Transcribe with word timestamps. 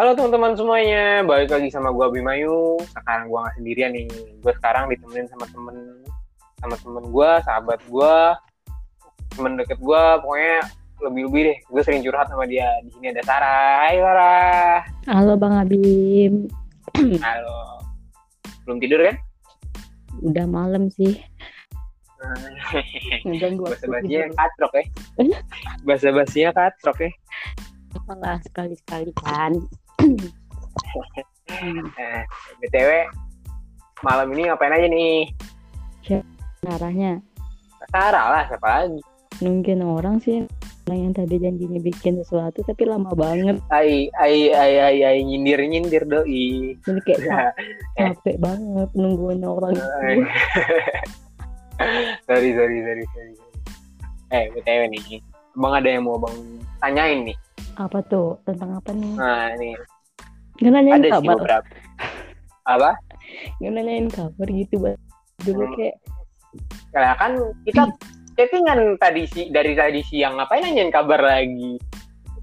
Halo 0.00 0.16
teman-teman 0.16 0.56
semuanya, 0.56 1.20
balik 1.28 1.52
lagi 1.52 1.68
sama 1.68 1.92
gue 1.92 2.00
Abimayu. 2.00 2.80
Sekarang 2.88 3.28
gue 3.28 3.36
nggak 3.36 3.56
sendirian 3.60 3.92
nih. 3.92 4.08
Gue 4.40 4.52
sekarang 4.56 4.88
ditemenin 4.88 5.28
sama 5.28 5.44
temen 5.52 5.76
sama 6.56 6.76
temen 6.80 7.04
gue, 7.12 7.30
sahabat 7.44 7.80
gue, 7.84 8.16
temen 9.36 9.60
deket 9.60 9.76
gue. 9.76 10.02
Pokoknya 10.24 10.56
lebih-lebih 11.04 11.42
deh. 11.52 11.58
Gue 11.68 11.82
sering 11.84 12.00
curhat 12.00 12.32
sama 12.32 12.48
dia. 12.48 12.64
Di 12.80 12.96
sini 12.96 13.12
ada 13.12 13.20
Sarah. 13.28 13.76
Hai 13.84 13.96
Sarah. 14.00 14.72
Halo 15.04 15.36
Bang 15.36 15.52
Abim. 15.60 16.48
Halo. 17.20 17.84
Belum 18.64 18.80
tidur 18.80 19.04
kan? 19.04 19.20
Udah 20.24 20.48
malam 20.48 20.88
sih. 20.88 21.20
Bahasa 23.28 23.84
basinya 23.84 24.32
tidur. 24.32 24.32
katrok 24.32 24.72
ya. 24.80 24.84
Bahasa 25.84 26.08
basinya 26.08 26.50
katrok 26.56 26.98
ya. 27.04 27.12
Apalah 28.00 28.40
sekali-sekali 28.48 29.12
kan. 29.20 29.60
Eh, 31.50 32.22
BTW, 32.62 32.90
malam 34.00 34.32
ini 34.32 34.48
ngapain 34.48 34.72
aja 34.72 34.86
nih? 34.86 35.28
Arahnya 36.62 37.20
Sarah 37.88 38.26
lah, 38.30 38.42
siapa 38.46 38.68
lagi? 38.68 39.00
nungguin 39.40 39.80
orang 39.80 40.20
sih 40.20 40.44
orang 40.84 40.98
yang 41.00 41.14
tadi 41.16 41.40
janjinya 41.40 41.80
bikin 41.80 42.20
sesuatu 42.20 42.60
tapi 42.60 42.84
lama 42.84 43.08
banget 43.10 43.56
Ai, 43.72 44.12
ai, 44.12 44.52
ai, 44.52 44.74
ai, 44.76 44.96
ai, 45.00 45.18
nyindir, 45.24 45.56
nyindir 45.64 46.04
doi. 46.04 46.76
jadi 46.84 47.00
kayak 47.00 47.20
Ya. 47.24 47.40
Eh. 47.96 48.12
capek 48.12 48.36
banget 48.36 48.88
nungguin 48.92 49.40
orang 49.40 49.72
sorry, 52.28 52.52
sorry, 52.52 52.78
sorry, 52.84 53.04
sorry. 53.08 53.32
Eh, 54.30 54.44
BTW 54.52 54.80
nih. 54.92 55.24
Abang 55.56 55.74
ada 55.74 55.88
yang 55.88 56.04
mau 56.04 56.20
abang 56.20 56.36
tanyain 56.78 57.24
nih. 57.24 57.36
apa 57.74 58.04
tuh 58.04 58.36
tentang 58.44 58.76
apa 58.76 58.92
nih 58.92 59.16
Nah, 59.16 59.56
nih. 59.56 59.72
Nggak 60.60 60.72
nanyain 60.72 61.00
Ada 61.00 61.08
sih 61.08 61.14
kabar 61.16 61.36
beberapa. 61.40 61.68
Apa? 62.68 62.90
nggak 63.58 63.72
nanyain 63.72 64.08
kabar 64.08 64.46
gitu 64.48 64.76
Bang. 64.78 65.00
dulu 65.40 65.64
Hmm. 65.64 65.74
kayak 65.76 65.96
Kayak 66.90 67.14
kan 67.22 67.32
kita 67.62 67.82
chattingan 68.34 68.98
tadi 68.98 69.22
si 69.30 69.40
dari 69.54 69.72
tadi 69.78 70.02
siang 70.02 70.34
ngapain 70.34 70.66
nanyain 70.66 70.90
kabar 70.90 71.22
lagi? 71.22 71.78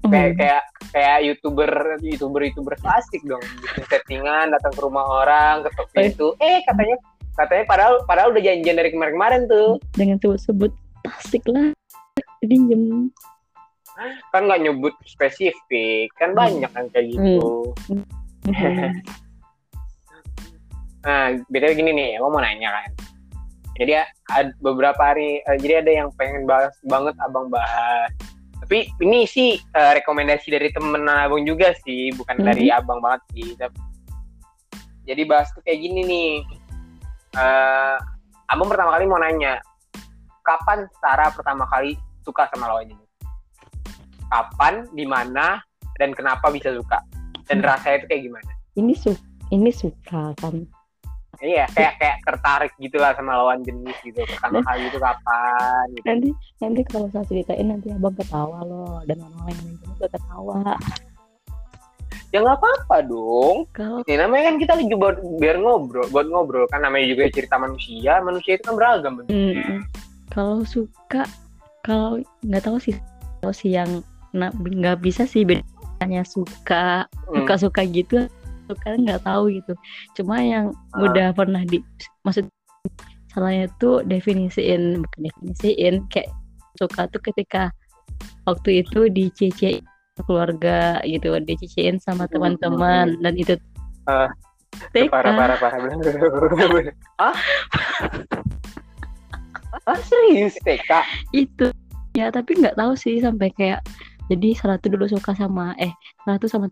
Kayak 0.08 0.28
hmm, 0.32 0.38
kayak 0.40 0.62
kayak 0.88 1.18
youtuber 1.28 1.70
youtuber 2.00 2.40
youtuber 2.40 2.74
klasik 2.80 3.20
dong 3.28 3.42
bikin 3.60 3.84
settingan 3.92 4.48
datang 4.48 4.72
ke 4.72 4.80
rumah 4.80 5.04
orang 5.04 5.60
ketok 5.68 5.88
Eh. 5.92 6.08
pintu 6.08 6.28
eh 6.40 6.64
katanya 6.64 6.96
katanya 7.36 7.64
padahal 7.68 7.94
padahal 8.08 8.32
udah 8.32 8.40
janjian 8.40 8.76
dari 8.78 8.88
kemarin-kemarin 8.88 9.44
tuh 9.44 9.76
dengan 9.92 10.16
sebut-sebut 10.16 10.72
tasik 11.04 11.44
lah 11.50 11.76
pinjem 12.40 13.12
kan 14.30 14.46
nggak 14.46 14.62
nyebut 14.62 14.94
spesifik. 15.04 16.08
Kan 16.16 16.32
Hmm. 16.32 16.38
banyak 16.38 16.70
kan 16.70 16.84
kayak 16.90 17.06
gitu. 17.12 17.74
Nah 20.98 21.30
btw 21.48 21.72
gini 21.78 21.90
nih 21.94 22.10
aku 22.18 22.28
mau 22.28 22.42
nanya 22.42 22.68
kan. 22.74 22.90
Jadi 23.78 23.92
ada 24.28 24.50
beberapa 24.58 24.98
hari 24.98 25.38
eh, 25.40 25.56
jadi 25.56 25.80
ada 25.86 25.90
yang 26.04 26.08
pengen 26.18 26.44
bahas 26.44 26.74
banget 26.84 27.14
abang 27.22 27.46
bahas. 27.48 28.10
Tapi 28.66 28.90
ini 29.00 29.24
sih 29.24 29.56
eh, 29.56 29.92
rekomendasi 29.96 30.50
dari 30.50 30.68
temen 30.74 31.06
abang 31.06 31.46
juga 31.46 31.72
sih 31.86 32.10
bukan 32.12 32.42
Mhm. 32.42 32.44
dari 32.44 32.66
abang 32.68 32.98
banget 33.00 33.22
sih 33.32 33.54
Tapi- 33.56 33.86
jadi 35.06 35.22
bahas 35.24 35.48
tuh 35.54 35.62
kayak 35.64 35.80
gini 35.80 36.00
nih. 36.04 36.32
Eh, 37.38 37.96
abang 38.50 38.68
pertama 38.68 38.98
kali 38.98 39.04
mau 39.06 39.20
nanya 39.22 39.62
kapan 40.42 40.84
Sarah 40.98 41.30
pertama 41.32 41.64
kali 41.70 41.94
suka 42.24 42.48
sama 42.52 42.68
lawan 42.68 42.88
jenis 42.90 43.07
kapan 44.28 44.84
di 44.92 45.04
mana 45.04 45.60
dan 45.98 46.14
kenapa 46.14 46.48
bisa 46.52 46.70
suka. 46.72 47.00
Dan 47.48 47.64
Hmm. 47.64 47.68
rasanya 47.68 47.96
itu 48.04 48.06
kayak 48.12 48.22
gimana. 48.28 48.50
Ini 48.76 48.92
su 48.94 49.12
ini 49.48 49.70
suka 49.72 50.36
kan? 50.36 50.56
Iya 51.38 51.70
kayak 51.70 52.02
kayak 52.02 52.16
tertarik 52.26 52.72
gitulah 52.82 53.14
sama 53.14 53.38
lawan 53.38 53.62
jenis 53.62 53.94
gitu. 54.02 54.20
Pertama 54.26 54.58
kali 54.66 54.90
itu 54.90 54.98
kapan 54.98 55.84
gitu. 55.94 56.06
Nanti 56.06 56.28
nanti 56.58 56.80
kalau 56.90 57.06
saya 57.14 57.24
ceritain 57.30 57.66
nanti 57.70 57.94
abang 57.94 58.14
ketawa 58.18 58.58
loh. 58.66 58.98
Dan 59.06 59.22
orang 59.22 59.42
lain 59.46 59.58
juga 59.86 60.06
ketawa. 60.18 60.74
Ya 62.28 62.44
nggak 62.44 62.58
apa-apa 62.60 62.96
dong. 63.08 63.64
Kalau 63.72 64.04
ya 64.04 64.20
namanya 64.20 64.52
kan 64.52 64.56
kita 64.60 64.72
lagi 64.76 64.94
buat 64.98 65.16
biar 65.40 65.56
ngobrol 65.62 66.06
buat 66.12 66.26
ngobrol. 66.28 66.66
Kan 66.68 66.84
namanya 66.84 67.06
juga 67.06 67.30
cerita 67.32 67.56
manusia. 67.56 68.20
Manusia 68.20 68.58
itu 68.58 68.64
kan 68.68 68.74
beragam. 68.76 69.24
Mm, 69.30 69.86
kalau 70.28 70.60
suka 70.66 71.24
kalau 71.86 72.20
nggak 72.44 72.66
tahu 72.66 72.76
sih. 72.82 72.98
Tahu 73.40 73.54
sih 73.54 73.78
yang 73.78 74.02
na- 74.38 74.54
nggak 74.54 75.02
bisa 75.02 75.24
sih 75.24 75.42
bedanya 75.42 76.22
suka 76.22 77.04
Hmm. 77.26 77.42
suka 77.42 77.54
suka 77.58 77.80
gitu 77.84 78.24
suka 78.64 78.88
nggak 78.94 79.22
tahu 79.22 79.50
gitu 79.50 79.72
cuma 80.14 80.38
yang 80.38 80.70
Ah. 80.92 81.02
udah 81.02 81.32
pernah 81.32 81.62
di 81.62 81.82
maksud 82.22 82.46
salahnya 83.28 83.66
tuh 83.76 84.00
definisiin 84.02 85.02
bukan 85.02 85.20
definisiin 85.24 85.94
kayak 86.08 86.30
suka 86.74 87.08
tuh 87.08 87.20
ketika 87.20 87.74
waktu 88.44 88.82
itu 88.82 89.08
di 89.08 89.28
CC 89.30 89.82
keluarga 90.20 90.98
gitu 91.02 91.30
diciciin 91.38 91.98
sama 91.98 92.26
teman-teman 92.26 93.18
dan 93.20 93.34
itu 93.34 93.54
TK. 94.90 95.10
parah 95.10 95.32
parah 95.32 95.56
parah 95.56 95.78
ah 97.22 97.36
ah 99.84 99.98
serius 100.02 100.58
TK 100.60 100.90
itu 101.32 101.70
ya 102.12 102.28
tapi 102.28 102.58
nggak 102.58 102.74
tahu 102.74 102.92
sih 102.94 103.22
sampai 103.22 103.48
kayak 103.54 103.80
jadi 104.28 104.48
Sarah 104.54 104.76
tuh 104.80 104.92
dulu 104.94 105.08
suka 105.08 105.32
sama 105.34 105.72
eh 105.80 105.92
Sarah 106.24 106.38
tuh 106.38 106.50
sama 106.52 106.66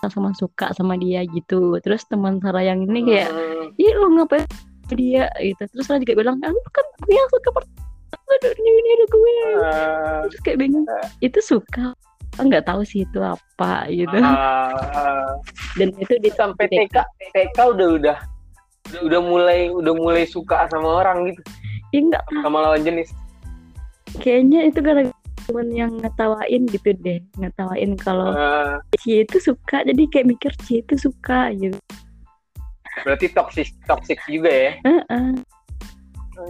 sama 0.00 0.32
suka 0.32 0.72
sama 0.72 0.96
dia 0.96 1.26
gitu. 1.28 1.76
Terus 1.84 2.06
teman 2.08 2.40
Sarah 2.40 2.64
yang 2.64 2.86
ini 2.86 3.04
kayak 3.04 3.28
Hmm. 3.30 3.74
ih 3.76 3.92
lu 3.98 4.16
ngapain 4.16 4.46
sama 4.86 4.94
dia? 4.96 5.28
Gitu. 5.38 5.62
Terus 5.74 5.84
Sarah 5.84 6.00
juga 6.00 6.14
bilang 6.16 6.38
lu 6.40 6.60
kan 6.72 6.86
gue 7.04 7.12
yang 7.12 7.28
suka 7.34 7.48
pertama 7.52 8.32
dan 8.40 8.54
ini 8.56 8.90
ada 8.96 9.06
gue. 9.06 9.34
Ah, 9.60 10.20
terus 10.30 10.40
kayak 10.46 10.58
bingung 10.62 10.86
itu 11.20 11.38
suka? 11.42 11.92
Nggak 12.40 12.64
tahu 12.70 12.80
sih 12.86 13.04
itu 13.04 13.20
apa 13.20 13.90
gitu. 13.90 14.16
Ah, 14.22 15.36
dan 15.76 15.92
itu 15.98 16.14
di 16.22 16.30
sampai 16.32 16.70
TK 16.70 16.96
TK 17.34 17.58
udah 17.76 17.88
udah 18.00 18.16
udah 19.04 19.20
mulai 19.20 19.68
udah 19.68 19.92
mulai 19.92 20.24
suka 20.24 20.64
sama 20.70 21.02
orang 21.04 21.34
gitu. 21.34 21.42
Ya 21.90 22.00
nggak 22.06 22.22
tahu 22.30 22.40
sama 22.46 22.58
lawan 22.64 22.80
jenis. 22.86 23.10
Kayaknya 24.22 24.70
itu 24.70 24.78
gara 24.82 25.02
temen 25.50 25.68
yang 25.74 25.92
ngetawain 25.98 26.62
gitu 26.70 26.94
deh 26.96 27.18
ngetawain 27.36 27.98
kalau 27.98 28.30
Ah, 28.30 28.78
Cie 29.02 29.26
itu 29.26 29.42
suka 29.42 29.82
jadi 29.82 30.06
kayak 30.06 30.30
mikir 30.30 30.52
Cie 30.62 30.80
itu 30.80 30.94
suka 30.94 31.50
gitu. 31.52 31.74
berarti 33.02 33.26
toxic 33.30 33.74
toxic 33.84 34.18
juga 34.24 34.50
ya? 34.50 34.72
Heeh. 34.86 35.28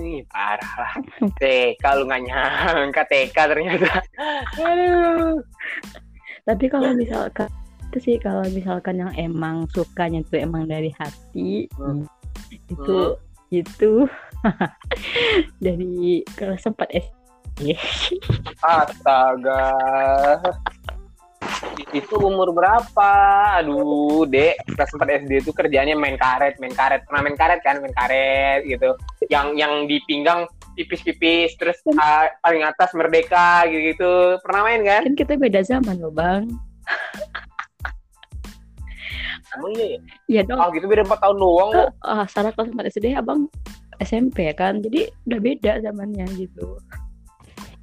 Ih, 0.00 0.22
parah 0.30 0.72
lah. 0.78 0.92
TK 1.34 1.82
lu 1.98 2.06
nggak 2.06 2.22
nyangka 2.22 3.02
TK 3.08 3.36
ternyata. 3.36 3.90
Aduh 4.60 5.40
tapi 6.48 6.66
kalau 6.66 6.92
misalkan 6.92 7.48
itu 7.90 7.98
sih 7.98 8.16
kalau 8.18 8.46
misalkan 8.50 9.02
yang 9.02 9.10
emang 9.18 9.66
sukanya 9.70 10.22
tuh 10.28 10.38
emang 10.38 10.66
dari 10.66 10.92
hati 10.94 11.66
Hmm. 11.74 12.04
itu 12.68 13.16
itu. 13.50 14.06
Dari 15.60 16.24
kalau 16.32 16.56
sempat 16.56 16.88
SD 16.96 17.19
astaga. 18.65 19.62
Itu 21.91 22.22
umur 22.22 22.54
berapa? 22.54 23.12
Aduh 23.60 24.25
dek. 24.28 24.62
Kelas 24.76 24.91
4 24.94 25.26
SD 25.26 25.32
itu 25.43 25.50
kerjanya 25.50 25.98
main 25.98 26.15
karet 26.15 26.56
main 26.62 26.72
karet. 26.72 27.03
Pernah 27.09 27.21
main 27.26 27.37
karet 27.37 27.60
kan? 27.65 27.82
Main 27.82 27.94
karet 27.94 28.62
gitu. 28.66 28.94
Yang 29.28 29.47
yang 29.59 29.72
di 29.91 29.98
pinggang 30.06 30.47
tipis-tipis 30.78 31.59
terus 31.59 31.77
ah, 31.98 32.30
paling 32.41 32.62
atas 32.62 32.95
merdeka 32.95 33.66
gitu 33.68 33.80
gitu 33.92 34.13
pernah 34.47 34.60
main 34.65 34.80
kan? 34.86 35.03
Kan 35.04 35.16
kita 35.18 35.34
beda 35.36 35.60
zaman 35.66 35.98
loh 35.98 36.15
bang. 36.15 36.47
Emang 39.59 39.72
iya 39.74 39.86
ya? 39.86 39.98
Iya 40.30 40.42
dong. 40.47 40.59
Ah 40.63 40.71
gitu 40.71 40.86
beda 40.86 41.03
4 41.03 41.10
tahun 41.18 41.36
doang 41.36 41.71
kok 41.74 41.91
ah 42.06 42.24
Sarah 42.30 42.54
kelas 42.54 42.71
4 42.71 42.92
SD 42.95 43.06
abang 43.18 43.51
SMP 43.98 44.47
kan? 44.54 44.78
Jadi 44.78 45.10
udah 45.27 45.41
beda 45.42 45.72
zamannya 45.83 46.27
gitu 46.39 46.78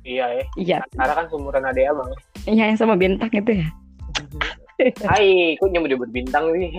iya 0.07 0.25
ya 0.31 0.45
iya 0.55 0.77
karena 0.95 1.13
kan 1.13 1.25
seumuran 1.27 1.63
adek 1.63 1.91
abang 1.91 2.09
iya 2.47 2.63
yang 2.65 2.79
sama 2.79 2.95
bintang 2.95 3.27
itu 3.29 3.51
ya 3.53 3.67
Hai, 5.03 5.57
kok 5.57 5.73
nyebut 5.73 5.89
nyebut 5.89 6.09
bintang 6.13 6.53
sih? 6.53 6.69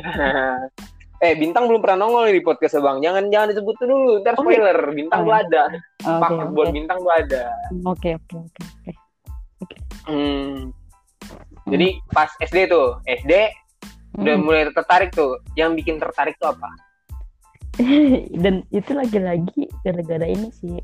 eh, 1.27 1.35
bintang 1.35 1.67
belum 1.67 1.83
pernah 1.83 2.07
nongol 2.07 2.31
di 2.31 2.39
podcast 2.39 2.79
bang. 2.79 3.03
Jangan 3.03 3.27
jangan 3.27 3.51
disebut 3.51 3.75
dulu, 3.77 4.23
ntar 4.23 4.35
Oh, 4.35 4.47
iya. 4.47 4.55
spoiler. 4.55 4.79
Bintang 4.95 5.21
Oh, 5.21 5.29
iya. 5.29 5.43
ada. 5.43 5.63
oke 5.99 6.15
Pak 6.17 6.31
oke 6.31 6.45
buat 6.55 6.69
bintang 6.71 6.99
tuh 6.99 7.11
ada. 7.11 7.43
oke 7.85 8.09
oke 8.15 8.35
oke 8.39 8.63
oke 8.63 8.93
Hmm. 10.07 10.71
Jadi 11.67 11.89
pas 12.09 12.31
SD 12.39 12.71
tuh, 12.71 13.03
SD 13.05 13.33
udah 14.17 14.35
Hmm. 14.37 14.47
mulai 14.47 14.71
tertarik 14.71 15.11
tuh. 15.11 15.43
Yang 15.53 15.83
bikin 15.83 15.99
tertarik 15.99 16.39
tuh 16.39 16.49
apa? 16.49 16.71
dan 18.43 18.63
itu 18.71 18.91
lagi-lagi 18.91 19.67
gara-gara 19.83 20.25
ini 20.25 20.49
sih 20.53 20.79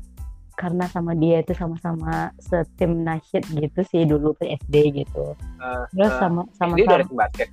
karena 0.55 0.87
sama 0.87 1.11
dia 1.13 1.39
itu 1.39 1.51
sama-sama 1.51 2.31
setim 2.39 3.03
nasyid 3.03 3.43
gitu 3.51 3.79
sih 3.85 4.03
dulu 4.03 4.31
ke 4.35 4.55
SD 4.57 4.75
gitu 5.03 5.35
Eh, 5.59 5.83
terus 5.91 6.11
eh, 6.11 6.19
sama 6.19 6.41
sama 6.55 6.73
SD 6.75 6.83
udah 6.83 6.95
sama 6.95 6.97
ada 6.97 7.05
tim 7.05 7.17
basket. 7.17 7.49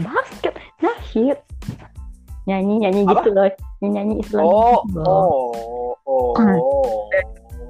basket 0.00 0.54
nahid 0.78 1.38
nyanyi 2.42 2.74
nyanyi 2.80 3.00
Apa? 3.04 3.10
gitu 3.12 3.28
loh 3.30 3.46
nyanyi 3.78 3.90
nyanyi 3.92 4.14
Islam 4.18 4.44
Oh, 4.44 4.78
gitu 4.82 4.98
loh. 4.98 5.26
oh, 6.06 6.32
oh. 6.34 7.06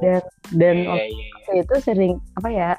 dan 0.01 0.23
dan 0.53 0.77
Iya, 0.77 0.89
waktu 0.89 1.09
iya, 1.09 1.27
iya. 1.51 1.61
itu 1.63 1.75
sering 1.81 2.15
apa 2.35 2.49
ya 2.49 2.71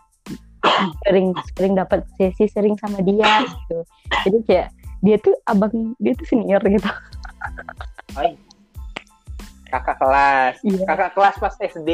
sering 1.05 1.27
sering 1.53 1.73
dapat 1.73 1.99
sesi 2.15 2.45
sering 2.47 2.75
sama 2.79 3.01
dia 3.01 3.43
gitu 3.45 3.77
jadi 4.23 4.37
kayak 4.47 4.67
dia 5.03 5.15
tuh 5.19 5.35
abang 5.45 5.93
dia 5.99 6.13
tuh 6.15 6.25
senior 6.25 6.63
gitu 6.63 6.87
Kakak 9.73 9.97
kelas. 9.97 10.55
iya 10.61 10.85
Kakak 10.85 11.11
kelas 11.17 11.35
pas 11.41 11.55
SD. 11.57 11.89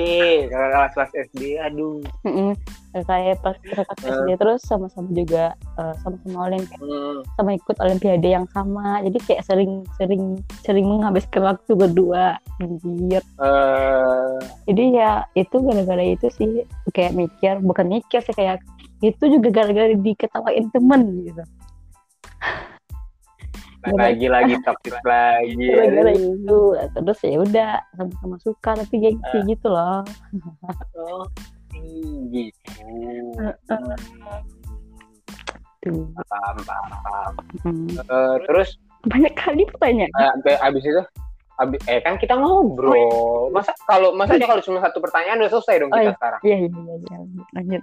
Kakak 0.52 0.70
kelas 0.76 0.94
pas 0.94 1.10
SD. 1.16 1.42
Aduh. 1.64 2.04
Mm-mm. 2.28 2.52
kayak 2.90 3.38
pas 3.46 3.54
kakak 3.54 4.02
SD 4.02 4.30
terus 4.36 4.66
sama-sama 4.66 5.14
juga 5.14 5.54
eh, 5.78 5.94
sama-sama 6.02 6.50
olimpiade 6.50 6.82
Hmm. 6.82 7.22
sama 7.38 7.54
ikut 7.54 7.78
olimpiade 7.78 8.26
yang 8.26 8.50
sama 8.50 8.98
jadi 9.06 9.18
kayak 9.30 9.44
sering 9.46 9.86
sering 10.02 10.42
sering 10.66 10.90
menghabiskan 10.90 11.46
waktu 11.46 11.78
berdua 11.78 12.42
anjir 12.58 13.22
Eh, 13.38 14.38
jadi 14.66 14.84
ya 14.90 15.12
itu 15.38 15.54
gara-gara 15.62 16.02
itu 16.02 16.28
sih 16.34 16.66
kayak 16.90 17.14
mikir 17.14 17.62
bukan 17.62 17.94
mikir 17.94 18.26
sih 18.26 18.34
kayak 18.34 18.58
itu 19.06 19.22
juga 19.38 19.54
gara-gara 19.54 19.94
diketawain 19.94 20.74
temen 20.74 21.02
gitu 21.30 21.44
lagi 23.82 24.28
lagi 24.28 24.54
toxic 24.62 24.92
lagi. 25.02 25.56
gara-gara 25.68 26.12
Aduh. 26.12 26.36
itu 26.36 26.60
terus 26.94 27.20
ya 27.22 27.38
udah 27.40 27.72
sama-sama 27.96 28.36
suka 28.40 28.72
tapi 28.76 28.96
gengsi 29.00 29.38
Ah. 29.38 29.44
gitu 29.46 29.68
loh 29.68 30.00
Oh, 30.94 31.24
gitu. 32.30 32.72
Tuh 35.80 36.12
Paham, 36.28 36.56
paham, 36.60 36.88
paham. 37.02 37.34
Hmm. 37.64 37.88
Eh, 37.96 38.36
terus 38.46 38.76
banyak 39.08 39.32
kali 39.34 39.64
pertanyaan 39.66 40.12
be- 40.44 40.60
abis 40.60 40.84
itu 40.84 41.04
abis, 41.56 41.80
eh 41.88 42.00
kan 42.00 42.16
kita 42.16 42.36
ngobrol. 42.36 43.48
Masa 43.50 43.72
kalau 43.86 44.12
masa 44.12 44.36
aja 44.36 44.44
kalau 44.44 44.60
cuma 44.60 44.80
satu 44.80 45.00
pertanyaan 45.00 45.40
udah 45.40 45.52
selesai 45.54 45.76
dong 45.80 45.90
Oh, 45.90 45.96
kita 45.96 46.04
iya. 46.04 46.16
sekarang. 46.16 46.42
iya 46.44 46.58
iya 46.58 46.70
iya 47.00 47.18
lanjut 47.54 47.82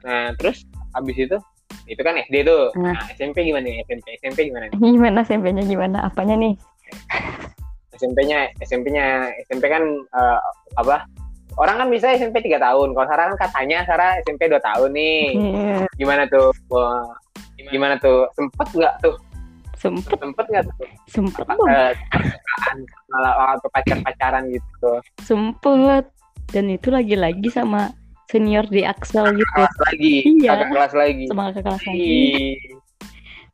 Nah, 0.00 0.30
terus 0.36 0.64
abis 0.92 1.16
itu 1.18 1.36
itu 1.86 2.02
kan 2.02 2.18
SD 2.18 2.42
tuh. 2.46 2.74
Nah. 2.78 2.94
Nah, 2.94 3.06
SMP 3.14 3.46
gimana 3.46 3.66
nih? 3.66 3.82
SMP 3.86 4.06
SMP 4.18 4.38
gimana 4.50 4.64
nih? 4.70 4.78
gimana 4.78 5.18
SMP-nya 5.22 5.62
gimana 5.66 5.98
apanya 6.06 6.34
nih 6.38 6.54
SMP-nya 7.96 8.52
SMP-nya 8.60 9.32
SMP 9.48 9.72
kan 9.72 9.82
eh, 9.88 10.38
apa? 10.76 11.08
Orang 11.56 11.80
kan 11.80 11.88
bisa 11.88 12.12
SMP 12.12 12.44
3 12.44 12.60
tahun. 12.60 12.92
Kalau 12.92 13.08
Sarah 13.08 13.32
kan 13.32 13.48
katanya 13.48 13.80
Sarah 13.88 14.20
SMP 14.20 14.44
2 14.52 14.60
tahun 14.60 14.92
nih. 14.92 15.24
Iya, 15.32 15.76
Gimana 15.96 16.28
tuh? 16.28 16.52
Wah, 16.68 17.08
gimana 17.72 17.96
tuh? 17.96 18.28
Sempet 18.36 18.68
nggak 18.76 18.94
tuh? 19.00 19.16
sempet 19.76 20.16
Sempet 20.18 20.46
nggak 20.48 20.64
tuh? 20.72 20.88
sempet 21.06 21.44
Apa, 21.44 21.52
dong 21.54 21.68
kesukaan 22.16 22.78
malah 23.12 23.54
atau 23.60 23.68
pacar-pacaran 23.70 24.42
gitu. 24.48 24.90
sempet 25.20 26.04
dan 26.50 26.72
itu 26.72 26.88
lagi-lagi 26.88 27.52
sama 27.52 27.92
senior 28.26 28.66
di 28.66 28.82
Axel 28.82 29.30
gitu 29.34 29.50
Kelas 29.54 29.76
lagi. 29.86 30.14
Iya. 30.42 30.50
Kakak 30.54 30.68
kelas 30.74 30.92
lagi. 30.94 31.24
sama 31.30 31.42
kakak 31.50 31.62
kelas 31.64 31.82
lagi. 31.86 32.24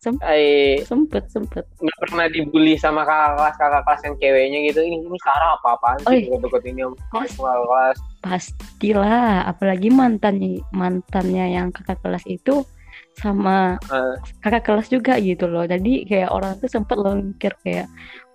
Sempet. 0.02 0.26
Eh, 0.34 0.82
sempet 0.82 1.30
sempet 1.30 1.62
nggak 1.78 1.98
pernah 2.02 2.26
dibully 2.26 2.74
sama 2.74 3.06
kakak 3.06 3.38
kelas 3.38 3.54
kakak 3.54 3.82
kelas 3.86 4.02
yang 4.02 4.14
ceweknya 4.18 4.58
gitu 4.66 4.80
ini 4.82 4.96
ini 4.98 5.18
Sarah 5.22 5.54
apa 5.54 5.78
apaan 5.78 5.98
sih 6.02 6.26
iya. 6.26 6.42
deket 6.42 6.62
ini 6.66 6.80
sama 6.82 6.96
Pas. 7.14 7.30
kakak 7.30 7.54
kelas 7.62 7.96
pastilah 8.18 9.46
apalagi 9.46 9.88
mantannya 9.94 10.58
mantannya 10.74 11.54
yang 11.54 11.70
kakak 11.70 12.02
kelas 12.02 12.26
itu 12.26 12.66
sama 13.14 13.78
Eh. 13.94 14.14
kakak 14.42 14.66
kelas 14.66 14.90
juga 14.90 15.22
gitu 15.22 15.46
loh 15.46 15.62
jadi 15.70 16.02
kayak 16.02 16.34
orang 16.34 16.58
tuh 16.58 16.66
sempet 16.66 16.98
loh 16.98 17.14
mikir 17.14 17.54
kayak 17.62 17.86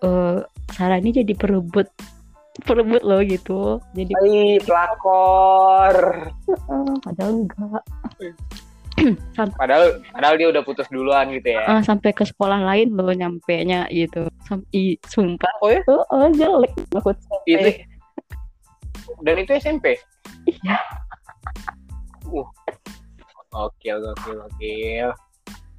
eh 0.07 0.39
Sarah 0.71 1.03
ini 1.03 1.19
jadi 1.19 1.35
perebut 1.35 1.91
perebut 2.65 3.03
loh 3.05 3.21
gitu. 3.21 3.77
Jadi 3.93 4.11
Hai 4.13 4.57
pelakor. 4.63 5.95
Eh, 6.49 6.95
padahal 7.03 7.33
enggak. 7.45 7.83
Sampai 9.37 9.57
padahal 9.61 10.01
padahal 10.09 10.35
dia 10.41 10.47
udah 10.49 10.63
putus 10.65 10.89
duluan 10.89 11.29
gitu 11.29 11.53
ya. 11.53 11.69
Eh, 11.69 11.81
sampai 11.85 12.17
ke 12.17 12.25
sekolah 12.25 12.65
lain 12.65 12.97
loh 12.97 13.13
nyampe 13.13 13.53
nya 13.61 13.85
gitu 13.93 14.25
sampai 14.49 14.97
sumpah. 15.05 15.53
Oh 15.61 15.69
ya? 15.69 15.85
oh, 15.85 16.01
oh, 16.09 16.25
jelek 16.33 16.73
sampai 16.97 17.45
itu 17.45 17.69
dan 19.23 19.35
itu 19.39 19.51
SMP 19.57 19.95
Iya. 20.47 20.77
uh. 22.31 22.47
Oke 23.55 23.89
oke 23.95 24.31
oke 24.35 24.73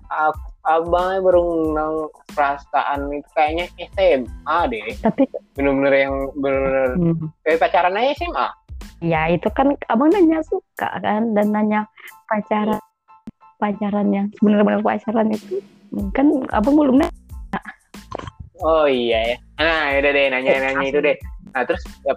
Ab- 0.08 0.56
abangnya 0.68 1.24
baru 1.24 1.40
mengenal 1.48 1.92
perasaan 2.36 3.08
itu 3.16 3.28
kayaknya 3.32 3.66
SMA 3.96 4.58
deh 4.68 4.84
tapi 5.00 5.24
bener-bener 5.56 5.94
yang 5.96 6.14
bener-bener 6.36 6.90
hmm, 7.00 7.56
pacaran 7.56 7.96
aja 7.96 8.12
SMA 8.20 8.48
ya 9.00 9.22
itu 9.32 9.48
kan 9.56 9.72
abang 9.88 10.12
nanya 10.12 10.44
suka 10.44 10.88
kan 11.00 11.32
dan 11.32 11.46
nanya 11.50 11.80
pacaran 12.28 12.78
pacaran 13.56 14.08
yang 14.12 14.26
benar-benar 14.44 14.84
pacaran 14.84 15.32
itu 15.32 15.64
kan 16.12 16.28
abang 16.52 16.76
belum 16.76 17.00
nanya 17.02 17.16
Oh 18.58 18.90
iya 18.90 19.22
ya. 19.22 19.36
Nah, 19.62 20.02
udah 20.02 20.10
deh 20.18 20.34
nanya-nanya 20.34 20.90
itu 20.90 20.98
deh. 20.98 21.14
Nah, 21.54 21.62
terus 21.62 21.78
ya, 22.02 22.10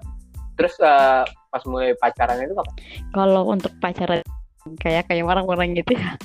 terus 0.57 0.73
eh, 0.81 1.21
pas 1.51 1.63
mulai 1.67 1.91
pacaran 1.99 2.39
itu 2.39 2.55
kapan? 2.55 2.75
kalau 3.11 3.43
untuk 3.51 3.69
pacaran 3.83 4.23
kayak 4.79 5.05
kayak 5.11 5.27
orang-orang 5.27 5.75
gitu 5.75 5.93
ya 5.99 6.15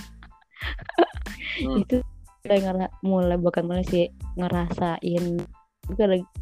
Hmm. 1.57 1.81
itu 1.81 2.05
mulai 2.47 2.63
ngera 2.63 2.87
mulai 3.03 3.37
bukan 3.43 3.63
mulai 3.67 3.85
sih 3.91 4.07
ngerasain 4.39 5.25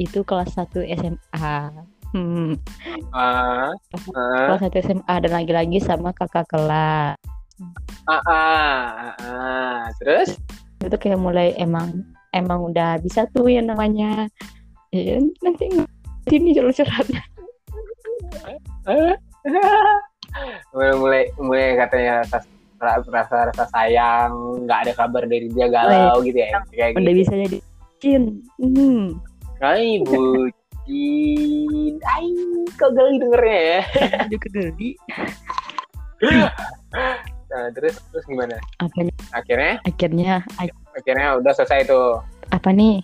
itu, 0.01 0.21
kelas 0.25 0.57
1 0.57 0.85
SMA 1.01 1.53
hmm, 2.13 2.53
Ah, 3.13 3.73
ah, 4.13 4.47
kelas 4.53 4.69
1 4.69 4.85
SMA 4.85 5.15
dan 5.25 5.33
lagi-lagi 5.33 5.81
sama 5.81 6.13
kakak 6.13 6.45
kelas 6.53 7.17
ah, 8.09 8.21
ah, 8.29 9.13
ah. 9.17 9.81
Terus? 9.97 10.37
itu 10.85 10.97
kayak 11.01 11.17
mulai 11.17 11.57
emang 11.57 12.05
emang 12.37 12.69
udah 12.69 13.01
bisa 13.01 13.25
tuh 13.33 13.49
yang 13.49 13.73
namanya 13.73 14.29
ya 14.93 15.17
nanti 15.41 15.73
sini 16.29 16.53
Eh? 18.85 19.17
mulai 20.77 20.93
mulai 20.93 21.23
mulai 21.41 21.69
katanya 21.81 22.21
rasa 22.21 22.45
rasa 22.85 23.37
rasa 23.51 23.65
sayang, 23.73 24.33
nggak 24.69 24.79
ada 24.89 24.93
kabar 24.95 25.25
dari 25.25 25.49
dia 25.51 25.67
galau 25.69 26.21
gitu 26.21 26.39
ya, 26.39 26.61
kayak 26.71 26.95
udah 26.95 27.13
gitu. 27.13 27.21
bisa 27.21 27.33
jadi 27.35 27.59
hmm. 28.61 29.05
Ay, 29.59 29.97
bucin. 30.05 31.93
Ay, 32.05 32.27
kok 32.77 32.91
geli 32.93 33.17
dengernya 33.17 33.61
ya. 33.65 33.81
juga 34.33 34.49
geli 34.53 34.91
Nah, 37.45 37.71
terus 37.71 37.95
terus 38.11 38.25
gimana? 38.27 38.59
apanya 38.83 39.15
Akhirnya 39.31 39.79
akhirnya 39.85 40.35
akhirnya 40.91 41.39
udah 41.39 41.53
selesai 41.55 41.87
tuh. 41.87 42.19
apa 42.51 42.71
nih 42.71 42.99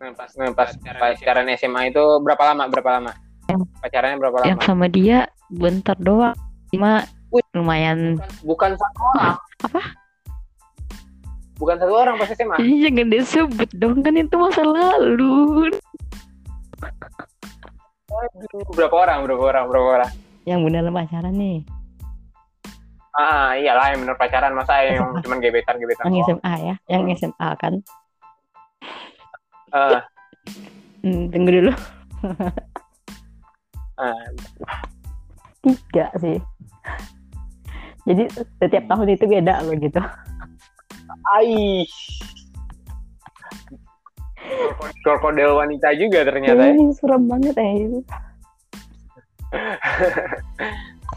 Nah, 0.00 0.16
pas 0.16 0.32
nah, 0.40 0.48
pas 0.56 0.72
pacaran 0.96 1.44
SMA 1.60 1.92
itu 1.92 2.00
berapa 2.24 2.40
lama? 2.40 2.64
Berapa 2.72 2.90
lama? 2.96 3.12
Yang- 3.52 3.68
Pacarannya 3.84 4.16
berapa 4.16 4.36
yang 4.48 4.56
lama? 4.56 4.64
sama 4.64 4.86
dia 4.88 5.28
bentar 5.52 5.92
doang 6.00 6.32
cuma. 6.72 7.04
Lumayan 7.52 8.18
Bukan 8.40 8.74
satu 8.74 9.00
orang. 9.12 9.36
Apa? 9.64 9.82
Bukan 11.56 11.76
satu 11.76 11.92
orang 11.92 12.14
pas 12.16 12.28
SMA. 12.28 12.56
Ih, 12.62 12.78
jangan 12.82 13.06
disebut 13.08 13.70
dong 13.74 14.00
kan 14.00 14.14
itu 14.14 14.34
masa 14.34 14.62
lalu 14.62 15.70
Aduh, 18.10 18.66
berapa 18.72 18.96
orang? 18.96 19.18
Berapa 19.22 19.42
orang? 19.46 19.64
Berapa 19.66 19.88
orang? 19.98 20.12
yang 20.42 20.64
benar 20.64 20.88
pacaran 20.88 21.36
nih 21.36 21.60
Ah, 23.12 23.52
iyalah 23.52 23.92
yang 23.92 24.00
bener 24.00 24.16
pacaran 24.16 24.50
masa 24.50 24.80
yang 24.82 25.04
cuman 25.22 25.38
gebetan-gebetan. 25.38 26.08
yang 26.08 26.16
doang. 26.16 26.40
SMA 26.40 26.54
ya 26.58 26.74
yang 26.88 27.02
SMA 27.12 27.48
kan 27.54 27.74
Ah, 29.68 30.00
hmm, 31.04 31.28
tunggu 31.28 31.50
dulu 31.52 31.72
ah. 33.94 34.16
tiga 35.60 36.08
sih 36.18 36.40
jadi 38.08 38.24
setiap 38.60 38.84
tahun 38.88 39.08
itu 39.16 39.24
beda 39.28 39.64
loh 39.64 39.76
gitu 39.76 40.00
Ai. 41.36 41.84
Krokodil 45.04 45.52
wanita 45.54 45.94
juga 45.94 46.26
ternyata 46.26 46.70
ya. 46.70 46.74
Ih, 46.74 46.90
suram 46.96 47.28
banget 47.28 47.54
ya 47.58 47.70
itu 47.76 48.00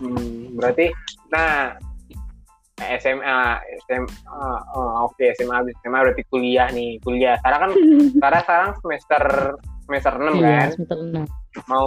Hmm, 0.02 0.58
berarti 0.58 0.90
nah 1.30 1.78
SMA 2.82 3.38
SMA 3.86 4.50
oh, 4.74 5.06
oke 5.06 5.22
SMA 5.38 5.54
habis 5.54 5.78
SMA 5.86 6.02
berarti 6.02 6.24
kuliah 6.34 6.68
nih 6.74 6.98
kuliah 7.06 7.38
sekarang 7.46 7.70
kan 7.70 7.72
sekarang 8.18 8.42
sekarang 8.42 8.70
semester 8.82 9.24
semester 9.86 10.13
6 10.18 10.42
iya 10.42 10.50
kan 10.66 10.70
semester 10.74 10.98
enam 10.98 11.25
mau 11.70 11.86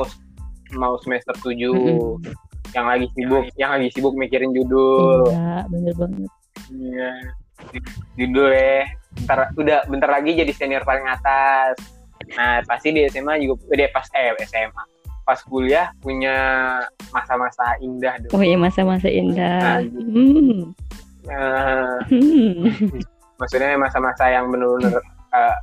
mau 0.79 0.95
semester 1.03 1.35
7 1.43 1.59
Mm-mm. 1.59 2.23
Yang 2.77 2.87
lagi 2.87 3.07
sibuk 3.11 3.45
yang 3.57 3.71
lagi 3.73 3.89
sibuk 3.91 4.13
mikirin 4.13 4.53
judul 4.53 5.27
iya 5.27 5.65
bener 5.67 5.95
banget 5.97 6.31
Iya. 6.67 7.11
judulnya 8.15 8.91
bentar 9.15 9.39
udah 9.55 9.79
bentar 9.87 10.11
lagi 10.11 10.35
jadi 10.35 10.53
senior 10.53 10.83
paling 10.83 11.05
atas 11.05 11.77
nah 12.35 12.61
pasti 12.63 12.91
di 12.91 13.07
SMA 13.07 13.39
juga 13.41 13.65
udah 13.71 13.89
pas 13.91 14.07
eh 14.13 14.35
SMA 14.45 14.83
pas 15.23 15.41
kuliah 15.43 15.91
punya 15.99 16.37
masa-masa 17.11 17.75
indah 17.79 18.15
dong 18.21 18.31
Oh 18.31 18.43
iya 18.43 18.55
masa-masa 18.55 19.09
indah. 19.09 19.59
Nah, 19.59 19.79
Hmm. 19.83 20.63
Eh, 21.27 21.97
Hmm. 22.07 22.95
maksudnya 23.35 23.75
masa-masa 23.75 24.31
yang 24.31 24.47
bener-bener 24.49 25.03
eh, 25.33 25.57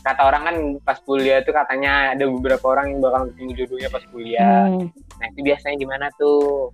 kata 0.00 0.22
orang 0.24 0.42
kan 0.48 0.56
pas 0.82 0.98
kuliah 1.04 1.44
tuh 1.44 1.52
katanya 1.52 2.16
ada 2.16 2.24
beberapa 2.24 2.64
orang 2.72 2.96
yang 2.96 3.00
bakal 3.04 3.28
ketemu 3.30 3.50
jodohnya 3.60 3.88
pas 3.92 4.04
kuliah. 4.08 4.66
Hmm. 4.68 4.88
nah 5.20 5.26
itu 5.28 5.40
biasanya 5.44 5.76
gimana 5.76 6.06
tuh? 6.16 6.72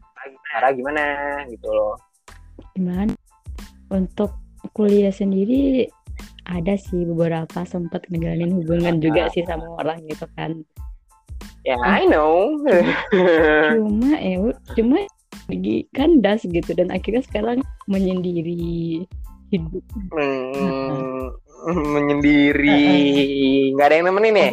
Cara 0.55 0.69
gimana? 0.71 1.05
Gitu 1.51 1.69
loh. 1.69 1.99
Gimana? 2.79 3.13
Untuk 3.91 4.31
kuliah 4.73 5.13
sendiri 5.13 5.89
ada 6.49 6.75
sih 6.81 7.05
beberapa 7.05 7.65
sempat 7.69 8.09
ngejalanin 8.09 8.57
hubungan 8.65 8.99
juga 9.03 9.29
sih 9.33 9.45
sama 9.45 9.69
orang 9.77 10.01
gitu 10.09 10.25
kan. 10.39 10.65
ya 11.67 11.77
I 11.85 12.09
know. 12.09 12.57
Cuma 13.77 14.17
eh 14.17 14.41
cuma 14.73 15.05
lagi 15.49 15.89
kandas 15.97 16.45
gitu 16.45 16.77
dan 16.77 16.93
akhirnya 16.93 17.25
sekarang 17.25 17.65
menyendiri 17.89 19.05
hidup. 19.49 19.85
Hmm, 20.13 21.33
menyendiri. 21.69 22.81
Nggak 23.75 23.87
ada 23.89 23.95
yang 23.97 24.07
nemenin 24.13 24.37
ya? 24.37 24.51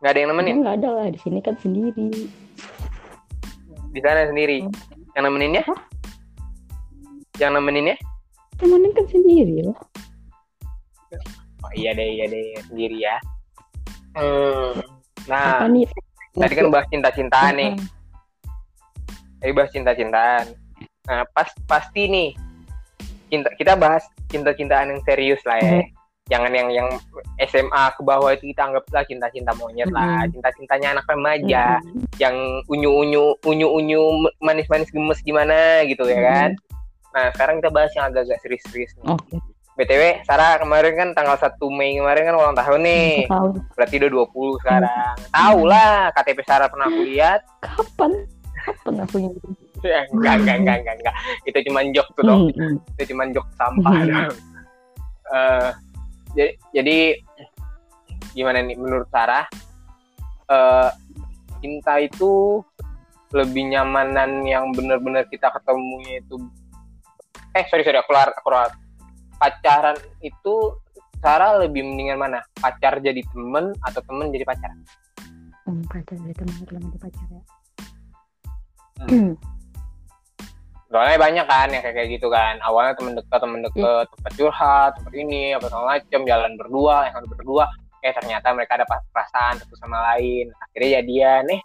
Nggak 0.00 0.10
ada 0.12 0.18
yang 0.20 0.30
nemenin? 0.36 0.54
Nggak 0.60 0.76
ada 0.80 0.88
lah 0.92 1.06
di 1.08 1.18
sini 1.20 1.38
kan 1.40 1.56
sendiri. 1.60 2.08
di 3.94 4.00
sana 4.02 4.26
sendiri. 4.26 4.66
Yang 5.14 5.22
nemeninnya? 5.22 5.62
Hah? 5.70 5.80
yang 7.38 7.54
nemeninnya? 7.54 7.96
Temenin 8.58 8.92
kan 8.94 9.06
sendiri 9.10 9.66
lah. 9.66 9.78
oh 11.64 11.72
iya 11.74 11.94
deh 11.94 12.06
iya 12.06 12.24
deh 12.30 12.44
sendiri 12.70 12.96
ya. 13.02 13.16
Hmm. 14.14 14.78
nah. 15.26 15.62
Apa 15.62 15.66
nih? 15.70 15.86
tadi 16.34 16.54
kan 16.54 16.66
bahas 16.70 16.86
cinta-cintaan 16.90 17.52
nih. 17.58 17.72
Tadi 19.42 19.50
bahas 19.54 19.70
cinta-cintaan. 19.74 20.44
Nah 21.10 21.22
pas 21.34 21.50
pasti 21.66 22.06
nih 22.06 22.30
cinta 23.34 23.50
kita 23.52 23.74
bahas 23.74 24.02
cinta-cintaan 24.28 24.88
yang 24.88 25.02
serius 25.02 25.42
lah 25.42 25.58
ya 25.58 25.82
Hmm. 25.82 25.90
jangan 26.24 26.52
yang 26.52 26.68
yang 26.70 26.88
SMA 27.42 27.84
ke 27.90 28.00
bawah 28.00 28.30
itu 28.30 28.48
kita 28.48 28.64
anggaplah 28.64 29.02
cinta-cinta 29.02 29.52
monyet 29.54 29.90
lah 29.90 30.22
Hmm. 30.22 30.30
cinta-cintanya 30.32 30.94
anak 30.94 31.04
remaja 31.04 31.82
Mm-mm. 31.82 32.06
yang 32.16 32.36
unyu-unyu 32.64 33.34
unyu-unyu 33.42 34.02
manis-manis 34.38 34.88
gemes 34.88 35.18
gimana 35.20 35.82
gitu 35.84 36.04
ya 36.04 36.20
kan 36.22 36.50
nah 37.10 37.28
sekarang 37.30 37.58
kita 37.58 37.70
bahas 37.70 37.90
yang 37.92 38.08
agak-agak 38.08 38.38
serius-serius 38.40 38.94
nih 38.96 39.10
Oke. 39.10 39.36
BTW, 39.74 40.22
Sarah 40.22 40.54
kemarin 40.56 40.94
kan 40.94 41.08
tanggal 41.12 41.34
1 41.34 41.50
Mei 41.68 41.98
kemarin 41.98 42.22
kan 42.24 42.38
ulang 42.38 42.54
tahun 42.54 42.78
nih. 42.80 43.26
Tahu 43.26 43.58
Berarti 43.74 43.94
udah 43.98 44.10
20 44.30 44.62
sekarang. 44.62 45.14
Tahu 45.28 45.58
lah 45.66 45.92
KTP 46.14 46.38
Sarah 46.46 46.70
pernah 46.70 46.86
aku 46.86 47.02
lihat. 47.02 47.42
kapan? 47.58 48.12
Kapan 48.54 48.94
aku 49.02 49.16
Ya, 49.18 49.30
enggak, 50.14 50.34
enggak, 50.40 50.56
enggak, 50.58 50.76
enggak, 50.80 50.96
enggak. 50.98 51.14
Itu 51.44 51.58
cuma 51.68 51.80
jok 51.88 52.08
tuh 52.14 52.22
dong. 52.22 52.42
Hmm, 52.52 52.76
Itu 52.96 53.02
cuma 53.12 53.22
jok 53.30 53.46
sampah 53.54 53.92
Hmm. 53.92 54.08
dong. 54.08 54.36
Eh, 55.24 55.70
jadi, 56.34 56.50
jadi 56.72 56.96
gimana 58.32 58.58
nih 58.60 58.76
menurut 58.76 59.08
Sarah? 59.08 59.46
eh 60.44 60.90
cinta 61.58 61.96
itu 61.96 62.60
lebih 63.32 63.66
nyamanan 63.66 64.44
yang 64.44 64.68
benar-benar 64.70 65.24
kita 65.26 65.48
ketemunya 65.48 66.20
itu 66.20 66.36
eh 67.50 67.64
sorry 67.66 67.80
sorry 67.80 67.96
aku 67.96 68.12
keluar 68.12 68.28
keluar 68.44 68.68
pacaran 69.34 69.96
itu 70.20 70.76
Sarah 71.18 71.56
lebih 71.56 71.80
mendingan 71.80 72.20
mana 72.20 72.44
pacar 72.54 73.00
jadi 73.00 73.24
temen 73.24 73.72
atau 73.80 74.04
temen 74.04 74.28
jadi 74.28 74.44
pacar 74.44 74.68
Hmm, 75.64 75.80
pacar 75.88 76.20
dari 76.20 76.36
teman 76.36 76.54
teman 76.60 76.82
di 76.92 76.98
pacar 77.00 77.24
ya. 77.24 77.42
Hmm. 79.00 79.32
soalnya 80.94 81.18
banyak 81.18 81.46
kan 81.50 81.68
yang 81.74 81.82
kayak 81.82 82.06
gitu 82.06 82.30
kan. 82.30 82.62
Awalnya 82.62 82.94
temen 82.94 83.18
dekat 83.18 83.38
temen 83.42 83.60
deket 83.66 84.06
tempat 84.14 84.32
curhat 84.38 84.90
tempat 84.94 85.12
ini 85.18 85.50
apa 85.58 85.66
segala 85.66 85.98
macem 85.98 86.20
jalan 86.22 86.52
berdua 86.54 86.96
yang 87.10 87.14
harus 87.18 87.30
berdua. 87.34 87.64
Eh 87.98 88.14
ternyata 88.14 88.54
mereka 88.54 88.78
ada 88.78 88.86
perasaan 88.86 89.58
satu 89.58 89.74
sama 89.74 89.98
lain. 90.14 90.54
Akhirnya 90.70 91.02
jadian 91.02 91.44
eh 91.50 91.60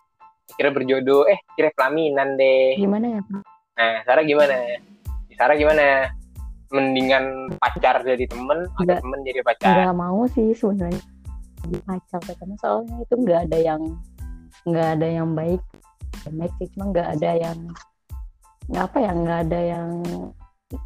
akhirnya 0.49 0.73
berjodoh 0.73 1.29
eh 1.29 1.37
akhirnya 1.53 1.73
pelaminan 1.77 2.27
deh. 2.41 2.73
Gimana 2.81 3.05
ya? 3.05 3.21
Nah 3.77 3.93
Sarah 4.01 4.25
gimana? 4.25 4.57
Sarah 5.37 5.55
gimana? 5.61 6.09
Mendingan 6.69 7.53
pacar 7.61 8.01
jadi 8.01 8.25
temen 8.25 8.65
atau 8.65 8.97
temen 8.97 9.19
jadi 9.21 9.45
pacar? 9.45 9.73
Nggak 9.77 9.93
mau 9.93 10.25
sih 10.33 10.57
sebenarnya 10.57 11.01
di 11.69 11.77
pacar 11.85 12.21
karena 12.25 12.55
soalnya 12.57 12.97
itu 13.05 13.13
nggak 13.13 13.39
ada 13.45 13.57
yang 13.61 13.81
nggak 14.65 14.89
ada 14.97 15.07
yang 15.21 15.37
baik 15.37 15.61
baik 16.33 16.53
sih. 16.57 16.65
Cuma 16.73 16.89
nggak 16.89 17.13
ada 17.13 17.29
yang 17.37 17.57
nggak 18.69 18.83
apa 18.85 18.97
ya 19.01 19.11
nggak 19.17 19.39
ada 19.49 19.59
yang 19.59 19.89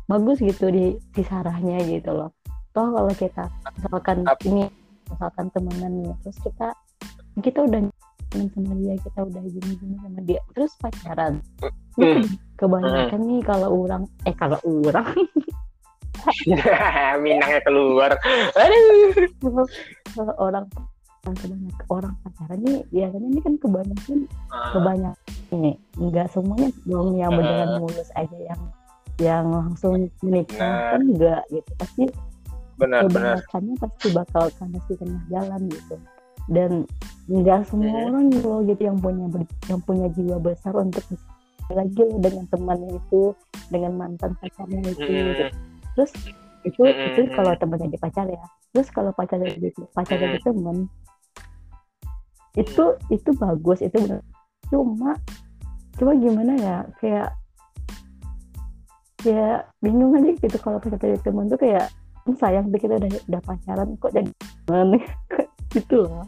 bagus 0.07 0.39
gitu 0.39 0.71
di 0.71 0.95
di 1.11 1.23
sarahnya 1.27 1.83
gitu 1.83 2.15
loh. 2.15 2.31
Toh 2.71 2.87
kalau 2.89 3.13
kita 3.13 3.45
misalkan 3.77 4.17
Ap- 4.25 4.41
ini 4.47 4.65
misalkan 5.11 5.45
temenan 5.51 5.93
nih 6.01 6.15
terus 6.23 6.37
kita 6.41 6.67
kita 7.43 7.59
udah 7.67 7.79
temen 8.31 8.47
sama 8.55 8.73
dia 8.81 8.95
kita 8.97 9.19
udah 9.29 9.43
gini 9.45 9.71
gini 9.77 9.95
sama 9.99 10.19
dia 10.23 10.39
terus 10.55 10.71
pacaran. 10.79 11.33
Hmm. 11.93 12.25
kebanyakan 12.57 13.21
nih 13.29 13.41
kalau 13.45 13.69
orang 13.85 14.03
eh 14.25 14.33
kalau 14.33 14.57
orang. 14.63 15.13
Minangnya 17.23 17.59
keluar. 17.67 18.15
Aduh. 18.55 19.67
Kalau 20.15 20.33
orang 20.39 20.65
kebanyakan 21.23 21.87
orang 21.87 22.13
pacaran 22.19 22.59
nih 22.59 22.79
biasanya 22.91 23.27
ini 23.31 23.39
kan 23.39 23.53
kebanyakan 23.55 24.17
kebanyakan 24.75 25.15
ini 25.55 25.71
enggak 25.95 26.27
semuanya 26.29 26.69
dong 26.83 27.09
yang 27.15 27.31
Eh. 27.31 27.37
beneran 27.39 27.69
mulus 27.79 28.09
aja 28.13 28.37
yang 28.37 28.61
yang 29.21 29.45
langsung 29.47 29.93
menikah 30.19 30.59
Benar. 30.59 30.91
kan 30.91 31.01
enggak 31.07 31.41
gitu 31.47 31.71
pasti 31.79 32.03
benar 32.75 33.01
benar 33.07 33.39
kebanyakannya 33.39 33.73
pasti 33.79 34.07
bakal 34.11 34.43
kandas 34.59 34.83
di 34.83 34.95
tengah 34.99 35.23
jalan 35.31 35.61
gitu 35.71 35.95
dan 36.51 36.71
enggak 37.31 37.61
semua 37.63 37.87
Hmm. 37.87 38.07
orang 38.11 38.25
loh 38.43 38.59
gitu 38.67 38.81
yang 38.83 38.99
punya 38.99 39.25
yang 39.71 39.81
punya 39.81 40.07
jiwa 40.11 40.37
besar 40.43 40.73
untuk 40.75 41.03
lagi 41.71 42.01
loh 42.03 42.19
dengan 42.19 42.43
temannya 42.51 42.99
itu 42.99 43.21
dengan 43.71 43.91
mantan 43.95 44.35
pacarnya 44.37 44.83
itu 44.83 44.99
gitu. 45.07 45.45
Terus 45.95 46.11
itu 46.63 46.81
itu 46.83 47.21
kalau 47.31 47.55
temennya 47.55 47.87
jadi 47.87 47.99
pacar 48.01 48.25
ya 48.27 48.43
terus 48.71 48.87
kalau 48.89 49.11
pacarnya 49.11 49.51
jadi 49.53 49.71
pacar 49.91 50.15
jadi 50.15 50.39
temen 50.41 50.87
itu 52.53 52.83
itu 53.09 53.29
bagus 53.33 53.81
itu 53.81 53.97
benar 53.97 54.21
cuma 54.69 55.17
cuma 55.97 56.11
gimana 56.13 56.53
ya 56.57 56.77
kayak 56.97 57.29
kayak 59.19 59.71
bingung 59.79 60.13
aja 60.13 60.31
gitu 60.35 60.57
kalau 60.59 60.77
pacar 60.77 60.99
jadi 60.99 61.19
temen 61.23 61.47
tuh 61.47 61.57
kayak 61.57 61.87
"Hmm, 62.23 62.35
sayang 62.35 62.69
deh 62.69 62.79
kita 62.79 62.99
udah 62.99 63.09
udah 63.27 63.41
pacaran 63.41 63.87
kok 63.97 64.11
jadi 64.11 64.29
temen 64.63 64.99
gitu 65.75 66.05
loh. 66.07 66.23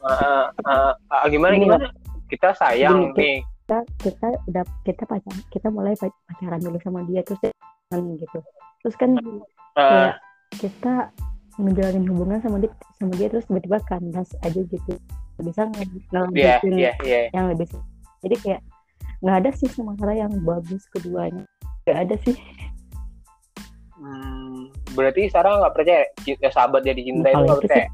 Ah, 0.00 0.48
ah, 0.64 0.92
ah, 1.12 1.28
gimana 1.28 1.54
gimana? 1.54 1.86
kita 2.26 2.56
sayang 2.56 3.12
Gini, 3.12 3.18
nih. 3.18 3.38
kita 3.60 3.78
kita 4.00 4.26
udah 4.48 4.64
kita 4.82 5.02
pacaran 5.04 5.42
kita 5.52 5.68
mulai 5.68 5.94
pac- 5.94 6.16
pacaran 6.24 6.58
dulu 6.58 6.78
sama 6.80 7.04
dia 7.04 7.20
terus 7.20 7.38
temen 7.42 8.16
gitu. 8.16 8.38
Terus 8.80 8.94
kan 8.96 9.10
Ah, 9.76 9.86
kayak 9.86 10.14
kita 10.56 10.94
menjalin 11.58 12.04
hubungan 12.08 12.40
sama 12.40 12.56
dia 12.58 12.72
sama 12.96 13.12
dia 13.14 13.28
terus 13.28 13.44
tiba-tiba 13.44 13.78
kandas 13.84 14.32
aja 14.40 14.60
gitu 14.60 14.92
bisa 15.40 15.62
iya 16.36 16.60
ngelanjutin 16.60 16.72
iya 16.76 16.92
iya. 17.04 17.20
yang 17.34 17.46
lebih 17.52 17.66
jadi 18.20 18.36
kayak 18.44 18.62
nggak 19.20 19.36
ada 19.44 19.50
sih 19.52 19.68
sementara 19.68 20.12
yang 20.16 20.32
bagus 20.44 20.82
keduanya 20.92 21.44
nggak 21.84 21.98
ada 22.08 22.16
sih. 22.24 22.36
Hmm, 24.00 24.72
berarti 24.96 25.28
Sarah 25.28 25.60
nggak 25.60 25.74
percaya 25.76 26.08
cinta 26.24 26.48
sahabat 26.48 26.80
jadi 26.80 27.00
cinta 27.04 27.28
itu 27.28 27.36
Kalau 27.36 27.44
nggak 27.44 27.58
itu 27.60 27.64
percaya? 27.68 27.88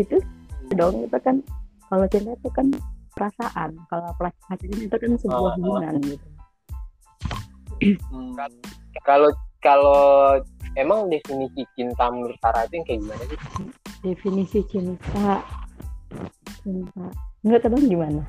itu 0.00 0.16
dong 0.72 0.94
itu 1.04 1.18
kan 1.20 1.36
kalau 1.90 2.06
cinta 2.06 2.30
itu 2.38 2.48
kan 2.54 2.66
perasaan 3.12 3.70
kalau 3.90 4.08
pacaran 4.16 4.58
itu 4.78 4.94
kan 4.96 5.10
sebuah 5.18 5.36
Oh, 5.36 5.42
oh. 5.42 5.52
hubungan 5.58 5.94
gitu. 6.06 6.26
Hmm. 7.82 8.38
kalau 9.02 9.30
kalau 9.58 10.38
emang 10.78 11.10
definisi 11.10 11.66
cinta 11.74 12.08
menurut 12.14 12.38
Sarah 12.38 12.62
itu 12.70 12.78
yang 12.78 12.86
kayak 12.86 12.98
gimana 13.02 13.24
sih 13.26 13.38
definisi 14.02 14.60
cinta. 14.66 15.40
Cinta. 16.60 17.06
Nggak 17.42 17.62
tahu 17.66 17.78
gimana? 17.86 18.22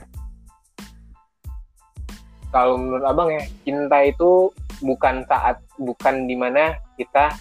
Kalau 2.53 2.77
menurut 2.77 3.06
abang 3.10 3.30
ya 3.34 3.42
cinta 3.65 3.98
itu 4.06 4.53
bukan 4.86 5.25
saat 5.25 5.58
bukan 5.82 6.30
di 6.30 6.38
mana 6.38 6.77
kita 7.01 7.34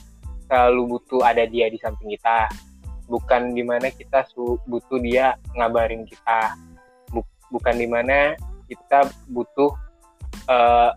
selalu 0.48 0.96
butuh 0.96 1.20
ada 1.20 1.44
dia 1.44 1.68
di 1.68 1.76
samping 1.76 2.16
kita. 2.16 2.48
Bukan 3.12 3.52
di 3.52 3.60
mana 3.60 3.92
kita 3.92 4.24
su- 4.32 4.60
butuh 4.64 4.96
dia 5.04 5.36
ngabarin 5.52 6.08
kita. 6.08 6.56
Bu- 7.12 7.28
bukan 7.52 7.76
di 7.76 7.84
mana 7.84 8.32
kita 8.72 9.04
butuh 9.28 9.76
eh, 10.48 10.90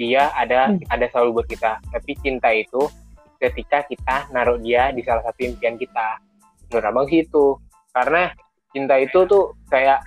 dia 0.00 0.32
ada 0.32 0.72
Hmm. 0.72 0.80
ada 0.88 1.04
selalu 1.12 1.40
buat 1.40 1.48
kita. 1.48 1.76
Tapi 1.92 2.16
cinta 2.24 2.48
itu 2.56 2.88
ketika 3.36 3.84
kita 3.84 4.32
naruh 4.32 4.56
dia 4.56 4.90
di 4.96 5.04
salah 5.04 5.22
satu 5.28 5.44
impian 5.44 5.76
kita 5.76 6.18
menurut 6.68 6.86
abang 6.86 7.06
sih 7.08 7.24
itu. 7.24 7.56
Karena 7.92 8.30
cinta 8.70 8.94
itu 9.00 9.24
tuh 9.24 9.56
kayak 9.72 9.98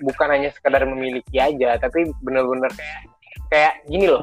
bukan 0.00 0.28
hanya 0.30 0.48
sekedar 0.54 0.86
memiliki 0.86 1.42
aja 1.42 1.74
tapi 1.82 2.06
bener-bener 2.22 2.70
kayak 2.72 3.00
kayak 3.50 3.74
gini 3.90 4.06
loh. 4.08 4.22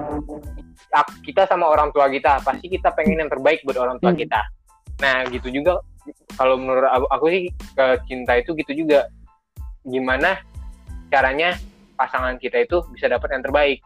Kita 1.24 1.48
sama 1.48 1.68
orang 1.68 1.92
tua 1.96 2.08
kita 2.08 2.40
pasti 2.44 2.68
kita 2.72 2.92
pengen 2.96 3.24
yang 3.24 3.32
terbaik 3.32 3.64
buat 3.68 3.80
orang 3.80 4.00
tua 4.00 4.16
Hmm. 4.16 4.20
kita. 4.20 4.42
Nah 5.04 5.28
gitu 5.32 5.52
juga 5.52 5.80
kalau 6.36 6.58
menurut 6.58 6.88
aku, 6.88 7.06
aku 7.12 7.26
sih 7.30 7.44
ke 7.76 7.86
cinta 8.08 8.40
itu 8.40 8.56
gitu 8.58 8.84
juga. 8.86 9.08
Gimana 9.86 10.40
caranya 11.12 11.56
pasangan 12.00 12.40
kita 12.40 12.64
itu 12.64 12.82
bisa 12.96 13.12
dapat 13.12 13.38
yang 13.38 13.44
terbaik. 13.44 13.80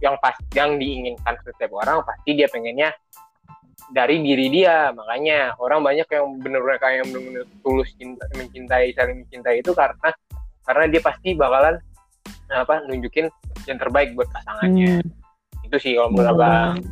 Yang 0.00 0.14
pas 0.24 0.36
yang 0.56 0.80
diinginkan 0.80 1.34
setiap 1.44 1.72
orang 1.76 2.00
pasti 2.04 2.32
dia 2.32 2.48
pengennya 2.48 2.92
dari 3.88 4.20
diri 4.20 4.46
dia. 4.52 4.92
Makanya 4.92 5.56
orang 5.56 5.80
banyak 5.80 6.06
yang 6.06 6.26
benar-benar 6.40 6.78
kayak 6.78 6.96
yang 7.04 7.08
benar-benar 7.12 7.44
tulus 7.64 7.90
cinta 7.96 8.24
mencintai 8.36 8.92
saling 8.92 9.24
mencintai 9.24 9.64
itu 9.64 9.72
karena 9.72 10.10
karena 10.68 10.84
dia 10.92 11.00
pasti 11.02 11.28
bakalan 11.34 11.76
apa 12.50 12.82
nunjukin 12.90 13.30
yang 13.64 13.78
terbaik 13.78 14.12
buat 14.18 14.28
pasangannya. 14.34 15.00
Hmm, 15.00 15.66
itu 15.66 15.76
sih 15.78 15.92
kalau 15.96 16.10
menurut 16.12 16.36
abang. 16.36 16.82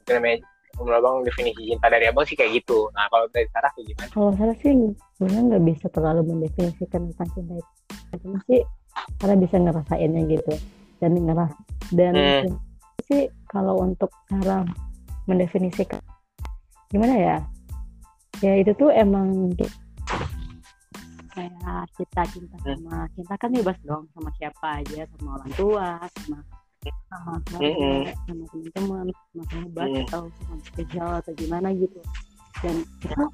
itu 0.00 0.10
namanya 0.16 0.38
menurut 0.78 0.96
abang 1.02 1.14
definisi 1.26 1.60
cinta 1.74 1.86
dari 1.92 2.06
abang 2.08 2.24
sih 2.24 2.38
kayak 2.38 2.62
gitu. 2.62 2.88
Nah 2.96 3.06
kalau 3.10 3.26
dari 3.30 3.46
Sarah 3.52 3.70
kayak 3.74 3.86
gimana? 3.90 4.08
Kalau 4.14 4.30
saya 4.38 4.54
sih 4.62 4.72
sebenarnya 5.18 5.42
nggak 5.54 5.64
bisa 5.66 5.86
terlalu 5.92 6.20
mendefinisikan 6.30 7.00
tentang 7.12 7.28
cinta 7.36 7.52
itu. 7.58 7.72
Cuma 8.22 8.38
sih 8.48 8.60
karena 9.18 9.36
bisa 9.38 9.56
ngerasainnya 9.58 10.22
gitu. 10.30 10.52
Dan 11.00 11.16
ngeras 11.16 11.52
dan 11.90 12.14
Hmm. 12.14 12.54
sih 13.08 13.26
kalau 13.50 13.82
untuk 13.82 14.12
cara 14.30 14.62
mendefinisikan 15.26 15.98
gimana 16.90 17.14
ya 17.14 17.36
ya 18.42 18.52
itu 18.58 18.72
tuh 18.74 18.90
emang 18.90 19.52
kayak 21.30 21.86
kita 21.96 22.22
cinta 22.34 22.56
Hmm. 22.60 22.76
sama 22.82 22.98
cinta 23.14 23.34
kan 23.38 23.50
bebas 23.54 23.78
dong 23.86 24.04
sama 24.12 24.30
siapa 24.36 24.82
aja 24.82 25.06
sama 25.16 25.38
orang 25.40 25.52
tua 25.54 25.88
sama 26.20 26.38
sama 27.12 27.32
keluarga, 27.44 28.12
sama 28.26 28.44
teman-teman 28.50 29.06
sama 29.12 29.42
sahabat 29.52 29.88
Mm. 29.88 30.00
atau 30.08 30.22
sama 30.32 30.54
spesial 30.64 31.10
atau 31.20 31.32
gimana 31.36 31.68
gitu 31.76 32.00
dan 32.64 32.76
itu 33.04 33.24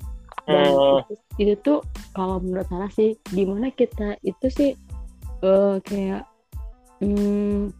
dan 0.47 0.71
itu, 0.71 1.15
itu 1.43 1.55
tuh 1.63 1.79
kalau 2.15 2.39
menurut 2.43 2.67
saya 2.71 2.87
sih 2.95 3.11
di 3.35 3.43
mana 3.47 3.71
kita 3.75 4.19
itu 4.23 4.47
sih 4.51 4.71
eh, 5.43 5.77
kayak 5.83 6.23
hmm, 7.03 7.71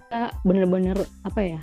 kita 0.00 0.32
bener-bener 0.44 0.96
apa 1.24 1.40
ya 1.44 1.60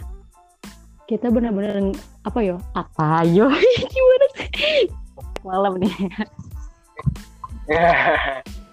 kita 1.11 1.27
bener-bener 1.27 1.91
apa 2.23 2.39
yo? 2.39 2.55
Apa 2.71 3.27
yo? 3.27 3.51
Gimana 3.91 4.25
sih? 4.39 4.87
Malam 5.43 5.75
nih. 5.83 5.91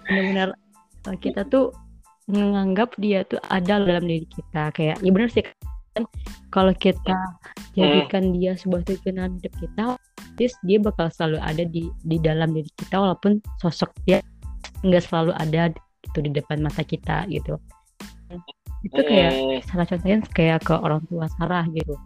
Bener-bener 0.07 0.55
eh, 1.11 1.17
kita 1.19 1.43
tuh 1.51 1.75
menganggap 2.31 2.95
dia 2.95 3.27
tuh 3.27 3.43
ada 3.51 3.83
dalam 3.83 4.07
diri 4.07 4.23
kita. 4.23 4.71
Kayak 4.71 5.03
ya 5.03 5.11
bener 5.11 5.27
sih 5.27 5.43
kan 5.43 6.07
kalau 6.53 6.71
kita 6.71 7.11
jadikan 7.75 8.31
dia 8.31 8.55
sebuah 8.55 8.87
tujuan 8.87 9.35
hidup 9.41 9.53
kita 9.59 9.99
otomatis 9.99 10.53
dia 10.63 10.77
bakal 10.79 11.11
selalu 11.11 11.43
ada 11.43 11.63
di 11.67 11.91
di 12.07 12.17
dalam 12.23 12.55
diri 12.55 12.71
kita 12.79 13.03
walaupun 13.03 13.43
sosok 13.59 13.91
dia 14.07 14.23
nggak 14.87 15.03
selalu 15.03 15.35
ada 15.35 15.75
gitu 16.07 16.23
di 16.23 16.31
depan 16.31 16.63
mata 16.63 16.87
kita 16.87 17.27
gitu. 17.27 17.59
Itu 18.79 19.01
kayak 19.03 19.31
Hmm. 19.35 19.59
salah 19.67 19.83
contohnya 19.91 20.23
kayak 20.31 20.63
ke 20.63 20.71
orang 20.71 21.03
tua 21.11 21.27
Sarah 21.35 21.67
gitu 21.75 21.99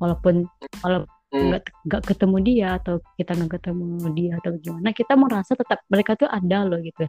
walaupun 0.00 0.48
kalau 0.80 1.04
Hmm. 1.30 1.54
nggak 1.54 1.62
nggak 1.86 2.02
ketemu 2.10 2.36
dia 2.42 2.68
atau 2.82 2.98
kita 3.14 3.38
nggak 3.38 3.62
ketemu 3.62 3.86
dia 4.18 4.32
atau 4.42 4.50
gimana 4.58 4.90
kita 4.90 5.14
merasa 5.14 5.54
tetap 5.54 5.78
mereka 5.86 6.18
tuh 6.18 6.26
ada 6.26 6.66
loh 6.66 6.82
gitu 6.82 7.06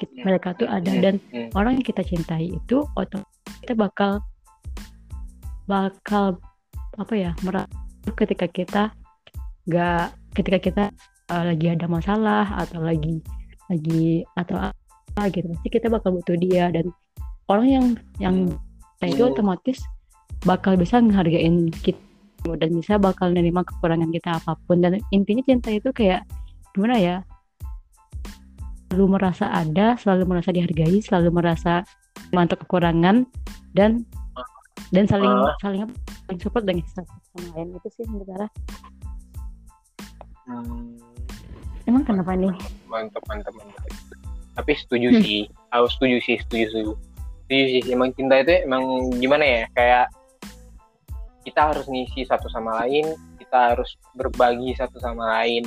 Kita- 0.00 0.16
Hmm. 0.16 0.24
mereka 0.24 0.48
tuh 0.56 0.64
ada 0.64 0.92
dan 0.96 1.20
Hmm. 1.28 1.52
orang 1.52 1.76
yang 1.76 1.84
kita 1.84 2.00
cintai 2.00 2.56
itu 2.56 2.80
otomatis 2.96 3.28
kita 3.60 3.76
bakal 3.76 4.24
bakal 5.68 6.40
apa 6.96 7.14
ya 7.14 7.30
merasa 7.44 7.68
ketika 8.16 8.48
kita 8.48 8.82
nggak 9.68 10.08
ketika 10.32 10.58
kita 10.58 10.84
uh, 11.28 11.44
lagi 11.52 11.68
ada 11.68 11.84
masalah 11.84 12.48
atau 12.64 12.80
lagi 12.80 13.20
lagi 13.68 14.24
atau 14.40 14.56
apa 14.56 15.22
gitu 15.30 15.52
pasti 15.52 15.68
kita 15.68 15.92
bakal 15.92 16.16
butuh 16.16 16.34
dia 16.40 16.72
dan 16.72 16.88
orang 17.46 17.68
yang 17.68 17.86
yang 18.18 18.36
itu 19.04 19.20
otomatis 19.20 19.84
bakal 20.48 20.80
bisa 20.80 20.96
menghargain 20.96 21.68
kita 21.84 22.00
dan 22.56 22.70
bisa 22.72 22.96
bakal 22.96 23.30
menerima 23.30 23.62
kekurangan 23.64 24.10
kita 24.10 24.30
apa 24.34 24.52
pun 24.64 24.80
dan 24.80 24.98
intinya 25.10 25.42
cinta 25.42 25.68
itu 25.68 25.90
kayak 25.90 26.24
gimana 26.72 26.96
ya 26.96 27.16
selalu 28.88 29.06
merasa 29.12 29.46
ada 29.48 29.94
selalu 29.96 30.22
merasa 30.26 30.50
dihargai 30.50 30.98
selalu 30.98 31.30
merasa 31.32 31.84
mantap 32.30 32.62
kekurangan 32.62 33.26
dan 33.72 34.02
dan 34.90 35.04
saling 35.06 35.30
Ah. 35.30 35.54
saling 35.60 35.86
saling 36.26 36.40
support 36.40 36.64
dengan 36.64 36.82
satu 36.88 37.06
sama 37.30 37.48
lain 37.54 37.68
itu 37.72 37.88
sih 37.92 38.04
menurut 38.06 38.26
Sarah. 38.26 38.50
Hmm. 40.44 40.98
emang 41.86 42.02
kenapa 42.02 42.34
nih 42.34 42.50
mantap 42.86 43.22
mantap 43.24 43.52
mantap 43.54 43.84
tapi 44.52 44.72
setuju 44.74 45.08
Hmm. 45.12 45.22
sih 45.22 45.40
aku 45.70 45.86
setuju 45.88 46.16
sih 46.20 46.36
setuju 46.40 46.64
setuju 46.66 46.92
setuju 47.46 47.64
sih 47.68 47.82
emang 47.88 48.10
cinta 48.14 48.34
itu 48.36 48.66
emang 48.66 48.82
gimana 49.16 49.44
ya 49.44 49.62
kayak 49.72 50.06
kita 51.50 51.74
harus 51.74 51.86
ngisi 51.90 52.22
satu 52.24 52.46
sama 52.48 52.86
lain 52.86 53.10
kita 53.42 53.74
harus 53.74 53.98
berbagi 54.14 54.72
satu 54.78 55.02
sama 55.02 55.42
lain 55.42 55.66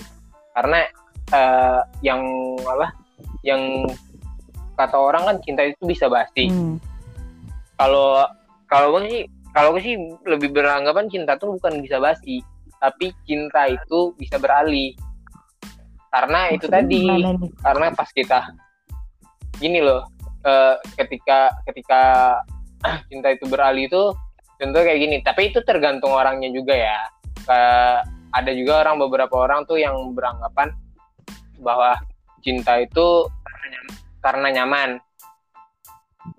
karena 0.56 0.88
eh, 1.30 1.82
yang 2.00 2.24
apa 2.64 2.96
yang 3.44 3.84
kata 4.74 4.96
orang 4.98 5.24
kan 5.28 5.38
cinta 5.44 5.62
itu 5.68 5.84
bisa 5.84 6.08
basi 6.08 6.48
Hmm. 6.50 6.80
kalau 7.78 8.24
kalau 8.72 8.96
gue 8.98 9.04
sih 9.12 9.22
kalau 9.54 9.76
gue 9.76 9.84
sih 9.86 9.96
lebih 10.26 10.50
beranggapan 10.50 11.06
cinta 11.12 11.38
tuh 11.38 11.60
bukan 11.60 11.84
bisa 11.84 12.02
basi 12.02 12.42
tapi 12.82 13.14
cinta 13.28 13.70
itu 13.70 14.12
bisa 14.18 14.40
beralih 14.42 14.96
karena 16.10 16.54
itu 16.54 16.66
Maksudnya 16.70 16.82
tadi 16.86 17.02
gimana 17.06 17.30
nih? 17.38 17.50
karena 17.62 17.86
pas 17.94 18.10
kita 18.10 18.40
gini 19.62 19.80
loh 19.82 20.02
eh, 20.44 20.76
ketika 20.98 21.54
ketika 21.70 22.02
cinta 23.10 23.30
itu 23.32 23.46
beralih 23.48 23.86
itu 23.88 24.04
tentu 24.64 24.80
kayak 24.80 25.00
gini 25.04 25.20
tapi 25.20 25.52
itu 25.52 25.60
tergantung 25.68 26.16
orangnya 26.16 26.48
juga 26.56 26.72
ya. 26.72 27.00
Kayak 27.44 28.08
ada 28.32 28.52
juga 28.56 28.74
orang 28.88 28.96
beberapa 29.04 29.36
orang 29.36 29.68
tuh 29.68 29.76
yang 29.76 30.16
beranggapan 30.16 30.72
bahwa 31.60 32.00
cinta 32.40 32.80
itu 32.80 33.28
karena 33.44 33.68
nyaman, 33.68 33.96
karena 34.24 34.48
nyaman. 34.56 34.90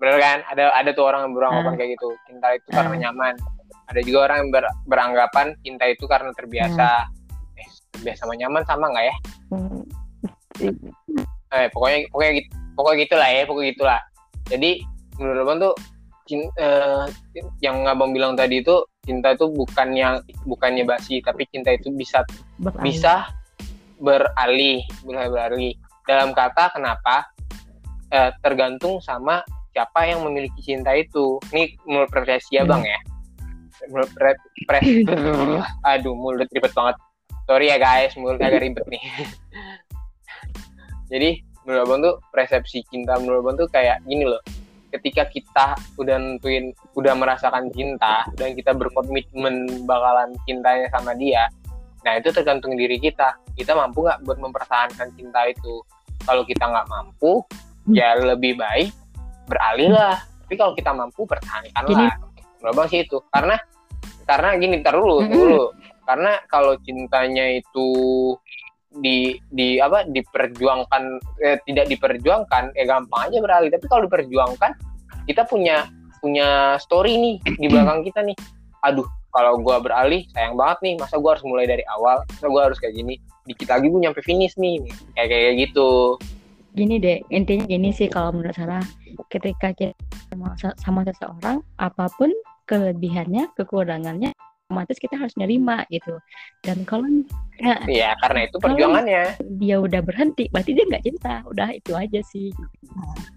Bener 0.01 0.17
kan? 0.17 0.37
Ada 0.49 0.73
ada 0.73 0.89
tuh 0.97 1.05
orang 1.05 1.29
yang 1.29 1.33
beranggapan 1.37 1.71
Ah. 1.71 1.77
kayak 1.77 1.89
gitu 1.93 2.07
cinta 2.25 2.47
itu 2.57 2.67
karena 2.73 2.95
Ah. 2.97 3.01
nyaman. 3.05 3.33
Ada 3.85 4.01
juga 4.01 4.19
orang 4.25 4.37
yang 4.41 4.49
ber- 4.49 4.75
beranggapan 4.89 5.47
cinta 5.61 5.85
itu 5.85 6.03
karena 6.09 6.33
terbiasa. 6.33 7.05
Eh 7.61 7.67
terbiasa 7.93 8.25
sama 8.25 8.33
nyaman 8.33 8.65
sama 8.65 8.89
nggak 8.89 9.05
ya? 9.05 9.15
Hmm. 9.53 9.81
eh 11.51 11.67
pokoknya 11.71 12.09
pokoknya 12.11 12.31
gitu 12.41 12.49
pokoknya 12.75 12.97
gitulah 13.07 13.29
ya 13.29 13.41
pokoknya 13.45 13.67
gitulah. 13.71 14.01
Jadi 14.49 14.71
menurut 15.15 15.39
abang 15.45 15.57
tuh 15.61 15.73
cin- 16.25 16.53
eh, 16.57 17.05
yang 17.61 17.85
abang 17.85 18.11
bilang 18.11 18.33
tadi 18.33 18.61
itu 18.61 18.83
cinta 19.05 19.37
itu 19.37 19.45
bukan 19.49 19.93
yang 19.93 20.13
bukannya 20.49 20.83
basi 20.83 21.21
tapi 21.21 21.45
cinta 21.53 21.73
itu 21.73 21.93
bisa 21.93 22.25
Beralih. 22.57 22.81
bisa 22.81 23.15
beralih 24.01 24.81
beralih 25.05 25.73
dalam 26.05 26.33
kata 26.33 26.73
kenapa? 26.73 27.29
Eh, 28.13 28.31
tergantung 28.41 29.01
sama 29.01 29.41
siapa 29.73 30.07
yang 30.07 30.23
memiliki 30.23 30.61
cinta 30.61 30.93
itu. 30.93 31.41
Ini 31.51 31.75
menurut 31.83 32.09
profesi 32.13 32.55
abang 32.55 32.85
ya. 32.85 32.99
Menurut 33.91 34.09
pre, 34.13 34.31
pre- 34.69 35.03
aduh 35.89 36.15
mulut 36.15 36.47
ribet 36.53 36.71
banget. 36.71 36.95
Sorry 37.45 37.69
ya 37.69 37.77
guys 37.77 38.13
mulut 38.15 38.39
agak 38.39 38.61
ribet 38.61 38.85
nih. 38.87 39.01
Jadi 41.11 41.29
menurut 41.65 41.81
abang 41.89 41.99
tuh 42.05 42.15
persepsi 42.29 42.85
cinta 42.93 43.17
menurut 43.17 43.41
abang 43.41 43.55
tuh 43.57 43.67
kayak 43.73 43.97
gini 44.05 44.29
loh 44.29 44.37
ketika 44.95 45.27
kita 45.27 45.75
udah 45.99 46.15
nentuin 46.15 46.71
udah 46.95 47.13
merasakan 47.13 47.67
cinta 47.75 48.23
dan 48.39 48.55
kita 48.55 48.71
berkomitmen 48.71 49.85
bakalan 49.85 50.31
cintanya 50.47 50.87
sama 50.91 51.11
dia 51.15 51.51
nah 52.05 52.13
itu 52.21 52.29
tergantung 52.29 52.77
diri 52.77 53.01
kita. 53.01 53.33
Kita 53.57 53.73
mampu 53.73 54.05
nggak 54.05 54.21
buat 54.29 54.37
mempertahankan 54.37 55.09
cinta 55.17 55.49
itu? 55.49 55.81
Kalau 56.21 56.45
kita 56.45 56.69
nggak 56.69 56.85
mampu 56.85 57.41
ya 57.89 58.13
lebih 58.13 58.61
baik 58.61 58.93
beralih 59.49 59.89
lah. 59.89 60.21
Tapi 60.45 60.53
kalau 60.53 60.77
kita 60.77 60.93
mampu 60.93 61.25
pertahankan 61.25 61.83
Gini. 61.89 62.05
lah. 62.05 62.13
Menurut 62.61 62.73
abang 62.77 62.87
sih 62.93 63.01
itu. 63.01 63.17
Karena 63.33 63.57
karena 64.29 64.53
gini 64.61 64.85
ntar 64.85 64.93
dulu 64.93 65.25
Mm-mm. 65.25 65.33
dulu. 65.33 65.65
Karena 66.05 66.37
kalau 66.45 66.77
cintanya 66.85 67.49
itu 67.57 67.89
di 68.99 69.35
di 69.51 69.77
apa 69.79 70.07
diperjuangkan 70.07 71.03
eh, 71.43 71.57
tidak 71.67 71.85
diperjuangkan 71.91 72.71
ya 72.75 72.83
gampang 72.87 73.21
aja 73.31 73.37
beralih. 73.43 73.69
Tapi 73.71 73.85
kalau 73.91 74.07
diperjuangkan 74.07 74.71
kita 75.25 75.43
punya 75.49 75.89
punya 76.23 76.79
story 76.81 77.17
nih 77.19 77.35
di 77.59 77.67
belakang 77.67 78.05
kita 78.05 78.23
nih. 78.23 78.37
Aduh 78.85 79.07
kalau 79.35 79.59
gue 79.59 79.77
beralih 79.83 80.23
sayang 80.31 80.55
banget 80.55 80.77
nih 80.79 80.93
masa 80.95 81.19
gue 81.19 81.29
harus 81.29 81.43
mulai 81.43 81.67
dari 81.67 81.83
awal? 81.91 82.23
Masa 82.31 82.47
gue 82.47 82.61
harus 82.61 82.77
kayak 82.79 82.95
gini? 82.95 83.19
Dikit 83.43 83.67
lagi 83.67 83.85
gue 83.91 83.99
nyampe 83.99 84.21
finish 84.23 84.55
nih. 84.55 84.79
Kayak 85.17 85.29
kayak 85.35 85.53
gitu. 85.67 86.15
Gini 86.75 86.95
deh 86.99 87.19
intinya 87.31 87.67
gini 87.67 87.91
sih 87.91 88.07
kalau 88.07 88.31
menurut 88.31 88.55
saya. 88.55 88.79
Ketika 89.31 89.71
kita 89.71 89.95
sama, 90.31 90.55
sama 90.75 91.01
seseorang 91.07 91.63
apa 91.79 92.11
pun 92.19 92.31
kelebihannya 92.67 93.51
kekurangannya 93.55 94.35
otomatis 94.75 94.99
kita 94.99 95.15
harus 95.15 95.31
nerima 95.39 95.87
gitu. 95.87 96.19
Dan 96.59 96.83
kalau 96.83 97.07
ya, 97.63 97.79
ya 97.87 98.09
karena 98.19 98.51
itu 98.51 98.59
perjuangannya. 98.59 99.39
dia 99.55 99.79
udah 99.79 100.03
berhenti 100.03 100.51
berarti 100.51 100.75
dia 100.75 100.83
nggak 100.91 101.05
cinta. 101.07 101.39
Udah 101.47 101.71
itu 101.71 101.95
aja 101.95 102.19
sih. 102.27 102.51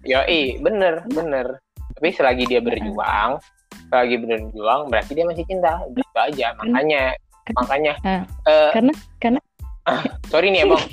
Ya 0.03 0.27
i 0.27 0.59
bener 0.59 1.07
bener. 1.15 1.63
Tapi 1.95 2.11
selagi 2.11 2.43
dia 2.51 2.59
berjuang 2.59 3.39
selagi 3.87 4.21
berjuang 4.21 4.91
berarti 4.91 5.11
dia 5.15 5.23
masih 5.23 5.47
cinta. 5.47 5.79
Gitu 5.95 6.19
aja 6.19 6.51
makanya 6.59 7.15
makanya. 7.55 7.93
Uh, 8.03 8.21
uh, 8.51 8.69
karena 8.75 8.93
karena 9.23 9.39
sorry 10.27 10.51
nih 10.51 10.67
ya 10.67 10.75
bang 10.75 10.83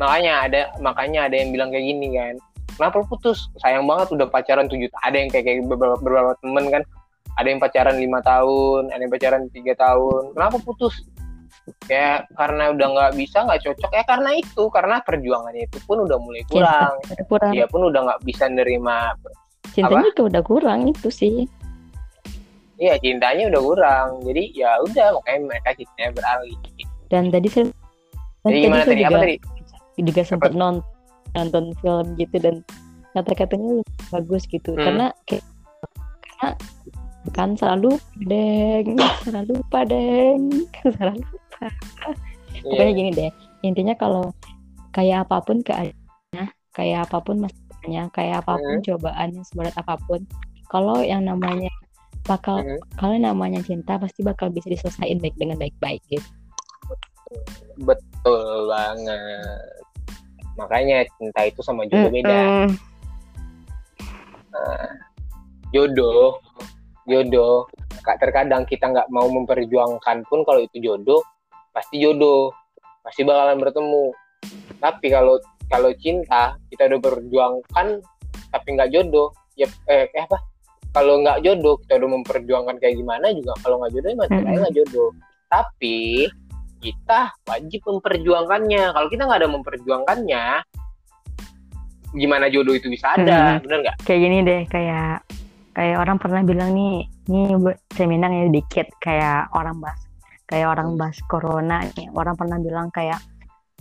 makanya 0.00 0.32
ada 0.48 0.60
makanya 0.80 1.20
ada 1.26 1.34
yang 1.34 1.50
bilang 1.50 1.74
kayak 1.74 1.84
gini 1.90 2.14
kan. 2.14 2.38
Kenapa 2.72 3.04
putus? 3.04 3.52
Sayang 3.60 3.84
banget 3.84 4.16
udah 4.16 4.26
pacaran 4.32 4.64
tujuh 4.64 4.88
ada 5.04 5.20
yang 5.20 5.28
kayak, 5.28 5.44
kayak 5.44 5.68
beberapa, 5.68 6.00
beberapa 6.00 6.32
temen 6.40 6.72
kan 6.72 6.82
ada 7.38 7.48
yang 7.48 7.60
pacaran 7.60 7.96
lima 7.96 8.20
tahun 8.20 8.92
ada 8.92 9.00
yang 9.00 9.12
pacaran 9.12 9.42
tiga 9.50 9.74
tahun. 9.78 10.36
Kenapa 10.36 10.56
putus? 10.60 10.94
Kayak 11.86 12.26
karena 12.34 12.74
udah 12.74 12.86
nggak 12.90 13.12
bisa 13.14 13.46
nggak 13.46 13.62
cocok. 13.62 13.90
Ya 13.94 14.02
karena 14.04 14.30
itu 14.34 14.62
karena 14.72 14.96
perjuangannya 15.04 15.62
itu 15.70 15.78
pun 15.86 16.02
udah 16.02 16.18
mulai 16.18 16.42
kurang. 16.50 16.94
ya, 17.06 17.22
kurang. 17.30 17.52
dia 17.54 17.66
pun 17.70 17.80
udah 17.86 18.00
nggak 18.02 18.20
bisa 18.26 18.44
nerima 18.50 19.14
cintanya 19.72 20.08
itu 20.12 20.22
udah 20.28 20.42
kurang 20.44 20.80
itu 20.90 21.08
sih. 21.08 21.48
Iya 22.76 22.98
cintanya 23.00 23.48
udah 23.48 23.62
kurang. 23.62 24.08
Jadi 24.26 24.42
ya 24.52 24.76
udah 24.84 25.16
makanya 25.16 25.40
mereka 25.48 25.68
cintanya 25.78 26.10
beralih. 26.12 26.56
Dan 27.08 27.32
tadi 27.32 27.48
saya 27.48 27.66
dan 28.42 28.50
jadi 28.50 28.58
gimana 28.66 28.82
tadi? 28.82 28.98
juga, 28.98 29.06
apa 29.06 29.18
tadi? 29.22 29.36
juga 30.02 30.22
sempat 30.26 30.52
nonton 30.52 30.82
nonton 31.32 31.64
film 31.80 32.06
gitu 32.18 32.36
dan 32.42 32.54
kata-katanya 33.14 33.86
bagus 34.10 34.42
gitu. 34.50 34.74
Hmm. 34.74 34.84
karena 34.84 35.06
kayak 35.30 35.44
karena 36.26 36.50
kan 37.30 37.54
selalu 37.54 37.94
padeng 38.18 38.98
selalu 39.22 39.54
padeng 39.70 40.40
selalu 40.82 41.22
lupa 41.22 41.66
yeah. 41.70 42.62
pokoknya 42.66 42.92
gini 42.98 43.10
deh 43.14 43.30
intinya 43.62 43.94
kalau 43.94 44.34
kayak 44.90 45.22
apa 45.22 45.38
pun 45.46 45.62
keadaannya 45.62 46.50
kayak 46.74 47.06
apa 47.06 47.18
pun 47.22 47.46
masalahnya 47.46 48.02
kayak 48.10 48.42
apa 48.42 48.58
pun 48.58 48.74
hmm. 48.82 48.84
cobaannya 48.90 49.42
seberat 49.46 49.74
apa 49.78 49.94
pun 50.02 50.20
kalau 50.66 50.98
yang 50.98 51.22
namanya 51.22 51.70
bakal 52.26 52.58
hmm. 52.58 52.82
kalau 52.98 53.14
namanya 53.14 53.62
cinta 53.62 53.98
pasti 53.98 54.26
bakal 54.26 54.50
bisa 54.50 54.66
diselesaikan 54.66 55.22
baik 55.22 55.38
dengan 55.38 55.58
baik-baik 55.62 56.02
gitu 56.10 56.26
betul 57.86 58.68
banget 58.68 59.62
makanya 60.58 61.06
cinta 61.16 61.40
itu 61.48 61.60
sama 61.64 61.88
jodoh 61.88 62.12
beda 62.12 62.68
nah, 64.52 64.90
jodoh 65.72 66.42
jodoh 67.08 67.66
kak 68.02 68.18
terkadang 68.18 68.66
kita 68.66 68.90
nggak 68.90 69.08
mau 69.10 69.26
memperjuangkan 69.30 70.26
pun 70.26 70.42
kalau 70.42 70.60
itu 70.62 70.82
jodoh 70.82 71.22
pasti 71.70 72.02
jodoh 72.02 72.50
pasti 73.02 73.22
bakalan 73.22 73.58
bertemu 73.58 74.14
tapi 74.78 75.06
kalau 75.10 75.38
kalau 75.70 75.90
cinta 75.98 76.58
kita 76.70 76.90
udah 76.90 77.00
berjuangkan 77.00 78.02
tapi 78.50 78.68
nggak 78.76 78.90
jodoh 78.92 79.32
ya 79.54 79.66
eh, 79.88 80.06
eh 80.10 80.22
apa 80.24 80.38
kalau 80.92 81.24
nggak 81.24 81.40
jodoh 81.40 81.80
kita 81.82 81.98
udah 82.02 82.10
memperjuangkan 82.20 82.76
kayak 82.82 82.94
gimana 82.98 83.32
juga 83.32 83.52
kalau 83.62 83.80
nggak 83.80 83.92
jodoh 83.96 84.08
ya 84.10 84.16
masih 84.18 84.38
nggak 84.42 84.74
jodoh 84.76 85.10
tapi 85.48 86.28
kita 86.82 87.30
wajib 87.46 87.80
memperjuangkannya. 87.86 88.84
Kalau 88.90 89.08
kita 89.08 89.22
nggak 89.30 89.40
ada 89.46 89.50
memperjuangkannya, 89.54 90.44
gimana 92.18 92.50
jodoh 92.50 92.74
itu 92.74 92.90
bisa 92.90 93.14
ada? 93.14 93.56
Hmm. 93.56 93.62
Bener 93.62 93.78
nggak? 93.86 93.96
Kayak 94.02 94.20
gini 94.26 94.38
deh, 94.42 94.62
kayak 94.66 95.22
kayak 95.72 95.96
orang 96.00 96.16
pernah 96.20 96.42
bilang 96.44 96.70
nih, 96.76 97.08
nih 97.28 97.56
saya 97.92 98.06
minang 98.08 98.32
ya 98.32 98.48
dikit, 98.52 98.88
kayak 99.00 99.48
orang 99.56 99.80
bahas, 99.80 100.00
kayak 100.48 100.68
orang 100.68 100.96
bahas 101.00 101.18
corona 101.28 101.84
nih, 101.96 102.08
orang 102.12 102.36
pernah 102.36 102.58
bilang 102.60 102.88
kayak, 102.92 103.20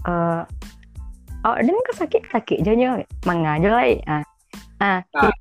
uh, 0.07 0.43
oh 1.43 1.55
dan 1.59 1.75
sakit 1.95 2.23
sakit 2.31 2.63
aja 2.63 3.03
mengajar 3.27 3.71
lah, 3.71 3.87
nah, 4.07 4.23
nah, 4.79 4.99
nah. 5.13 5.33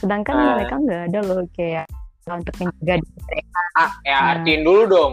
sedangkan 0.00 0.34
nah. 0.36 0.54
mereka 0.56 0.74
nggak 0.80 1.02
ada 1.12 1.18
loh 1.20 1.40
kayak 1.52 1.86
untuk 2.30 2.54
menjaga 2.62 3.02
diri 3.02 3.42
Ah, 3.78 3.90
ya 4.02 4.16
nah. 4.18 4.30
artiin 4.36 4.62
dulu 4.66 4.82
dong. 4.90 5.12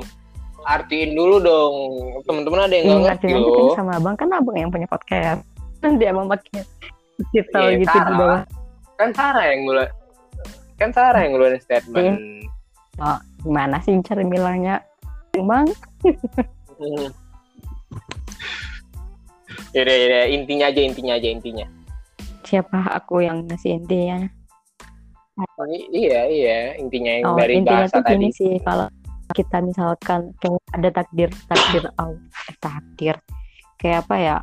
Artiin 0.68 1.12
dulu 1.14 1.36
dong. 1.40 1.74
Teman-teman 2.26 2.60
ada 2.68 2.74
yang 2.74 2.86
nggak 2.90 3.00
hmm, 3.00 3.08
ngerti 3.08 3.28
loh. 3.38 3.74
sama 3.78 4.02
abang 4.02 4.18
kan 4.18 4.28
abang 4.34 4.58
yang 4.58 4.70
punya 4.74 4.90
podcast. 4.90 5.46
Kan 5.80 6.02
dia 6.02 6.12
emang 6.12 6.28
pakai 6.28 6.66
kita 7.32 7.60
yeah, 7.60 7.78
gitu 7.80 7.96
Sarah. 7.96 8.10
di 8.10 8.14
bawah. 8.18 8.42
Kan 8.98 9.10
Sarah 9.14 9.46
yang 9.54 9.62
mulai 9.64 9.88
kan 10.78 10.94
Sarah 10.94 11.26
yang 11.26 11.38
ngeluarin 11.38 11.62
statement 11.62 12.18
yeah. 12.18 13.04
oh 13.04 13.20
gimana 13.42 13.82
sih 13.82 13.98
cara 14.06 14.22
bilangnya 14.26 14.82
bang 15.38 15.68
hmm. 16.80 17.10
Yaudah, 19.76 19.94
yaudah, 19.94 20.26
intinya 20.32 20.66
aja, 20.72 20.82
intinya 20.82 21.14
aja, 21.20 21.28
intinya. 21.28 21.68
Siapa 22.42 22.98
aku 22.98 23.22
yang 23.22 23.46
ngasih 23.46 23.84
intinya? 23.84 24.26
iya, 25.94 26.26
iya, 26.26 26.60
intinya 26.82 27.12
yang 27.14 27.26
oh, 27.30 27.38
dari 27.38 27.62
intinya 27.62 27.86
bahasa 27.86 28.02
tuh 28.02 28.10
tadi. 28.10 28.34
sih, 28.34 28.58
kalau 28.66 28.90
kita 29.36 29.62
misalkan 29.62 30.34
kayak 30.40 30.62
ada 30.72 30.90
takdir 30.90 31.30
takdir 31.52 31.84
oh, 32.00 32.16
takdir 32.64 33.16
kayak 33.78 34.08
apa 34.08 34.16
ya 34.16 34.36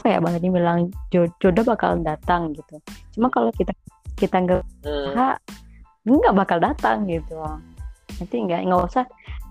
apa 0.00 0.06
ya 0.06 0.18
bang 0.22 0.34
ini 0.40 0.48
bilang 0.48 0.78
jodoh 1.12 1.64
bakal 1.66 1.98
datang 2.00 2.54
gitu 2.54 2.78
cuma 3.18 3.28
kalau 3.28 3.50
kita 3.52 3.74
kita 4.16 4.36
nggak 4.38 4.62
hmm. 4.86 5.36
Nggak 6.04 6.36
bakal 6.36 6.58
datang 6.60 7.04
gitu 7.08 7.36
nanti 8.20 8.36
nggak 8.40 8.60
nggak 8.68 8.80
usah 8.84 9.04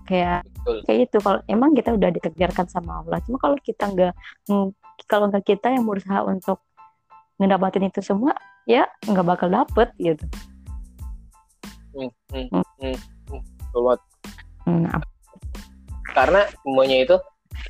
kayak 0.06 0.42
Betul. 0.42 0.76
kayak 0.86 1.00
itu 1.06 1.16
kalau 1.22 1.40
emang 1.46 1.70
kita 1.74 1.90
udah 1.94 2.10
ditakdirkan 2.10 2.66
sama 2.66 3.02
Allah 3.02 3.18
cuma 3.22 3.38
kalau 3.38 3.56
kita 3.62 3.84
nggak 3.90 4.12
kalau 5.06 5.30
nggak 5.30 5.44
kita 5.46 5.70
yang 5.70 5.86
berusaha 5.86 6.26
untuk 6.26 6.58
ngedapatin 7.38 7.88
itu 7.88 8.02
semua 8.02 8.34
ya 8.66 8.84
nggak 9.06 9.26
bakal 9.26 9.48
dapet 9.48 9.88
gitu 9.96 10.26
hmm, 11.94 12.10
hmm, 12.34 12.46
hmm. 12.50 12.64
hmm. 12.82 12.96
hmm. 13.30 13.98
Hmm, 14.68 14.86
karena 16.14 16.46
semuanya 16.62 16.96
itu 17.06 17.16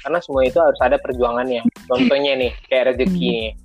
karena 0.00 0.18
semua 0.24 0.42
itu 0.46 0.58
harus 0.58 0.80
ada 0.80 0.96
perjuangannya. 0.96 1.62
Contohnya 1.86 2.32
nih 2.38 2.52
kayak 2.68 2.94
rezeki 2.94 3.52
hmm. 3.52 3.58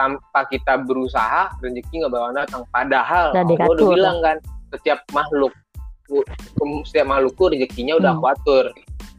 Tanpa 0.00 0.40
kita 0.48 0.80
berusaha 0.80 1.52
rezeki 1.60 1.94
nggak 2.00 2.12
bakal 2.16 2.30
datang. 2.32 2.62
Padahal 2.72 3.36
Allah 3.36 3.68
udah 3.68 3.88
bilang 3.92 4.18
kan 4.24 4.36
setiap 4.72 5.04
makhluk 5.12 5.52
setiap 6.88 7.06
makhlukku 7.06 7.52
rezekinya 7.52 8.00
udah 8.00 8.16
hmm. 8.16 8.24
aku 8.24 8.26
atur. 8.32 8.64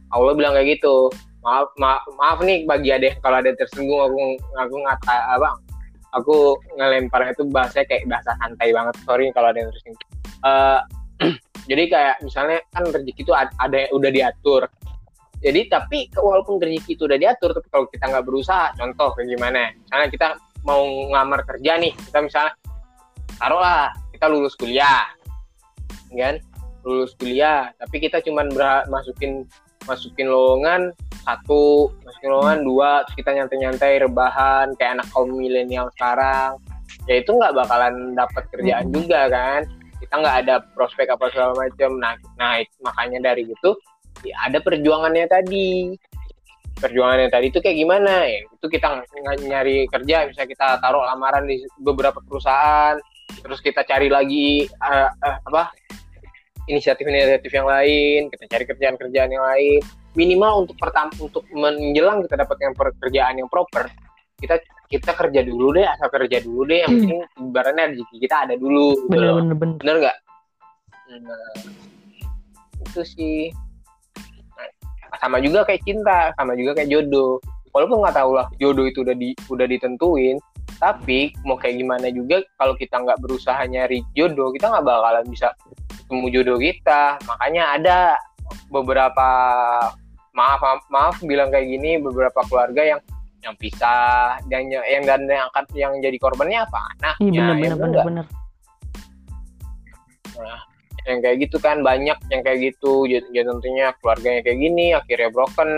Allah 0.10 0.34
bilang 0.34 0.58
kayak 0.58 0.82
gitu. 0.82 1.14
Maaf, 1.42 1.74
maaf, 1.78 2.06
maaf 2.18 2.38
nih 2.46 2.66
bagi 2.70 2.94
ada 2.94 3.18
kalau 3.22 3.42
ada 3.42 3.54
tersinggung 3.58 3.98
aku 3.98 4.18
aku 4.58 4.76
ngata 4.78 5.16
abang 5.38 5.58
aku 6.12 6.60
ngelempar 6.76 7.32
itu 7.32 7.48
bahasa 7.48 7.84
kayak 7.88 8.08
bahasa 8.08 8.36
santai 8.40 8.76
banget 8.76 8.96
sorry 9.08 9.26
kalau 9.32 9.48
ada 9.52 9.60
yang 9.64 9.72
tersinggung 9.72 10.08
uh, 10.44 10.80
jadi 11.70 11.84
kayak 11.88 12.16
misalnya 12.24 12.60
kan 12.76 12.84
rezeki 12.92 13.22
itu 13.24 13.34
ada 13.36 13.76
yang 13.76 13.92
udah 13.96 14.12
diatur 14.12 14.62
jadi 15.42 15.62
tapi 15.72 16.12
walaupun 16.14 16.60
rezeki 16.60 16.92
itu 17.00 17.04
udah 17.08 17.20
diatur 17.20 17.56
tapi 17.56 17.68
kalau 17.72 17.86
kita 17.90 18.06
nggak 18.12 18.26
berusaha 18.28 18.66
contoh 18.76 19.10
kayak 19.16 19.28
gimana 19.32 19.62
misalnya 19.74 20.08
kita 20.12 20.28
mau 20.62 20.84
ngamar 21.12 21.42
kerja 21.46 21.78
nih 21.82 21.94
kita 22.10 22.20
misalnya 22.22 22.54
taruhlah 23.42 23.90
kita 24.14 24.26
lulus 24.30 24.54
kuliah 24.54 25.10
kan? 26.14 26.38
Lulus 26.86 27.14
kuliah 27.18 27.74
tapi 27.78 28.02
kita 28.02 28.22
cuma 28.26 28.46
masukin 28.90 29.46
masukin 29.90 30.30
lowongan 30.30 30.94
satu 31.26 31.90
masukin 32.06 32.30
lowongan 32.34 32.60
dua 32.66 32.92
terus 33.06 33.16
kita 33.22 33.32
nyantai-nyantai 33.38 34.02
rebahan 34.02 34.74
kayak 34.78 35.02
anak 35.02 35.08
kaum 35.14 35.30
milenial 35.34 35.90
sekarang 35.98 36.58
ya 37.10 37.22
itu 37.22 37.34
nggak 37.34 37.54
bakalan 37.54 38.14
dapat 38.14 38.44
kerjaan 38.54 38.90
hmm. 38.90 38.94
juga 38.94 39.30
kan? 39.30 39.62
Kita 40.02 40.18
nggak 40.18 40.38
ada 40.46 40.56
prospek 40.74 41.14
apa 41.14 41.30
segala 41.30 41.54
macam 41.58 41.90
nah 42.02 42.14
nah 42.38 42.58
makanya 42.82 43.34
dari 43.34 43.46
itu 43.46 43.72
ya 44.26 44.38
ada 44.46 44.62
perjuangannya 44.62 45.26
tadi 45.30 45.98
perjuangannya 46.82 47.30
tadi 47.30 47.54
itu 47.54 47.62
kayak 47.62 47.78
gimana? 47.78 48.26
Ya 48.26 48.42
itu 48.44 48.66
kita 48.68 49.06
nyari 49.46 49.86
kerja 49.88 50.26
bisa 50.26 50.42
kita 50.44 50.82
taruh 50.82 51.06
lamaran 51.06 51.46
di 51.46 51.62
beberapa 51.78 52.18
perusahaan 52.20 52.98
terus 53.46 53.62
kita 53.62 53.86
cari 53.86 54.10
lagi 54.12 54.66
uh, 54.82 55.08
uh, 55.08 55.38
apa 55.48 55.72
inisiatif-inisiatif 56.68 57.52
yang 57.52 57.68
lain 57.70 58.20
kita 58.30 58.44
cari 58.50 58.64
kerjaan-kerjaan 58.66 59.30
yang 59.30 59.46
lain. 59.46 59.80
Minimal 60.12 60.68
untuk 60.68 60.76
pertama 60.76 61.08
untuk 61.18 61.48
menjelang 61.56 62.26
kita 62.26 62.36
dapat 62.44 62.58
yang 62.60 62.74
pekerjaan 62.76 63.34
yang 63.40 63.48
proper 63.48 63.88
kita 64.42 64.60
kita 64.92 65.16
kerja 65.16 65.40
dulu 65.48 65.72
deh 65.72 65.88
asal 65.88 66.12
kerja 66.12 66.44
dulu 66.44 66.68
deh 66.68 66.84
yang 66.84 66.92
Hmm. 66.92 67.00
penting 67.08 67.20
ibaratnya 67.48 67.84
rezeki 67.96 68.16
kita 68.20 68.36
ada 68.44 68.56
dulu 68.60 68.88
gitu 69.00 69.08
bener 69.08 69.24
loh. 69.24 69.36
bener 69.40 69.56
bener. 69.56 69.78
Bener 69.80 69.96
nggak? 70.04 70.18
Nah, 71.12 71.48
itu 72.82 73.02
sih 73.06 73.36
sama 75.22 75.38
juga 75.38 75.62
kayak 75.70 75.86
cinta 75.86 76.34
sama 76.36 76.58
juga 76.58 76.82
kayak 76.82 76.90
jodoh. 76.90 77.38
Walaupun 77.72 78.04
nggak 78.04 78.18
tahu 78.18 78.32
lah 78.36 78.48
jodoh 78.60 78.84
itu 78.90 79.06
udah 79.06 79.16
di 79.16 79.32
udah 79.48 79.64
ditentuin 79.70 80.36
tapi 80.82 81.30
mau 81.46 81.56
kayak 81.62 81.78
gimana 81.78 82.10
juga 82.10 82.42
kalau 82.58 82.74
kita 82.74 82.98
nggak 83.06 83.22
berusaha 83.22 83.62
nyari 83.70 84.02
jodoh 84.18 84.50
kita 84.50 84.66
nggak 84.66 84.82
bakalan 84.82 85.26
bisa 85.30 85.54
ketemu 86.04 86.26
jodoh 86.34 86.58
kita. 86.58 87.22
Makanya 87.30 87.64
ada 87.78 87.98
beberapa 88.74 89.30
maaf 90.34 90.60
maaf, 90.60 90.82
maaf 90.90 91.16
bilang 91.24 91.54
kayak 91.54 91.70
gini 91.70 92.02
beberapa 92.02 92.42
keluarga 92.50 92.82
yang 92.84 93.00
yang 93.42 93.56
pisah 93.58 94.38
dan 94.50 94.70
yang 94.70 94.86
yang 94.86 95.04
dan 95.06 95.22
yang 95.26 95.46
angkat 95.50 95.66
yang 95.78 95.94
jadi 96.02 96.18
korbannya 96.18 96.60
apa? 96.66 96.82
Anaknya 96.98 97.30
iya 97.30 97.44
bener 97.46 97.56
ya 97.56 97.58
bener 97.58 97.78
bener 97.78 98.04
bener. 98.06 98.26
Nggak? 100.32 100.62
Yang 101.10 101.20
kayak 101.22 101.38
gitu 101.50 101.58
kan 101.58 101.82
banyak 101.82 102.18
yang 102.30 102.42
kayak 102.46 102.74
gitu. 102.74 103.10
Jadi, 103.10 103.28
jadi 103.34 103.48
tentunya 103.50 103.86
keluarganya 104.02 104.42
kayak 104.46 104.60
gini 104.60 104.86
akhirnya 104.94 105.30
broken. 105.34 105.72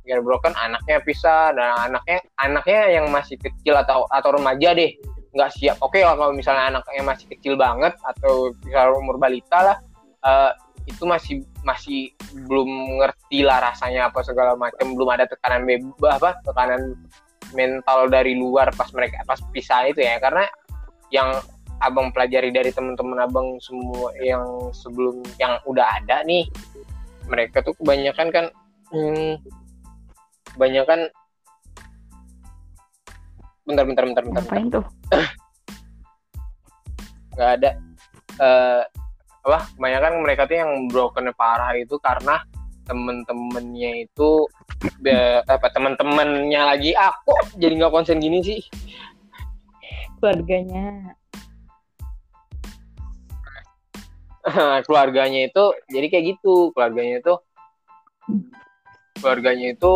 Akhirnya 0.00 0.22
broken 0.22 0.54
anaknya 0.56 0.98
pisah. 1.02 1.54
Dan 1.54 1.70
anaknya 1.90 2.18
anaknya 2.38 2.80
yang 3.00 3.06
masih 3.10 3.36
kecil 3.40 3.74
atau 3.78 4.06
atau 4.10 4.30
remaja 4.34 4.74
deh 4.74 4.94
nggak 5.34 5.50
siap. 5.54 5.76
Oke 5.82 6.02
lah 6.02 6.18
kalau 6.18 6.34
misalnya 6.34 6.74
anaknya 6.74 7.02
masih 7.06 7.26
kecil 7.30 7.54
banget 7.54 7.94
atau 8.02 8.50
misalnya 8.66 8.98
umur 8.98 9.16
balita 9.18 9.58
lah 9.62 9.76
eh, 10.26 10.52
itu 10.90 11.06
masih 11.06 11.46
masih 11.62 12.10
belum 12.48 12.98
ngerti 12.98 13.46
lah 13.46 13.62
rasanya 13.62 14.10
apa 14.10 14.26
segala 14.26 14.58
macam. 14.58 14.94
Belum 14.94 15.10
ada 15.10 15.26
tekanan 15.26 15.66
bebas 15.66 16.18
apa 16.18 16.30
tekanan 16.42 16.98
mental 17.50 18.06
dari 18.06 18.38
luar 18.38 18.70
pas 18.74 18.90
mereka 18.94 19.22
pas 19.26 19.38
pisah 19.54 19.86
itu 19.86 20.02
ya. 20.02 20.18
Karena 20.18 20.46
yang 21.10 21.38
abang 21.80 22.12
pelajari 22.12 22.52
dari 22.52 22.70
teman-teman 22.70 23.24
abang 23.24 23.48
semua 23.58 24.12
yang 24.20 24.44
sebelum 24.76 25.24
yang 25.40 25.56
udah 25.64 26.00
ada 26.00 26.20
nih 26.28 26.44
mereka 27.30 27.64
tuh 27.64 27.72
kebanyakan 27.80 28.28
kan 28.28 28.44
hmm, 28.92 29.40
kebanyakan 30.54 31.08
bentar 33.64 33.84
bentar 33.86 34.04
bentar 34.04 34.24
bentar, 34.26 34.42
bentar. 34.42 34.44
ngapain 34.44 34.66
tuh? 34.68 34.84
Nggak 37.38 37.50
ada. 37.60 37.70
Eh 38.40 38.82
apa 39.40 39.58
kebanyakan 39.72 40.12
mereka 40.20 40.42
tuh 40.44 40.56
yang 40.58 40.72
broken 40.92 41.32
parah 41.32 41.72
itu 41.78 41.96
karena 41.96 42.44
temen-temennya 42.84 44.04
itu 44.04 44.44
be- 45.00 45.40
apa 45.46 45.70
temen-temennya 45.70 46.74
lagi 46.74 46.92
ah 46.98 47.14
kok 47.22 47.54
jadi 47.56 47.78
nggak 47.78 47.94
konsen 47.94 48.20
gini 48.20 48.42
sih? 48.42 48.60
Keluarganya 50.18 51.16
keluarganya 54.86 55.46
itu 55.46 55.64
jadi 55.88 56.06
kayak 56.08 56.24
gitu. 56.36 56.70
Keluarganya 56.74 57.20
itu 57.20 57.34
keluarganya 59.20 59.66
itu 59.74 59.92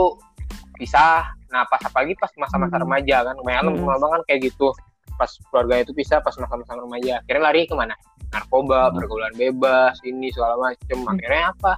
pisah. 0.77 1.33
Nah 1.51 1.63
pas 1.71 1.81
apalagi 1.81 2.19
pas 2.19 2.31
masa-masa 2.37 2.77
Hmm. 2.77 2.85
remaja 2.85 3.17
kan 3.25 3.35
kebanyakan 3.39 3.73
Hmm. 3.79 3.95
abang 3.95 4.11
kan 4.21 4.23
kayak 4.29 4.41
gitu. 4.53 4.69
Pas 5.15 5.31
keluarganya 5.51 5.83
itu 5.87 5.95
pisah 5.95 6.19
pas 6.21 6.35
masa-masa 6.35 6.75
remaja. 6.75 7.23
Akhirnya 7.25 7.43
lari 7.43 7.63
ke 7.65 7.75
mana? 7.75 7.95
Narkoba 8.35 8.91
Hmm. 8.91 8.95
pergaulan 8.99 9.35
bebas 9.35 9.95
ini 10.03 10.29
segala 10.35 10.59
macem. 10.59 10.99
Hmm. 10.99 11.13
akhirnya 11.15 11.45
apa? 11.55 11.73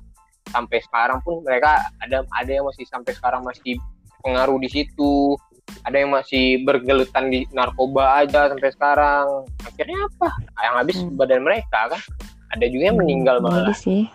Sampai 0.47 0.79
sekarang 0.81 1.19
pun 1.21 1.43
mereka 1.43 1.91
ada 2.01 2.23
ada 2.33 2.51
yang 2.51 2.65
masih 2.65 2.87
sampai 2.89 3.13
sekarang 3.13 3.45
masih 3.45 3.77
pengaruh 4.25 4.57
di 4.59 4.71
situ. 4.71 5.37
Ada 5.83 6.07
yang 6.07 6.15
masih 6.15 6.63
bergelutan 6.63 7.27
di 7.29 7.43
narkoba 7.51 8.23
aja 8.23 8.49
sampai 8.49 8.71
sekarang. 8.73 9.27
Akhirnya 9.67 9.99
apa? 10.07 10.29
Yang 10.63 10.75
habis 10.81 10.97
Hmm. 11.03 11.15
badan 11.19 11.43
mereka 11.45 11.81
kan 11.93 12.01
ada 12.49 12.67
juga 12.67 12.85
yang 12.87 12.99
meninggal 12.99 13.39
Hmm, 13.39 13.47
malah. 13.49 13.75
sih. 13.75 14.07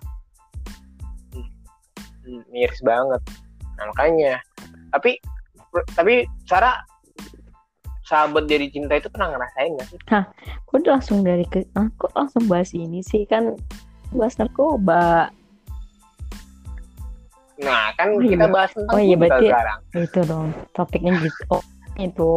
Hmm, 2.22 2.42
miris 2.48 2.82
banget. 2.82 3.22
Nah, 3.76 3.86
makanya. 3.88 4.40
Tapi 4.92 5.18
tapi 5.90 6.14
Sarah 6.44 6.76
sahabat 8.04 8.44
dari 8.46 8.68
cinta 8.68 8.94
itu 8.94 9.08
pernah 9.08 9.32
ngerasain 9.32 9.72
gak 9.74 9.88
sih? 9.88 10.00
Kok 10.66 10.76
udah 10.78 10.92
langsung 10.94 11.20
dari 11.22 11.46
ke 11.46 11.64
ah, 11.74 11.88
kok 11.94 12.12
langsung 12.12 12.44
bahas 12.46 12.72
ini 12.72 13.00
sih 13.02 13.24
kan 13.24 13.56
bahas 14.12 14.36
narkoba. 14.36 15.32
Nah 17.58 17.94
kan 17.94 18.12
Oh, 18.12 18.20
kita 18.20 18.46
iya. 18.46 18.52
bahas 18.52 18.72
tentang 18.74 18.92
Oh, 18.92 19.00
iya, 19.00 19.16
berarti- 19.16 19.48
sekarang. 19.48 19.80
itu 19.96 20.20
dong 20.24 20.46
topiknya 20.72 21.12
gitu. 21.20 21.44
Oh 21.50 21.64
itu. 21.96 22.34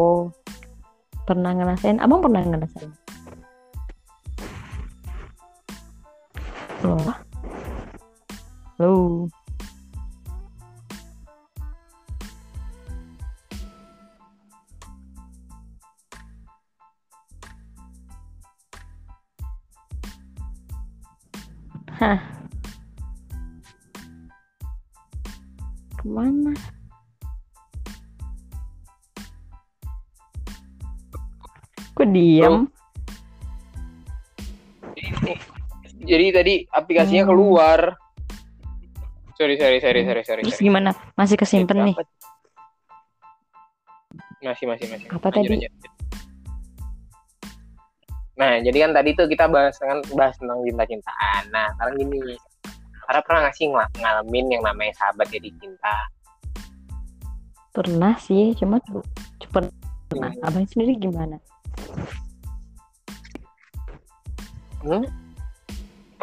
Pernah 1.25 1.53
ngerasain? 1.55 1.99
Abang 1.99 2.21
pernah 2.21 2.45
ngerasain 2.45 2.93
loh 6.85 7.15
Loh. 8.83 9.31
Hah. 21.95 22.19
Ke 25.95 26.05
mana? 26.11 26.51
Kok 31.95 32.07
diam? 32.11 32.67
Jadi 36.05 36.27
tadi 36.33 36.55
aplikasinya 36.67 37.25
Hmm. 37.25 37.31
keluar 37.31 37.81
sorry 39.35 39.57
sorry 39.57 39.79
sorry 39.79 40.01
sorry 40.03 40.23
sorry, 40.23 40.43
Terus 40.43 40.55
sorry. 40.55 40.65
gimana? 40.65 40.91
Masih 41.15 41.35
kesimpan 41.35 41.77
nih? 41.83 41.97
Masih 44.41 44.65
masih 44.65 44.87
masih 44.87 45.09
Apa 45.09 45.29
Lanjut, 45.29 45.37
tadi? 45.41 45.55
lanjut. 45.59 45.73
nah 48.35 48.59
jadi 48.59 48.79
kan 48.81 48.91
tadi 48.93 49.11
tuh 49.15 49.27
kita 49.27 49.47
bahas 49.47 49.79
kan 49.79 50.03
bahas 50.13 50.35
tentang 50.37 50.59
cinta-cintaan 50.61 51.43
nah 51.49 51.71
sekarang 51.73 51.95
gini 52.01 52.35
Sarah 53.01 53.23
pernah 53.23 53.41
nggak 53.43 53.55
sih 53.55 53.67
ngel- 53.69 53.95
ngalamin 53.97 54.47
yang 54.51 54.63
namanya 54.65 54.93
sahabat 54.95 55.27
jadi 55.29 55.49
cinta 55.55 55.97
Pernah 57.71 58.15
sih, 58.17 58.55
cuma 58.55 58.79
tuh 58.81 59.03
cepet. 59.39 59.67
Nah, 60.15 60.31
Hmm. 60.31 60.47
abang 60.47 60.63
sendiri 60.65 60.95
gimana? 60.95 61.43
Hmm? 64.81 65.03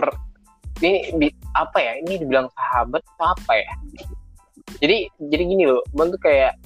Per- 0.01 0.19
ini 0.81 0.91
di- 1.15 1.35
apa 1.53 1.77
ya 1.77 1.93
ini 2.01 2.17
dibilang 2.17 2.49
sahabat 2.51 3.05
apa 3.21 3.53
ya 3.53 3.69
jadi 4.81 5.05
jadi 5.29 5.43
gini 5.45 5.63
loh 5.69 5.85
Bang 5.93 6.09
tuh 6.09 6.17
kayak 6.17 6.57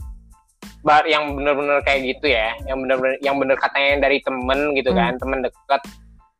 bar 0.85 1.03
yang 1.03 1.33
bener-bener 1.33 1.81
kayak 1.81 2.15
gitu 2.15 2.29
ya 2.29 2.53
yang 2.63 2.79
bener-bener 2.79 3.17
yang 3.19 3.35
bener 3.35 3.57
katanya 3.57 4.07
dari 4.07 4.21
temen 4.21 4.71
gitu 4.77 4.93
Hmm. 4.93 4.99
kan 5.01 5.13
temen 5.17 5.39
dekat 5.41 5.81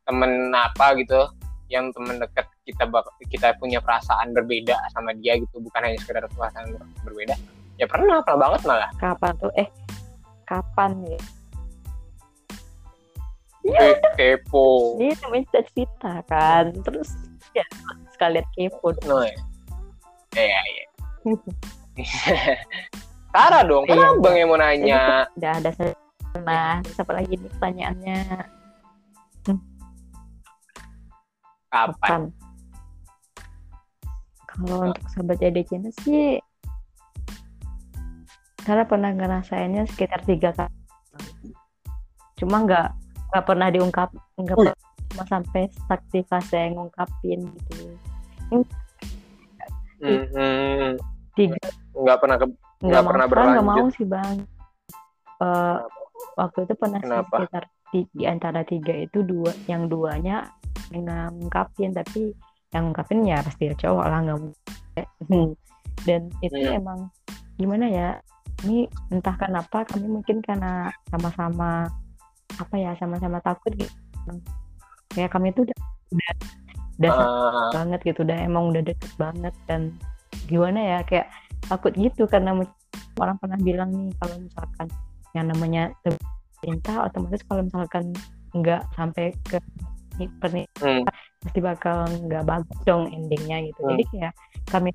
temen 0.06 0.32
apa 0.54 0.94
gitu 0.96 1.20
yang 1.66 1.90
temen 1.90 2.22
dekat 2.22 2.46
kita 2.62 2.86
kita 3.26 3.50
punya 3.58 3.82
perasaan 3.82 4.30
berbeda 4.30 4.78
sama 4.94 5.10
dia 5.18 5.34
gitu 5.34 5.58
bukan 5.58 5.82
hanya 5.82 5.98
sekedar 5.98 6.22
perasaan 6.30 6.70
ber- 6.70 6.86
berbeda 7.02 7.34
ya 7.76 7.84
pernah 7.90 8.22
pernah 8.22 8.38
banget 8.38 8.60
malah 8.64 8.90
Kapan 8.96 9.32
tuh? 9.36 9.50
Eh, 9.58 9.68
kapan 10.46 10.90
ya? 11.04 11.20
Eh, 13.66 13.94
kepo 14.14 14.96
Dia 15.00 15.12
namanya 15.26 15.60
cerita 15.66 16.22
kan. 16.30 16.70
Terus 16.86 17.10
ya 17.50 17.66
sekalian 18.14 18.46
kepo. 18.54 18.94
no 19.04 19.24
ya 19.24 19.34
iya 20.36 20.60
iya 20.70 20.84
Sarah 23.36 23.64
dong, 23.64 23.84
kan 23.84 23.96
Iya, 23.96 24.16
abang 24.16 24.36
yang 24.36 24.48
mau 24.48 24.56
nanya. 24.56 25.28
Udah 25.36 25.52
ada 25.60 25.70
se- 25.74 25.98
Nah, 26.36 26.84
terus 26.84 27.00
apa 27.00 27.12
lagi 27.16 27.32
nih 27.36 27.48
pertanyaannya? 27.56 28.20
Kapan? 29.40 29.56
Kapan? 31.72 32.22
Kalau 34.46 34.76
untuk 34.88 35.04
sahabat 35.12 35.36
jadi 35.36 35.60
cinta 35.68 35.92
sih 36.00 36.40
karena 38.64 38.82
pernah 38.88 39.12
ngerasainnya 39.12 39.84
sekitar 39.86 40.24
tiga 40.24 40.50
kali. 40.56 40.72
Cuma 42.36 42.64
nggak 42.64 42.88
nggak 43.36 43.44
pernah 43.44 43.68
diungkap, 43.68 44.08
nggak 44.40 44.56
Wih. 44.56 44.72
pernah 44.72 44.76
cuma 45.06 45.24
sampai 45.28 45.62
stuck 45.68 46.00
di 46.08 46.20
fase 46.24 46.56
yang 46.56 46.72
ngungkapin 46.74 47.40
gitu. 47.44 47.84
Hmm, 49.96 50.96
Tiga 51.32 51.60
nggak 51.92 52.18
pernah 52.20 52.36
ke 52.36 52.46
Nggak 52.76 53.02
pernah 53.04 53.24
sekarang 53.24 53.48
nggak 53.52 53.64
berlanjut. 53.64 53.84
mau 53.84 53.86
sih 53.92 54.06
bang. 54.06 54.36
Eh, 55.36 55.78
waktu 56.34 56.58
itu 56.64 56.74
pernah 56.76 56.98
sih 56.98 57.08
Kenapa? 57.08 57.36
sekitar 57.40 57.64
di, 57.86 58.00
di 58.12 58.24
antara 58.24 58.60
tiga 58.64 58.92
itu 58.92 59.18
dua, 59.20 59.52
yang 59.64 59.88
duanya 59.88 60.48
ngungkapin 60.92 61.92
tapi 61.92 62.32
yang 62.72 62.88
ngungkapin 62.88 63.24
ya 63.24 63.40
pasti 63.40 63.68
cowok 63.68 64.06
lah 64.06 64.18
nggak 64.24 64.38
mungkin. 64.40 65.48
Dan 66.04 66.22
itu 66.40 66.56
Hmm. 66.56 66.76
emang 66.76 66.98
gimana 67.56 67.86
ya 67.88 68.08
ini 68.64 68.84
entah 69.08 69.36
kenapa 69.36 69.84
kami 69.84 70.08
mungkin 70.08 70.40
karena 70.40 70.88
sama-sama 71.08 71.88
apa 72.56 72.74
ya 72.76 72.90
sama-sama 72.98 73.38
takut 73.44 73.72
gitu. 73.76 73.92
Kayak 75.12 75.30
kami 75.32 75.52
tuh 75.52 75.68
udah 75.68 75.78
udah, 76.12 76.32
udah 76.96 77.10
Ah, 77.12 77.68
banget 77.76 78.00
gitu 78.08 78.20
udah 78.24 78.38
emang 78.40 78.72
udah 78.72 78.82
deket 78.84 79.12
banget 79.20 79.54
dan 79.68 79.92
gimana 80.48 80.78
ya 80.80 80.98
kayak 81.04 81.28
takut 81.66 81.92
gitu 81.98 82.24
karena 82.30 82.56
orang 83.20 83.36
pernah 83.36 83.58
bilang 83.60 83.90
nih 83.92 84.12
kalau 84.22 84.36
misalkan 84.40 84.88
yang 85.34 85.46
namanya 85.52 85.82
cinta 86.64 87.04
otomatis 87.04 87.42
kalau 87.44 87.62
misalkan 87.66 88.04
nggak 88.56 88.82
sampai 88.96 89.36
ke 89.44 89.60
ni- 90.16 90.32
pernikahan 90.40 91.04
hmm, 91.04 91.42
pasti 91.44 91.60
bakal 91.60 92.08
nggak 92.08 92.44
bagus 92.48 92.78
dong 92.88 93.12
endingnya 93.12 93.60
gitu. 93.68 93.80
Hmm. 93.84 93.90
jadi 93.92 94.04
kayak 94.08 94.32
kami 94.72 94.90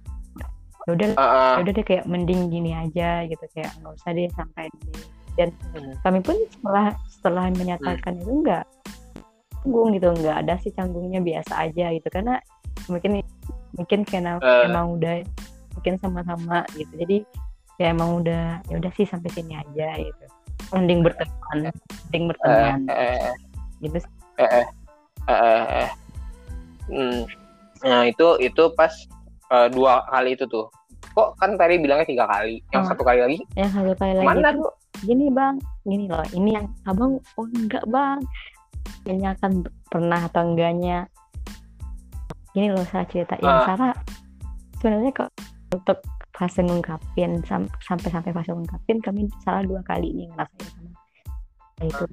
ya 0.89 0.91
udah 0.97 1.08
ah, 1.13 1.21
ah. 1.21 1.54
ya 1.56 1.60
udah 1.62 1.74
deh 1.78 1.86
kayak 1.86 2.06
mending 2.10 2.50
gini 2.50 2.74
aja 2.74 3.21
gitu. 3.30 3.45
Kayak 3.54 3.71
nggak 3.80 3.93
usah 4.02 4.10
deh 4.17 4.28
sampai 4.34 4.65
ini 4.65 5.21
dan 5.39 5.50
Hmm. 5.72 5.94
kami 6.04 6.20
pun 6.20 6.36
setelah 6.52 6.86
setelah 7.08 7.46
menyatakan 7.52 8.20
itu 8.20 8.34
nggak 8.44 8.63
canggung 9.62 9.89
gitu 9.94 10.08
nggak 10.12 10.38
ada 10.44 10.54
sih 10.60 10.72
canggungnya 10.74 11.22
biasa 11.22 11.54
aja 11.70 11.86
gitu 11.94 12.08
karena 12.10 12.36
mungkin 12.89 13.22
mungkin 13.78 14.00
karena 14.04 14.41
Eh. 14.41 14.67
emang 14.67 14.98
udah 15.00 15.22
mungkin 15.78 15.96
sama-sama 16.02 16.65
gitu 16.76 16.91
jadi 16.98 17.17
ya 17.80 17.94
emang 17.94 18.22
udah 18.22 18.60
ya 18.67 18.76
udah 18.78 18.91
sih 18.94 19.06
sampai 19.06 19.32
sini 19.32 19.56
aja 19.56 19.96
gitu 19.98 20.26
mending 20.74 21.02
berteman 21.02 21.72
mending 22.10 22.24
Eh, 22.24 22.30
berteman 22.30 22.80
eh, 22.89 23.32
gitu 23.80 23.98
sih. 24.02 24.12
eh, 24.38 24.50
eh, 24.52 24.65
eh, 25.30 25.65
eh. 25.86 25.89
Hmm. 26.91 27.22
Nah 27.82 28.02
itu 28.06 28.28
itu 28.38 28.63
pas 28.76 28.91
eh, 29.50 29.67
dua 29.72 30.04
kali 30.10 30.36
itu 30.36 30.46
tuh. 30.46 30.67
Kok 31.12 31.30
kan 31.36 31.56
tadi 31.56 31.76
bilangnya 31.78 32.08
tiga 32.08 32.26
kali. 32.26 32.63
Yang 32.71 32.84
Oh. 32.84 32.89
satu 32.89 33.02
kali 33.04 33.19
lagi. 33.19 33.38
Yang 33.54 33.69
satu 33.74 33.91
kali 33.95 34.13
lagi. 34.15 34.28
Mana 34.28 34.50
tuh? 34.52 34.71
Gini 35.02 35.28
bang. 35.28 35.56
Gini 35.84 36.06
loh. 36.06 36.26
Ini 36.32 36.50
yang 36.56 36.67
abang 36.86 37.12
oh 37.36 37.47
enggak 37.52 37.84
bang. 37.86 38.19
Kayaknya 39.04 39.30
akan 39.36 39.52
pernah 39.88 40.19
atau 40.24 40.41
enggaknya. 40.43 41.00
Gini 42.52 42.67
loh 42.69 42.84
saya 42.86 43.04
cerita 43.06 43.36
yang 43.38 43.52
Ah. 43.54 43.65
Sarah 43.65 43.93
sebenarnya 44.78 45.12
kok 45.13 45.30
untuk 45.71 45.97
fase 46.32 46.60
ngungkapin 46.60 47.43
sam- 47.45 47.69
sampai 47.80 48.10
sampai 48.10 48.32
fase 48.32 48.50
ngungkapin 48.50 48.97
kami 48.97 49.30
salah 49.39 49.62
dua 49.62 49.80
kali 49.84 50.10
nih 50.12 50.28
ngerasain 50.28 50.67
sama 50.67 50.89
itu. 51.82 52.06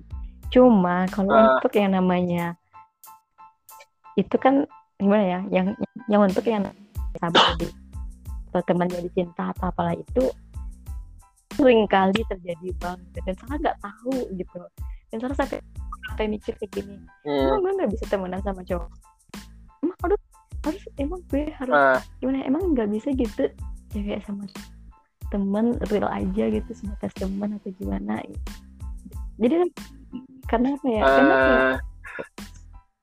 Cuma 0.49 0.97
kalau 1.09 1.33
Ah. 1.33 1.57
untuk 1.57 1.73
yang 1.73 1.93
namanya 1.93 2.55
itu 4.15 4.37
kan 4.37 4.67
gimana 4.97 5.25
ya? 5.25 5.41
Yang 5.51 5.67
yang 6.07 6.21
untuk 6.23 6.45
yang 6.45 6.65
jadi 7.15 7.67
atau 8.59 8.75
teman 8.75 8.91
jadi 8.91 9.07
cinta 9.15 9.55
atau 9.55 9.71
apalah 9.71 9.95
itu 9.95 10.27
sering 11.55 11.87
kali 11.87 12.23
terjadi 12.27 12.69
bang 12.83 12.99
gitu. 13.15 13.19
dan 13.27 13.35
saya 13.39 13.57
nggak 13.63 13.79
tahu 13.83 14.15
gitu. 14.35 14.59
Dan 15.11 15.17
saya 15.23 15.35
sampai 15.39 15.59
sampai 16.11 16.27
mikir 16.31 16.53
kayak 16.59 16.73
gini 16.73 16.97
Hmm. 17.23 17.47
emang 17.47 17.59
gue 17.63 17.73
nggak 17.79 17.91
bisa 17.95 18.05
temenan 18.11 18.41
sama 18.43 18.63
cowok? 18.67 18.91
Emang 19.83 19.99
harus 20.03 20.21
harus 20.67 20.83
emang 20.99 21.21
gue 21.31 21.45
harus 21.55 21.75
Ah, 21.75 22.01
gimana? 22.19 22.43
Emang 22.47 22.63
nggak 22.75 22.89
bisa 22.91 23.09
gitu? 23.15 23.45
Cewek 23.95 24.21
sama 24.27 24.45
temen 25.29 25.77
real 25.93 26.09
aja 26.09 26.45
gitu 26.49 26.71
sebatas 26.73 27.13
teman 27.15 27.57
atau 27.61 27.71
gimana. 27.77 28.19
Gitu. 28.25 28.51
jadi 29.39 29.55
kan 29.63 29.69
karena 30.51 30.69
apa 30.75 30.87
ya? 30.91 31.03
Karena 31.05 31.35
kayak 31.39 31.63
ah, 31.63 31.77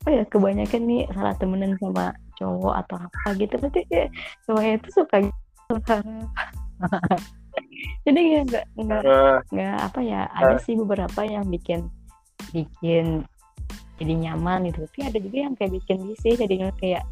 apa 0.04 0.10
ya? 0.12 0.24
Kebanyakan 0.28 0.82
nih 0.84 1.02
salah 1.14 1.36
temenan 1.40 1.72
sama 1.80 2.06
cowok 2.40 2.76
atau 2.86 2.96
apa 3.00 3.28
gitu. 3.40 3.54
Nanti 3.62 3.80
kayak 3.88 4.10
cowoknya 4.48 4.72
itu 4.80 4.90
suka 4.92 5.16
gitu 5.24 5.45
jadi 8.06 8.22
ya 8.22 8.40
nggak 8.46 8.66
nggak 8.78 9.04
ah, 9.06 9.40
nggak 9.50 9.78
apa 9.82 10.00
ya 10.06 10.22
ada 10.30 10.56
sih 10.62 10.78
beberapa 10.78 11.26
yang 11.26 11.50
bikin 11.50 11.90
bikin 12.54 13.26
jadi 13.96 14.14
nyaman 14.28 14.68
gitu. 14.70 14.86
Tapi 14.92 15.02
ada 15.08 15.18
juga 15.20 15.38
yang 15.48 15.54
kayak 15.56 15.72
bikin 15.82 15.98
risih 16.04 16.36
jadinya 16.36 16.70
kayak 16.78 17.04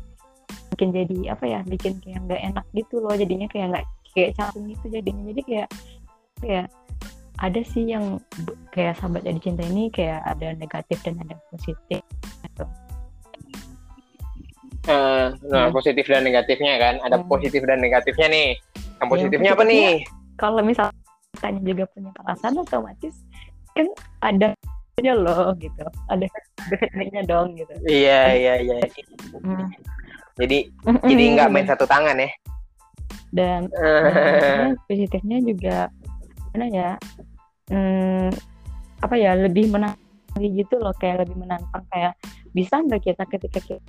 bikin 0.75 0.89
jadi 0.91 1.17
apa 1.33 1.45
ya 1.47 1.59
bikin 1.63 1.93
kayak 2.03 2.19
nggak 2.27 2.41
enak 2.53 2.65
gitu 2.75 2.99
loh 2.99 3.15
jadinya 3.15 3.47
kayak 3.47 3.67
nggak 3.71 3.85
kayak 4.13 4.31
canggung 4.35 4.67
gitu 4.69 4.85
jadinya. 4.91 5.23
Jadi 5.31 5.41
kayak 5.47 5.69
kayak 6.43 6.67
ada 7.41 7.61
sih 7.65 7.89
yang 7.89 8.21
kayak 8.69 8.99
sahabat 8.99 9.25
jadi 9.25 9.39
cinta 9.41 9.63
ini 9.65 9.89
kayak 9.89 10.21
ada 10.23 10.53
negatif 10.55 11.01
dan 11.01 11.17
ada 11.23 11.35
positif 11.49 12.01
Nah 14.83 15.31
Hmm. 15.63 15.71
positif 15.71 16.05
dan 16.05 16.21
negatifnya 16.21 16.75
kan. 16.75 16.95
Ada 16.99 17.17
Hmm. 17.17 17.27
positif 17.27 17.61
dan 17.63 17.79
negatifnya 17.79 18.27
nih. 18.27 18.49
Yang 18.53 18.99
Yang 18.99 19.09
positifnya 19.09 19.49
apa 19.49 19.63
positifnya- 19.63 19.89
nih? 19.89 19.97
kalau 20.33 20.61
misalnya 20.61 20.97
tanya 21.35 21.61
juga 21.61 21.83
punya 21.87 22.09
perasaan 22.11 22.55
otomatis 22.57 23.15
kan 23.71 23.85
ada 24.19 24.47
aja 24.95 25.13
loh 25.13 25.49
gitu 25.55 25.81
ada 26.07 26.25
efeknya 26.69 27.21
dong 27.23 27.53
gitu 27.53 27.73
Iya 27.83 28.21
iya 28.31 28.53
iya. 28.59 28.77
Hmm. 29.35 29.65
Jadi 30.35 30.57
Mm-mm. 30.83 31.03
jadi 31.03 31.23
nggak 31.31 31.49
main 31.49 31.65
satu 31.65 31.85
tangan 31.85 32.17
ya. 32.17 32.29
dan 33.31 33.65
positifnya 34.85 35.41
juga 35.41 35.77
mana 36.51 36.65
ya 36.67 36.89
hmm, 37.67 38.29
apa 38.99 39.15
ya 39.15 39.33
lebih 39.35 39.69
menantang 39.69 39.97
gitu 40.39 40.77
loh 40.77 40.93
kayak 40.93 41.25
lebih 41.25 41.37
menantang 41.39 41.81
kayak 41.89 42.13
bisa 42.51 42.77
nggak 42.79 43.01
kita 43.03 43.23
ketika 43.27 43.59
kita 43.59 43.81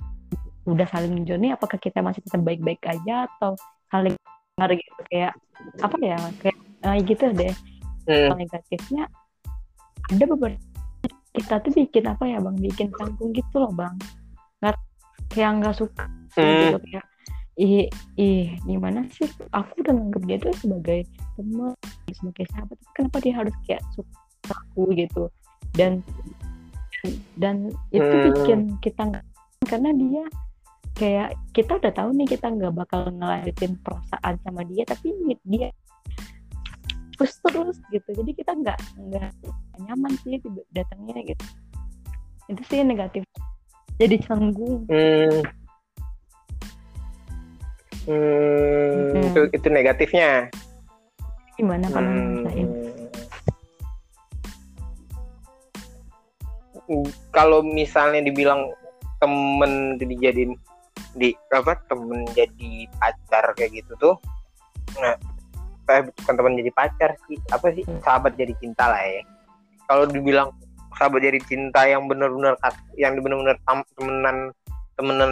udah 0.65 0.87
saling 0.89 1.23
journey 1.29 1.53
apakah 1.53 1.77
kita 1.77 2.01
masih 2.01 2.25
tetap 2.25 2.41
baik-baik 2.41 2.81
aja 2.85 3.29
atau 3.37 3.53
saling 3.93 4.13
dengar 4.57 4.73
gitu? 4.73 5.01
Kayak 5.09 5.33
apa 5.81 5.95
ya 6.01 6.17
kayak 6.41 6.57
eh, 6.85 6.97
gitu 7.05 7.25
deh. 7.33 7.53
Hmm. 8.05 8.37
Negatifnya 8.37 9.09
ada 10.13 10.23
beberapa 10.29 10.61
kita 11.35 11.59
tuh 11.61 11.71
bikin 11.73 12.05
apa 12.09 12.23
ya 12.29 12.37
bang? 12.41 12.55
Bikin 12.57 12.87
canggung 12.95 13.33
gitu 13.33 13.55
loh 13.61 13.73
bang. 13.73 13.95
Nggak 14.61 14.75
kayak 15.33 15.51
nggak 15.61 15.75
suka 15.77 16.05
Hmm. 16.35 16.51
gitu 16.67 16.77
kayak 16.91 17.05
ih 17.55 17.87
ih 18.19 18.59
gimana 18.67 19.07
sih? 19.15 19.29
Aku 19.55 19.79
udah 19.79 19.93
nganggap 19.95 20.21
dia 20.27 20.37
tuh 20.43 20.53
sebagai 20.59 20.99
teman 21.39 21.71
sebagai 22.11 22.45
sahabat. 22.51 22.77
Kenapa 22.91 23.17
dia 23.23 23.33
harus 23.39 23.55
kayak 23.63 23.83
suka 23.95 24.15
aku 24.51 24.91
gitu? 24.93 25.31
Dan 25.73 26.03
dan 27.37 27.69
itu 27.93 28.01
Hmm. 28.03 28.23
bikin 28.33 28.59
kita 28.81 29.01
nggak 29.07 29.25
karena 29.65 29.89
dia 29.93 30.23
kayak 30.95 31.35
kita 31.51 31.75
udah 31.75 31.91
tahu 31.91 32.15
nih 32.15 32.27
kita 32.27 32.47
nggak 32.47 32.71
bakal 32.71 33.11
ngelanjutin 33.11 33.75
perasaan 33.83 34.35
sama 34.47 34.63
dia 34.63 34.87
tapi 34.87 35.11
dia 35.43 35.67
terus 37.19 37.35
terus 37.43 37.77
gitu 37.91 38.09
jadi 38.15 38.31
kita 38.31 38.51
nggak 38.55 38.79
nggak 39.11 39.31
nyaman 39.83 40.13
sih 40.23 40.39
datangnya 40.71 41.35
gitu 41.35 41.45
itu 42.47 42.61
sih 42.71 42.79
negatif 42.87 43.23
jadi 43.99 44.15
canggung 44.23 44.87
Hmm. 44.87 45.43
Hmm, 48.05 49.17
Hmm. 49.17 49.25
itu 49.33 49.41
itu 49.49 49.67
negatifnya. 49.73 50.45
gimana 51.57 51.89
kalau 51.89 52.05
Hmm. 52.05 52.45
Kalau 57.33 57.65
misalnya 57.65 58.21
dibilang 58.21 58.69
temen 59.17 59.97
dijadiin 59.97 60.53
di 61.15 61.31
apa 61.55 61.79
temen 61.87 62.27
jadi 62.35 62.85
pacar 62.99 63.55
kayak 63.55 63.71
gitu 63.81 63.91
tuh, 63.97 64.15
nah, 64.99 65.15
eh, 65.95 66.03
bukan 66.11 66.33
temen 66.35 66.53
jadi 66.59 66.71
pacar 66.75 67.15
sih, 67.25 67.39
apa 67.49 67.67
sih 67.71 67.83
sahabat 68.03 68.35
jadi 68.35 68.53
cinta 68.59 68.91
lah 68.91 69.01
ya. 69.01 69.23
Kalau 69.87 70.05
dibilang 70.05 70.51
sahabat 70.99 71.23
jadi 71.23 71.39
cinta 71.47 71.87
yang 71.87 72.07
benar-benar 72.11 72.59
yang 72.99 73.15
benar-benar 73.19 73.55
temenan 73.95 74.51
temenan 74.95 75.31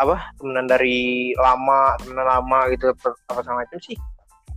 apa 0.00 0.34
temenan 0.40 0.66
dari 0.66 1.30
lama 1.38 1.94
temenan 2.02 2.26
lama 2.26 2.58
gitu 2.74 2.90
apa 3.30 3.40
sama 3.46 3.62
itu 3.66 3.94
sih 3.94 3.96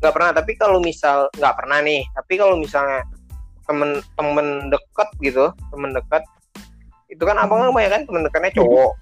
nggak 0.02 0.14
pernah. 0.14 0.32
Tapi 0.34 0.52
kalau 0.58 0.78
misal 0.82 1.30
nggak 1.38 1.56
pernah 1.56 1.80
nih. 1.82 2.02
Tapi 2.14 2.34
kalau 2.38 2.56
misalnya 2.58 3.06
temen 3.66 3.98
temen 4.14 4.70
deket 4.70 5.10
gitu 5.22 5.50
temen 5.74 5.90
dekat 5.94 6.24
itu 7.10 7.22
kan 7.22 7.38
abang 7.38 7.62
kan 7.62 7.74
banyak 7.74 7.92
kan 7.92 8.02
temen 8.06 8.22
dekatnya 8.26 8.52
cowok 8.62 8.94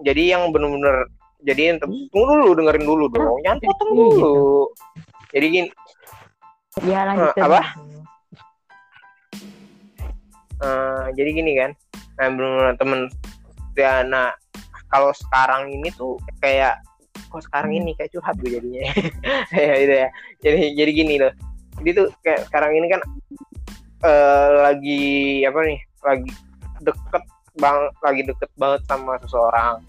jadi 0.00 0.22
yang 0.34 0.42
bener-bener 0.48 1.06
jadi 1.40 1.78
tunggu 1.78 2.06
dulu 2.12 2.50
dengerin 2.54 2.84
dulu 2.84 3.04
dong 3.08 3.38
jangan 3.40 3.58
potong 3.60 3.88
Iya, 3.88 3.94
gitu. 3.94 4.16
dulu 4.16 4.62
jadi 5.28 5.46
gini 5.48 5.68
ya 6.80 7.00
lanjutin 7.04 7.42
apa? 7.42 7.60
dulu. 7.74 8.00
eh, 10.60 11.04
jadi 11.14 11.30
gini 11.32 11.52
kan 11.54 11.70
nah 12.14 12.26
bener-bener 12.28 12.74
temen 12.74 13.00
ya 13.74 14.02
nah 14.02 14.34
kalau 14.88 15.12
sekarang 15.12 15.70
ini 15.70 15.88
tuh 15.92 16.18
kayak 16.38 16.82
kok 17.28 17.44
sekarang 17.44 17.70
Hmm. 17.70 17.80
ini 17.80 17.90
kayak 17.94 18.10
curhat 18.10 18.34
gue 18.36 18.50
jadinya 18.50 18.82
ya 19.54 19.74
itu 19.76 19.94
ya 19.96 20.08
jadi 20.40 20.58
jadi 20.74 20.90
gini 20.92 21.14
loh 21.18 21.32
jadi 21.78 21.90
tuh 21.94 22.06
kayak 22.20 22.40
sekarang 22.46 22.72
ini 22.74 22.86
kan 22.88 23.00
eh, 24.02 24.48
lagi 24.60 25.02
apa 25.44 25.58
nih 25.62 25.78
lagi 26.00 26.30
deket 26.80 27.22
bang 27.58 27.78
lagi 28.00 28.22
deket 28.24 28.50
banget 28.54 28.80
sama 28.86 29.18
seseorang. 29.20 29.82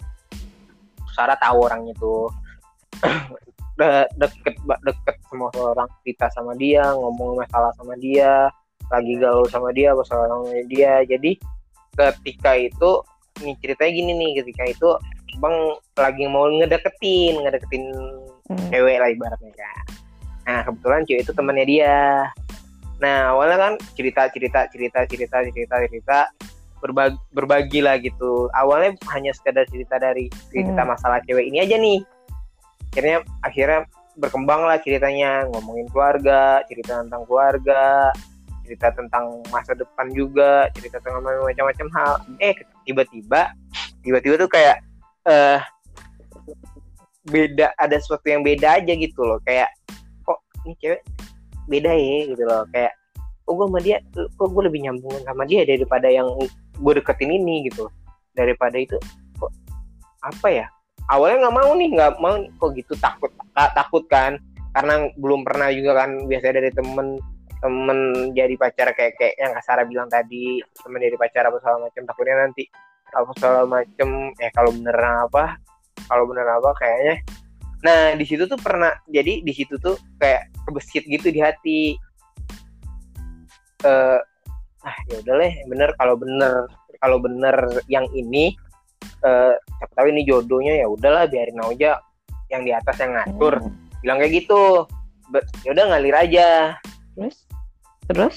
Sarah 1.14 1.38
tahu 1.38 1.58
orang 1.66 1.86
itu 1.90 2.26
de 3.80 4.04
deket 4.20 4.54
deket 4.84 5.16
sama 5.30 5.48
orang 5.56 5.88
cerita 6.02 6.26
sama 6.34 6.52
dia 6.58 6.84
ngomong 6.92 7.40
masalah 7.40 7.72
sama 7.78 7.96
dia 7.96 8.50
lagi 8.90 9.14
galau 9.16 9.46
sama 9.46 9.70
dia 9.70 9.94
masalah 9.94 10.26
sama 10.26 10.50
dia. 10.66 11.00
Jadi 11.06 11.38
ketika 11.94 12.58
itu 12.58 12.90
nih 13.40 13.56
ceritanya 13.62 13.92
gini 13.94 14.12
nih 14.18 14.30
ketika 14.42 14.64
itu 14.68 14.88
bang 15.38 15.56
lagi 15.94 16.24
mau 16.26 16.50
ngedeketin 16.50 17.38
ngedeketin 17.40 17.84
hmm. 18.50 18.68
cewek 18.74 18.98
lah 18.98 19.08
ibaratnya 19.08 19.52
kan. 19.54 19.84
Nah 20.44 20.58
kebetulan 20.66 21.00
cewek 21.06 21.22
itu 21.22 21.32
temannya 21.32 21.66
dia. 21.66 21.98
Nah 23.00 23.32
awalnya 23.32 23.56
kan 23.56 23.72
cerita 23.96 24.28
cerita 24.28 24.66
cerita 24.68 25.06
cerita 25.06 25.36
cerita 25.46 25.76
cerita 25.86 26.18
berbagi, 26.80 27.20
berbagi 27.32 27.80
lah 27.84 27.96
gitu. 28.00 28.48
Awalnya 28.56 28.96
hanya 29.12 29.30
sekedar 29.36 29.68
cerita 29.68 30.00
dari 30.00 30.32
cerita 30.50 30.82
hmm. 30.82 30.90
masalah 30.90 31.20
cewek 31.28 31.46
ini 31.46 31.62
aja 31.62 31.76
nih. 31.76 32.00
Akhirnya 32.90 33.18
akhirnya 33.44 33.80
berkembang 34.18 34.66
lah 34.66 34.80
ceritanya. 34.82 35.46
Ngomongin 35.52 35.86
keluarga 35.92 36.64
cerita 36.66 37.04
tentang 37.04 37.22
keluarga 37.28 38.10
cerita 38.64 38.94
tentang 38.94 39.42
masa 39.50 39.74
depan 39.74 40.06
juga 40.14 40.70
cerita 40.78 41.02
tentang 41.02 41.22
macam-macam 41.22 41.88
hal. 41.94 42.12
Eh 42.38 42.54
tiba-tiba 42.88 43.52
tiba-tiba 44.00 44.34
tuh 44.40 44.50
kayak 44.50 44.76
eh 45.28 45.58
uh, 45.58 45.60
beda 47.28 47.76
ada 47.76 47.96
sesuatu 48.00 48.26
yang 48.26 48.40
beda 48.40 48.80
aja 48.80 48.92
gitu 48.96 49.20
loh. 49.22 49.38
Kayak 49.44 49.70
kok 50.24 50.40
ini 50.64 50.74
cewek 50.80 51.02
beda 51.68 51.92
ya? 51.92 52.18
Gitu 52.30 52.44
loh. 52.46 52.64
Kayak 52.72 52.92
oh 53.50 53.58
gue 53.58 53.66
sama 53.66 53.80
dia 53.82 53.98
kok 54.14 54.48
gue 54.54 54.62
lebih 54.62 54.80
nyambung 54.86 55.18
sama 55.26 55.42
dia 55.42 55.66
daripada 55.66 56.06
yang 56.06 56.30
gue 56.80 56.92
deketin 56.98 57.30
ini 57.30 57.68
gitu. 57.68 57.86
Daripada 58.32 58.80
itu 58.80 58.96
kok 59.36 59.52
apa 60.24 60.48
ya? 60.48 60.66
Awalnya 61.10 61.48
nggak 61.48 61.56
mau 61.56 61.70
nih 61.76 61.88
nggak 61.94 62.12
mau 62.18 62.34
kok 62.56 62.70
gitu? 62.76 62.92
Takut 62.96 63.30
takut 63.54 64.04
kan? 64.08 64.40
Karena 64.72 65.10
belum 65.18 65.42
pernah 65.44 65.68
juga 65.74 66.04
kan 66.04 66.24
biasanya 66.30 66.62
dari 66.62 66.70
temen 66.72 67.20
temen 67.60 68.32
jadi 68.32 68.56
pacar 68.56 68.96
kayak 68.96 69.20
kayak 69.20 69.34
yang 69.36 69.52
Kasara 69.52 69.82
bilang 69.84 70.08
tadi. 70.08 70.64
Temen 70.80 71.02
jadi 71.02 71.16
pacar 71.20 71.48
apa 71.50 71.60
segala 71.60 71.90
macam 71.90 72.02
takutnya 72.08 72.36
nanti 72.48 72.64
apa 73.10 73.30
segala 73.36 73.66
macam 73.66 74.30
eh 74.38 74.50
kalau 74.54 74.70
beneran 74.70 75.26
apa 75.26 75.58
kalau 76.06 76.24
beneran 76.30 76.56
apa 76.62 76.70
kayaknya. 76.78 77.14
Nah 77.80 78.14
di 78.14 78.24
situ 78.24 78.46
tuh 78.46 78.60
pernah 78.60 78.92
jadi 79.10 79.42
di 79.42 79.52
situ 79.52 79.76
tuh 79.82 79.98
kayak 80.20 80.48
kebesit 80.68 81.04
gitu 81.04 81.28
di 81.28 81.40
hati. 81.42 81.82
Uh, 83.80 84.20
ah 84.86 84.96
ya 85.12 85.20
udah 85.20 85.34
deh 85.40 85.54
bener 85.68 85.90
kalau 86.00 86.16
bener. 86.16 86.68
Kalau 87.00 87.16
bener 87.16 87.56
yang 87.88 88.04
ini 88.12 88.52
uh, 89.24 89.56
siapa 89.56 89.92
tahu 89.96 90.12
ini 90.12 90.28
jodohnya 90.28 90.84
ya 90.84 90.86
udahlah 90.92 91.24
biarin 91.24 91.56
aja 91.64 91.96
yang 92.52 92.60
di 92.60 92.76
atas 92.76 93.00
yang 93.00 93.16
ngatur. 93.16 93.56
Hmm. 93.56 93.72
bilang 94.04 94.20
kayak 94.20 94.32
gitu. 94.44 94.84
Ya 95.64 95.72
udah 95.72 95.84
ngalir 95.88 96.12
aja. 96.12 96.48
Terus? 97.16 97.36
Terus? 98.04 98.36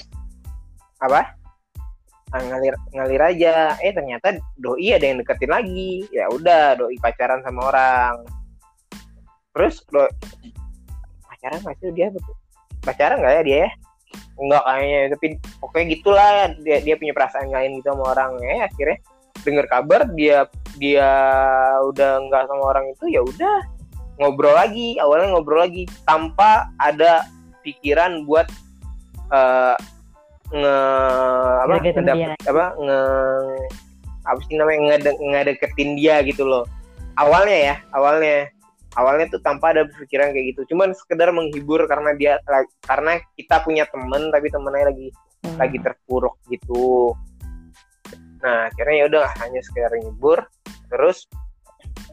Apa? 0.96 1.36
Nah, 2.32 2.40
ngalir 2.40 2.72
ngalir 2.96 3.22
aja. 3.36 3.76
Eh 3.84 3.92
ternyata 3.92 4.40
doi 4.56 4.96
ada 4.96 5.04
yang 5.04 5.20
deketin 5.20 5.52
lagi. 5.52 6.08
Ya 6.08 6.32
udah 6.32 6.80
doi 6.80 6.96
pacaran 7.04 7.44
sama 7.44 7.68
orang. 7.68 8.24
Terus 9.52 9.84
doi 9.92 10.08
pacaran 11.28 11.60
masih 11.68 11.92
dia? 11.92 12.08
Pacaran 12.80 13.20
nggak 13.20 13.34
ya 13.36 13.42
dia 13.44 13.58
ya 13.68 13.70
enggak 14.38 14.62
kayaknya. 14.64 15.00
Tapi 15.14 15.26
pokoknya 15.60 15.86
gitulah. 15.94 16.30
Dia 16.62 16.76
dia 16.82 16.94
punya 16.98 17.12
perasaan 17.14 17.50
lain 17.50 17.80
gitu 17.80 17.92
sama 17.92 18.04
orang. 18.16 18.30
Ya 18.42 18.66
akhirnya 18.66 18.98
dengar 19.44 19.66
kabar 19.68 20.00
dia 20.16 20.48
dia 20.80 21.10
udah 21.84 22.10
enggak 22.22 22.42
sama 22.48 22.64
orang 22.74 22.86
itu 22.90 23.04
ya 23.12 23.20
udah. 23.22 23.58
Ngobrol 24.20 24.54
lagi. 24.54 24.96
Awalnya 25.02 25.28
ngobrol 25.34 25.60
lagi 25.64 25.84
tanpa 26.06 26.70
ada 26.78 27.26
pikiran 27.64 28.28
buat 28.28 28.46
uh, 29.32 29.76
nge 30.54 30.76
apa 31.64 31.72
ngedapet, 31.80 32.38
apa 32.46 32.64
nge 32.78 33.00
apa 34.24 34.40
sih 34.48 34.56
namanya 34.56 34.80
ngede, 34.96 35.10
ngedeketin 35.18 35.90
dia 35.96 36.20
gitu 36.22 36.44
loh. 36.44 36.64
Awalnya 37.16 37.58
ya 37.72 37.76
awalnya 37.96 38.52
awalnya 38.94 39.26
tuh 39.30 39.42
tanpa 39.42 39.74
ada 39.74 39.86
pikiran 39.86 40.30
kayak 40.34 40.54
gitu. 40.54 40.74
Cuman 40.74 40.94
sekedar 40.94 41.30
menghibur 41.34 41.82
karena 41.86 42.14
dia 42.14 42.38
karena 42.86 43.18
kita 43.38 43.62
punya 43.62 43.84
temen 43.90 44.30
tapi 44.30 44.48
temennya 44.50 44.90
lagi 44.90 45.08
hmm. 45.44 45.58
lagi 45.58 45.78
terpuruk 45.82 46.34
gitu. 46.50 47.14
Nah 48.42 48.70
akhirnya 48.70 48.94
ya 48.94 49.04
udah 49.10 49.24
hanya 49.42 49.60
sekedar 49.62 49.90
menghibur. 49.98 50.38
Terus 50.90 51.26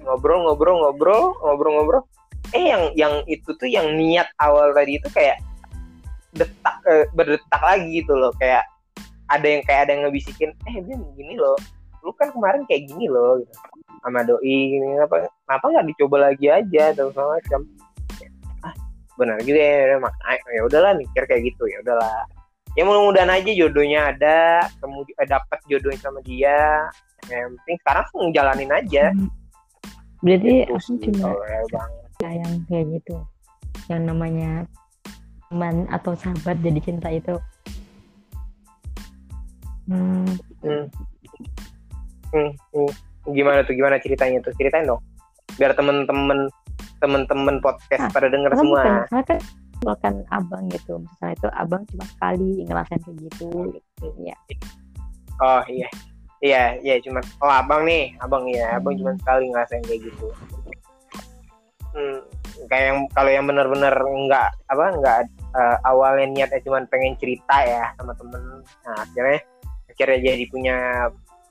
ngobrol 0.01 0.49
ngobrol 0.49 0.75
ngobrol 0.81 1.23
ngobrol 1.41 1.71
ngobrol. 1.77 2.03
Eh 2.51 2.73
yang 2.73 2.83
yang 2.97 3.13
itu 3.29 3.47
tuh 3.55 3.69
yang 3.69 3.95
niat 3.95 4.27
awal 4.41 4.73
tadi 4.73 4.97
itu 4.97 5.07
kayak 5.13 5.39
detak 6.35 6.75
eh, 6.89 7.05
berdetak 7.13 7.61
lagi 7.61 8.01
gitu 8.01 8.17
loh. 8.17 8.33
Kayak 8.41 8.65
ada 9.31 9.47
yang 9.47 9.63
kayak 9.63 9.81
ada 9.87 9.91
yang 9.95 10.01
ngebisikin 10.09 10.51
eh 10.67 10.75
dia 10.83 10.97
gini 11.15 11.37
loh. 11.37 11.55
Lu 12.01 12.11
kan 12.17 12.33
kemarin 12.33 12.65
kayak 12.65 12.89
gini 12.89 13.05
loh 13.05 13.39
gitu 13.39 13.53
sama 14.01 14.25
doi 14.25 14.57
gini 14.73 14.97
apa 14.97 15.29
kenapa 15.45 15.65
nggak 15.69 15.87
dicoba 15.93 16.17
lagi 16.29 16.47
aja 16.49 16.83
atau 16.93 17.13
segala 17.13 17.37
macam. 17.37 17.61
Ah 18.65 18.73
benar 19.15 19.37
juga 19.45 19.61
ya 19.61 19.97
ya 20.57 20.61
udahlah 20.65 20.91
mikir 20.97 21.23
kayak 21.29 21.53
gitu 21.53 21.63
ya 21.69 21.77
udahlah. 21.85 22.25
Ya 22.73 22.87
mudah-mudahan 22.87 23.29
aja 23.29 23.51
jodohnya 23.51 23.99
ada 24.15 24.65
kemudian 24.79 25.15
eh, 25.21 25.27
dapat 25.29 25.59
jodohnya 25.69 25.99
sama 26.01 26.19
dia. 26.25 26.89
Yang 27.29 27.53
penting 27.61 27.77
sekarang 27.85 28.05
ngejalanin 28.17 28.71
aja. 28.73 29.05
Berarti 30.21 30.51
gitu 30.65 30.73
aku 30.73 30.91
cuma 31.05 31.27
ya, 32.21 32.29
yang 32.41 32.53
kayak 32.65 32.85
gitu. 32.97 33.15
Yang 33.89 34.01
namanya 34.07 34.51
teman 35.51 35.85
atau 35.91 36.15
sahabat 36.15 36.57
jadi 36.63 36.79
cinta 36.81 37.09
itu. 37.11 37.35
Hmm. 39.85 40.25
Hmm. 40.63 40.85
Hmm. 42.31 42.51
Hmm 42.71 43.10
gimana 43.29 43.61
tuh 43.61 43.73
gimana 43.77 44.01
ceritanya 44.01 44.41
tuh? 44.41 44.53
Ceritain 44.57 44.87
dong. 44.89 45.01
Biar 45.59 45.77
temen-temen 45.77 46.49
temen-temen 47.01 47.57
podcast 47.61 48.09
nah, 48.09 48.11
pada 48.13 48.27
denger 48.29 48.51
semua. 48.57 48.81
misalnya 49.05 49.25
kan 49.25 49.39
bahkan 49.81 50.13
abang 50.29 50.63
gitu. 50.69 51.01
Misalnya 51.01 51.35
itu 51.37 51.47
abang 51.53 51.81
cuma 51.89 52.05
sekali 52.05 52.49
ngerasain 52.65 53.01
kayak 53.01 53.17
gitu 53.29 53.49
gitu 53.73 54.05
ya. 54.21 54.37
Oh 55.41 55.61
iya. 55.69 55.89
Iya 56.41 56.63
iya 56.81 56.95
cuma 57.05 57.21
oh 57.45 57.53
abang 57.53 57.85
nih 57.85 58.17
abang 58.17 58.49
ya 58.49 58.81
abang 58.81 58.97
cuma 58.97 59.13
hmm. 59.13 59.21
sekali 59.21 59.45
ngerasain 59.53 59.83
kayak 59.85 60.01
gitu. 60.09 60.25
Hmm, 61.91 62.17
kayak 62.65 62.85
yang 62.87 62.99
kalau 63.13 63.29
yang 63.29 63.45
benar-benar 63.45 63.93
nggak 63.93 64.49
apa 64.71 64.85
nggak 64.95 65.17
uh, 65.53 65.77
awalnya 65.85 66.25
niatnya 66.31 66.63
cuma 66.65 66.81
pengen 66.89 67.13
cerita 67.21 67.61
ya 67.61 67.93
sama 67.97 68.17
temen. 68.17 68.41
Nah 68.65 68.97
akhirnya 69.05 69.39
akhirnya 69.85 70.19
jadi 70.33 70.43
punya 70.49 70.77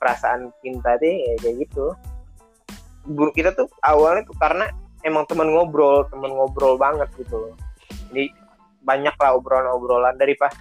perasaan 0.01 0.49
cinta 0.65 0.97
deh 0.97 1.13
ya 1.13 1.33
kayak 1.45 1.69
gitu. 1.69 1.93
Guru 3.05 3.29
kita 3.33 3.53
tuh 3.53 3.69
awalnya 3.85 4.25
tuh 4.25 4.33
karena 4.41 4.65
emang 5.05 5.25
teman 5.29 5.49
ngobrol 5.49 6.05
teman 6.09 6.29
ngobrol 6.33 6.77
banget 6.77 7.09
gitu 7.17 7.53
jadi 8.11 8.29
banyak 8.81 9.15
lah 9.17 9.37
obrolan-obrolan 9.37 10.17
dari 10.17 10.35
pas 10.35 10.51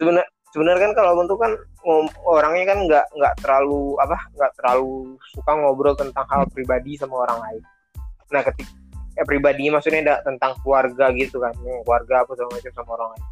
sebenarnya 0.00 0.28
sebenarnya 0.50 0.90
kan 0.90 0.92
kalau 0.96 1.12
bentuk 1.20 1.38
kan 1.38 1.52
orangnya 2.24 2.64
kan 2.74 2.78
nggak 2.88 3.06
nggak 3.14 3.34
terlalu 3.44 3.94
apa 4.02 4.16
nggak 4.34 4.52
terlalu 4.58 5.14
suka 5.30 5.52
ngobrol 5.54 5.94
tentang 5.94 6.26
hal 6.26 6.42
pribadi 6.50 6.98
sama 6.98 7.28
orang 7.28 7.38
lain. 7.46 7.62
Nah 8.32 8.40
ketika 8.42 8.72
ya 9.16 9.24
pribadi 9.24 9.68
maksudnya 9.72 10.00
ada 10.04 10.14
tentang 10.24 10.56
keluarga 10.60 11.08
gitu 11.16 11.40
kan 11.40 11.52
keluarga 11.56 12.24
apa 12.24 12.32
segala 12.36 12.50
macam 12.58 12.72
sama 12.74 12.90
orang 12.98 13.08
lain. 13.14 13.24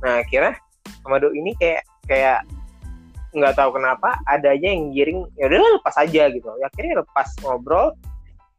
Nah 0.00 0.12
akhirnya 0.24 0.54
sama 1.04 1.16
do 1.20 1.28
ini 1.34 1.52
kayak 1.58 1.82
kayak 2.06 2.40
nggak 3.30 3.54
tahu 3.54 3.78
kenapa 3.78 4.18
ada 4.26 4.50
aja 4.50 4.66
yang 4.66 4.90
giring 4.90 5.22
ya 5.38 5.46
udah 5.46 5.78
lepas 5.78 5.96
aja 6.02 6.22
gitu. 6.30 6.48
Ya, 6.58 6.66
akhirnya 6.66 6.94
lepas 7.02 7.28
ngobrol 7.46 7.94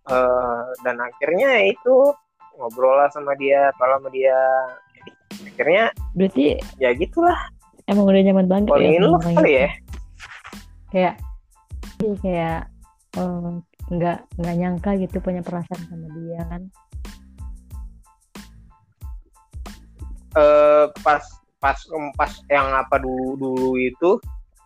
uh, 0.07 0.65
dan 0.87 0.95
akhirnya 1.03 1.67
itu 1.67 2.15
ngobrol 2.55 2.95
lah 2.95 3.11
sama 3.11 3.35
dia 3.35 3.71
kalau 3.75 3.99
sama 3.99 4.09
dia. 4.15 4.39
Akhirnya 5.51 5.91
berarti 6.15 6.59
ya 6.79 6.91
gitulah. 6.95 7.37
emang 7.89 8.07
udah 8.07 8.23
nyaman 8.23 8.47
banget 8.47 8.67
ya 8.79 9.03
love 9.03 9.19
kali 9.19 9.51
ya? 9.51 9.69
Kayak 10.93 11.15
kayak 12.23 12.71
um, 13.19 13.59
nggak 13.91 14.23
nggak 14.39 14.55
nyangka 14.55 14.91
gitu 14.95 15.19
punya 15.19 15.43
perasaan 15.43 15.83
sama 15.91 16.07
dia 16.15 16.41
kan? 16.47 16.61
Uh, 20.31 20.87
pas 21.03 21.19
pas 21.59 21.75
pas 22.15 22.31
yang 22.47 22.71
apa 22.71 22.95
dulu 23.03 23.35
dulu 23.35 23.71
itu 23.75 24.15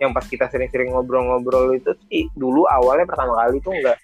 yang 0.04 0.12
pas 0.12 0.28
kita 0.28 0.52
sering-sering 0.52 0.92
ngobrol-ngobrol 0.92 1.72
itu 1.72 1.96
sih 2.12 2.28
dulu 2.36 2.68
awalnya 2.68 3.08
pertama 3.08 3.32
kali 3.40 3.64
tuh 3.64 3.72
nggak 3.72 3.98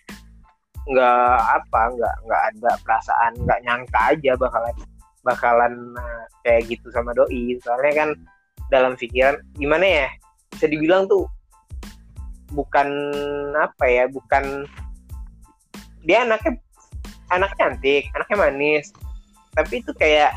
nggak 0.82 1.38
apa 1.62 1.82
nggak 1.94 2.16
nggak 2.26 2.42
ada 2.54 2.72
perasaan 2.82 3.32
nggak 3.44 3.60
nyangka 3.68 4.00
aja 4.16 4.32
bakalan 4.40 4.76
bakalan 5.22 5.74
uh, 5.98 6.26
kayak 6.42 6.66
gitu 6.70 6.90
sama 6.90 7.14
doi. 7.14 7.58
Soalnya 7.62 7.94
kan 7.94 8.10
dalam 8.74 8.94
pikiran 8.98 9.38
gimana 9.58 9.86
ya 9.86 10.08
bisa 10.54 10.66
dibilang 10.68 11.06
tuh 11.06 11.28
bukan 12.52 12.88
apa 13.56 13.86
ya 13.88 14.08
bukan 14.12 14.68
dia 16.04 16.26
anaknya 16.26 16.58
anak 17.30 17.54
cantik 17.56 18.10
anaknya 18.18 18.38
manis. 18.38 18.86
Tapi 19.54 19.84
itu 19.84 19.92
kayak 19.94 20.34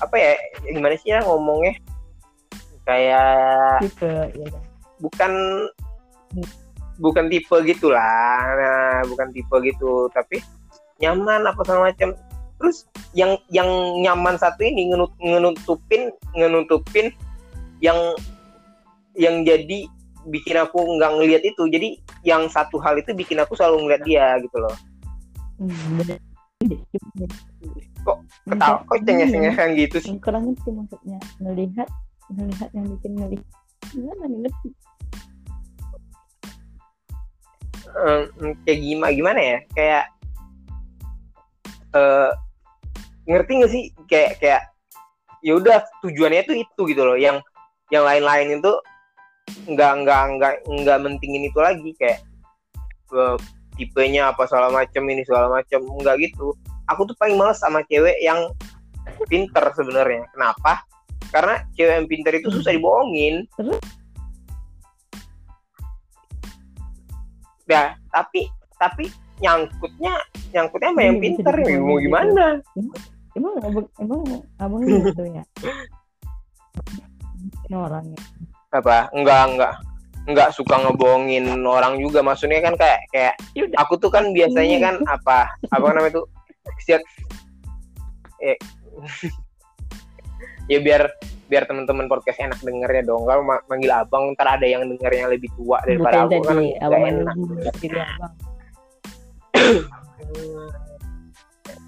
apa 0.00 0.16
ya 0.16 0.32
gimana 0.64 0.94
sih 0.96 1.12
ya 1.12 1.20
ngomongnya? 1.24 1.76
Kayak 2.86 3.82
tipe 3.82 4.08
ya? 4.32 4.65
Bukan 5.00 5.32
bukan 7.00 7.24
tipe 7.28 7.56
gitulah. 7.64 8.40
Nah 8.56 9.00
bukan 9.08 9.28
tipe 9.32 9.56
gitu. 9.64 10.08
Tapi 10.12 10.40
nyaman 11.00 11.44
apa 11.44 11.60
segala 11.64 11.92
macam. 11.92 12.16
Terus 12.56 12.88
yang 13.12 13.36
yang 13.52 13.68
nyaman 14.00 14.40
satu 14.40 14.64
ini 14.64 14.88
ngenut- 14.88 15.20
ngenutupin 15.20 16.08
ngenutupin 16.32 17.12
yang 17.84 17.96
yang 19.16 19.44
jadi 19.44 19.84
bikin 20.32 20.56
aku 20.56 20.80
nggak 20.96 21.12
ngelihat 21.20 21.42
itu. 21.44 21.62
Jadi 21.68 22.00
yang 22.24 22.48
satu 22.48 22.80
hal 22.80 22.96
itu 22.96 23.12
bikin 23.12 23.38
aku 23.40 23.54
selalu 23.54 23.86
ngeliat 23.86 24.02
dia 24.08 24.26
gitu 24.40 24.56
loh. 24.56 24.76
Kok 28.06 28.18
ketawa? 28.48 28.78
Kok 28.88 28.98
cengeng 29.04 29.30
cengengan 29.30 29.68
gitu 29.76 29.96
sih? 30.00 30.12
Kurang 30.20 30.52
ngerti 30.52 30.70
maksudnya. 30.72 31.18
Melihat 31.44 31.88
melihat 32.32 32.68
yang 32.72 32.86
bikin 32.96 33.12
melihat 33.20 33.46
gimana 33.92 34.24
nih? 34.26 34.38
ngerti 34.46 34.68
Eh, 37.86 38.22
kayak 38.66 38.80
gimana 38.82 39.12
gimana 39.14 39.40
ya? 39.40 39.58
Kayak 39.72 40.04
eh 41.96 42.30
ngerti 43.26 43.52
gak 43.62 43.72
sih? 43.72 43.84
Kayak 44.10 44.32
kayak 44.42 44.62
ya 45.44 45.52
udah 45.56 45.78
tujuannya 46.02 46.40
itu 46.46 46.52
itu 46.66 46.80
gitu 46.90 47.02
loh. 47.02 47.16
Yang 47.18 47.42
yang 47.94 48.02
lain-lain 48.02 48.58
itu 48.58 48.72
nggak 49.70 49.92
nggak 50.02 50.22
nggak 50.36 50.54
nggak 50.66 50.98
mentingin 51.00 51.46
itu 51.46 51.58
lagi. 51.62 51.90
Kayak 51.96 52.20
eh, 53.14 53.36
tipenya 53.76 54.32
apa 54.32 54.48
segala 54.48 54.72
macam 54.72 55.02
ini 55.06 55.22
segala 55.22 55.62
macam 55.62 55.80
nggak 55.82 56.16
gitu. 56.26 56.52
Aku 56.90 57.02
tuh 57.06 57.16
paling 57.18 57.34
males 57.34 57.58
sama 57.58 57.82
cewek 57.86 58.18
yang 58.22 58.50
pinter 59.30 59.64
sebenarnya. 59.74 60.26
Kenapa? 60.34 60.82
Karena 61.30 61.62
cewek 61.74 61.94
yang 62.02 62.06
pinter 62.06 62.32
itu 62.38 62.48
susah 62.50 62.74
dibohongin 62.74 63.46
ya 67.66 67.94
tapi 68.14 68.46
tapi 68.78 69.10
nyangkutnya 69.42 70.14
nyangkutnya 70.52 70.90
sama 70.92 71.02
yang 71.04 71.18
bisa 71.20 71.40
pinter 71.44 71.56
ya 71.60 71.76
mau 71.76 71.96
gitu. 71.98 72.04
gimana? 72.08 72.46
Emang 73.36 73.52
abang 73.60 73.86
emang 74.00 74.20
abang 74.56 74.82
gitu 74.86 75.22
ya? 75.36 75.44
Orangnya. 77.76 78.20
Apa? 78.72 79.12
Enggak 79.12 79.42
enggak. 79.52 79.74
Enggak 80.26 80.48
suka 80.56 80.74
ngebohongin 80.80 81.44
orang 81.68 82.00
juga. 82.00 82.24
Maksudnya 82.24 82.64
kan 82.64 82.74
kayak 82.80 83.00
kayak 83.12 83.34
ya 83.52 83.62
udah 83.68 83.78
aku 83.84 83.94
tuh 84.00 84.08
kan 84.08 84.32
biasanya 84.32 84.76
kan 84.80 84.94
apa? 85.04 85.52
Apa 85.68 85.86
namanya 85.92 86.22
tuh? 86.22 86.26
Siap 86.88 87.00
eh, 88.42 88.58
ya 90.72 90.78
biar 90.80 91.08
biar 91.46 91.62
teman-teman 91.66 92.10
podcast 92.10 92.42
enak 92.42 92.58
dengernya 92.62 93.06
dong. 93.06 93.22
Kalau 93.26 93.42
ma- 93.46 93.62
manggil 93.70 93.90
abang 93.94 94.34
ntar 94.34 94.58
ada 94.58 94.66
yang 94.66 94.82
dengernya 94.86 95.30
lebih 95.30 95.50
tua 95.54 95.78
daripada 95.86 96.26
bukan 96.26 96.34
aku 96.34 96.42
kan 96.42 96.56
tadi 96.56 96.66
nggak 96.66 96.86
abang 96.86 97.04
enak. 97.06 97.34
abang. 97.34 98.32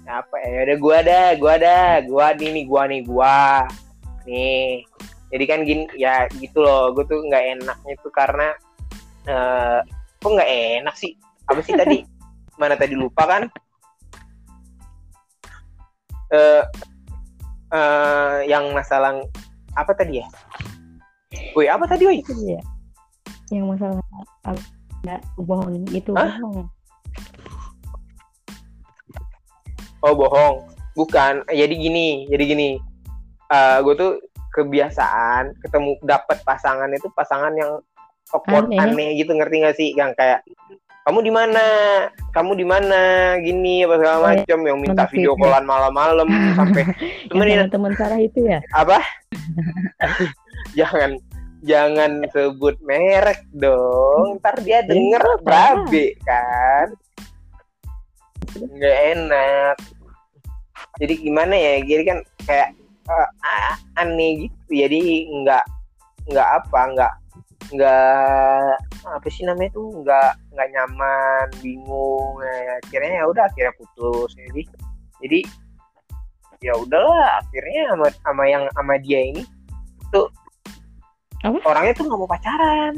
Apa 0.09 0.35
ya? 0.41 0.65
Udah 0.65 0.77
gua 0.81 0.95
ada 1.05 1.19
gua 1.37 1.51
ada 1.61 2.01
gua 2.01 2.33
nih 2.33 2.49
nih 2.49 2.65
gua 2.65 2.81
nih 2.89 3.01
gua. 3.05 3.67
Nih. 4.25 4.81
Jadi 5.29 5.43
kan 5.45 5.59
gini 5.61 5.85
ya 5.93 6.25
gitu 6.41 6.65
loh. 6.65 6.89
Gue 6.97 7.05
tuh 7.05 7.21
nggak 7.21 7.61
enaknya 7.61 7.93
tuh 8.01 8.09
karena 8.09 8.49
eh 9.29 9.79
kok 10.17 10.31
nggak 10.33 10.51
enak 10.81 10.95
sih? 10.97 11.13
Apa 11.45 11.61
sih 11.61 11.77
tadi? 11.77 12.01
Mana 12.59 12.73
tadi 12.73 12.97
lupa 12.97 13.29
kan? 13.29 13.43
Eh 16.33 16.63
eh 17.69 18.37
yang 18.49 18.73
masalah 18.73 19.21
apa 19.79 19.91
tadi 19.95 20.19
ya 20.21 20.27
Woi 21.53 21.65
apa 21.69 21.85
tadi 21.85 22.03
woi 22.05 22.19
yang 23.49 23.65
masalah 23.69 24.01
nggak 25.05 25.21
bohong 25.41 25.73
itu 25.89 26.13
Hah? 26.13 26.37
bohong 26.37 26.69
Oh 29.99 30.15
bohong, 30.15 30.63
bukan. 30.95 31.43
Jadi 31.51 31.75
gini, 31.75 32.23
jadi 32.31 32.43
gini. 32.47 32.69
Eh 33.51 33.77
gue 33.83 33.95
tuh 33.99 34.11
kebiasaan 34.55 35.59
ketemu 35.59 35.99
dapat 36.07 36.39
pasangan 36.47 36.87
itu 36.95 37.11
pasangan 37.11 37.51
yang 37.59 37.83
awkward 38.31 38.71
Aneh. 38.71 38.79
aneh, 38.79 39.09
gitu 39.19 39.35
ngerti 39.35 39.55
gak 39.65 39.75
sih? 39.75 39.89
Yang 39.91 40.11
kayak 40.15 40.39
kamu 41.01 41.19
di 41.21 41.31
mana? 41.31 41.65
Kamu 42.29 42.51
di 42.53 42.63
mana? 42.63 43.01
Gini 43.37 43.81
apa 43.81 43.95
segala 43.95 44.15
Oh, 44.15 44.21
iya. 44.27 44.29
macam 44.39 44.59
yang 44.61 44.77
minta 44.79 45.03
Mana 45.03 45.11
video 45.11 45.31
fit, 45.31 45.41
callan 45.41 45.65
malam-malam 45.65 46.27
sampai 46.59 46.83
temenin 47.25 47.65
teman 47.67 47.93
Sarah 47.93 48.19
itu 48.19 48.39
ya 48.43 48.59
apa? 48.71 48.99
jangan 50.77 51.17
jangan 51.61 52.11
sebut 52.29 52.77
merek 52.81 53.41
dong. 53.51 54.37
Ntar 54.37 54.55
dia 54.61 54.79
denger 54.81 55.19
apa-apa. 55.19 55.43
berabe 55.43 56.05
kan. 56.21 56.87
Nggak 58.55 58.97
enak. 59.13 59.75
Jadi 60.97 61.13
gimana 61.17 61.53
ya? 61.53 61.73
Jadi 61.81 62.03
kan 62.05 62.17
kayak 62.43 62.69
a- 63.41 63.75
aneh 63.97 64.45
gitu. 64.45 64.69
Jadi 64.77 64.99
nggak 65.33 65.63
nggak 66.29 66.49
apa 66.55 66.79
nggak 66.93 67.13
nggak 67.69 68.73
apa 69.05 69.27
sih 69.29 69.45
namanya 69.45 69.69
tuh 69.77 70.01
nggak 70.01 70.31
nggak 70.57 70.69
nyaman 70.73 71.47
bingung 71.61 72.33
ya, 72.41 72.81
akhirnya 72.81 73.11
ya 73.21 73.23
udah 73.29 73.43
akhirnya 73.45 73.73
putus 73.77 74.29
jadi 74.33 74.61
jadi 75.21 75.39
ya 76.59 76.73
udahlah 76.75 77.39
akhirnya 77.39 77.81
sama, 77.93 78.07
sama 78.25 78.43
yang 78.49 78.63
sama 78.75 78.93
dia 78.99 79.19
ini 79.21 79.43
tuh 80.11 80.27
Apa? 81.45 81.55
orangnya 81.63 81.93
tuh 81.95 82.05
nggak 82.09 82.19
mau 82.19 82.27
pacaran. 82.29 82.93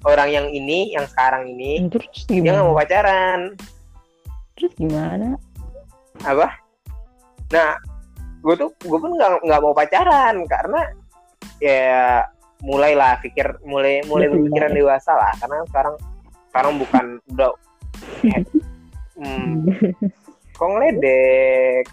Orang 0.00 0.32
yang 0.32 0.48
ini 0.48 0.96
yang 0.96 1.04
sekarang 1.06 1.46
ini 1.46 1.86
terus 1.92 2.26
dia 2.26 2.50
nggak 2.50 2.66
mau 2.66 2.74
pacaran. 2.74 3.54
Terus 4.58 4.72
gimana? 4.74 5.38
Apa? 6.26 6.48
Nah 7.54 7.78
gue 8.40 8.54
tuh 8.56 8.72
gue 8.82 8.98
pun 8.98 9.14
nggak 9.14 9.46
nggak 9.46 9.60
mau 9.62 9.74
pacaran 9.76 10.34
karena 10.48 10.80
ya 11.60 12.24
mulailah 12.60 13.20
pikir 13.24 13.46
mulai 13.64 14.04
mulai 14.04 14.28
Betul, 14.28 14.48
berpikiran 14.48 14.72
ya. 14.72 14.76
dewasa 14.76 15.12
lah. 15.16 15.32
Karena 15.40 15.56
sekarang 15.68 15.94
sekarang 16.50 16.72
bukan 16.78 17.04
udah 17.32 17.52
eh, 18.26 18.42
hmm, 19.20 19.68
kok 20.54 20.68
ngeledek? 20.68 21.84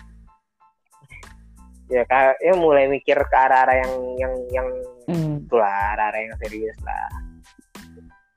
Ya 1.87 2.03
kayak 2.03 2.35
ya 2.43 2.53
mulai 2.59 2.91
mikir 2.91 3.15
ke 3.15 3.35
arah-arah 3.35 3.75
yang 3.79 3.93
yang 4.19 4.33
yang 4.51 4.69
Hmm. 5.07 5.39
itulah 5.39 5.95
arah-arah 5.95 6.19
yang 6.19 6.35
serius 6.43 6.75
lah. 6.83 7.07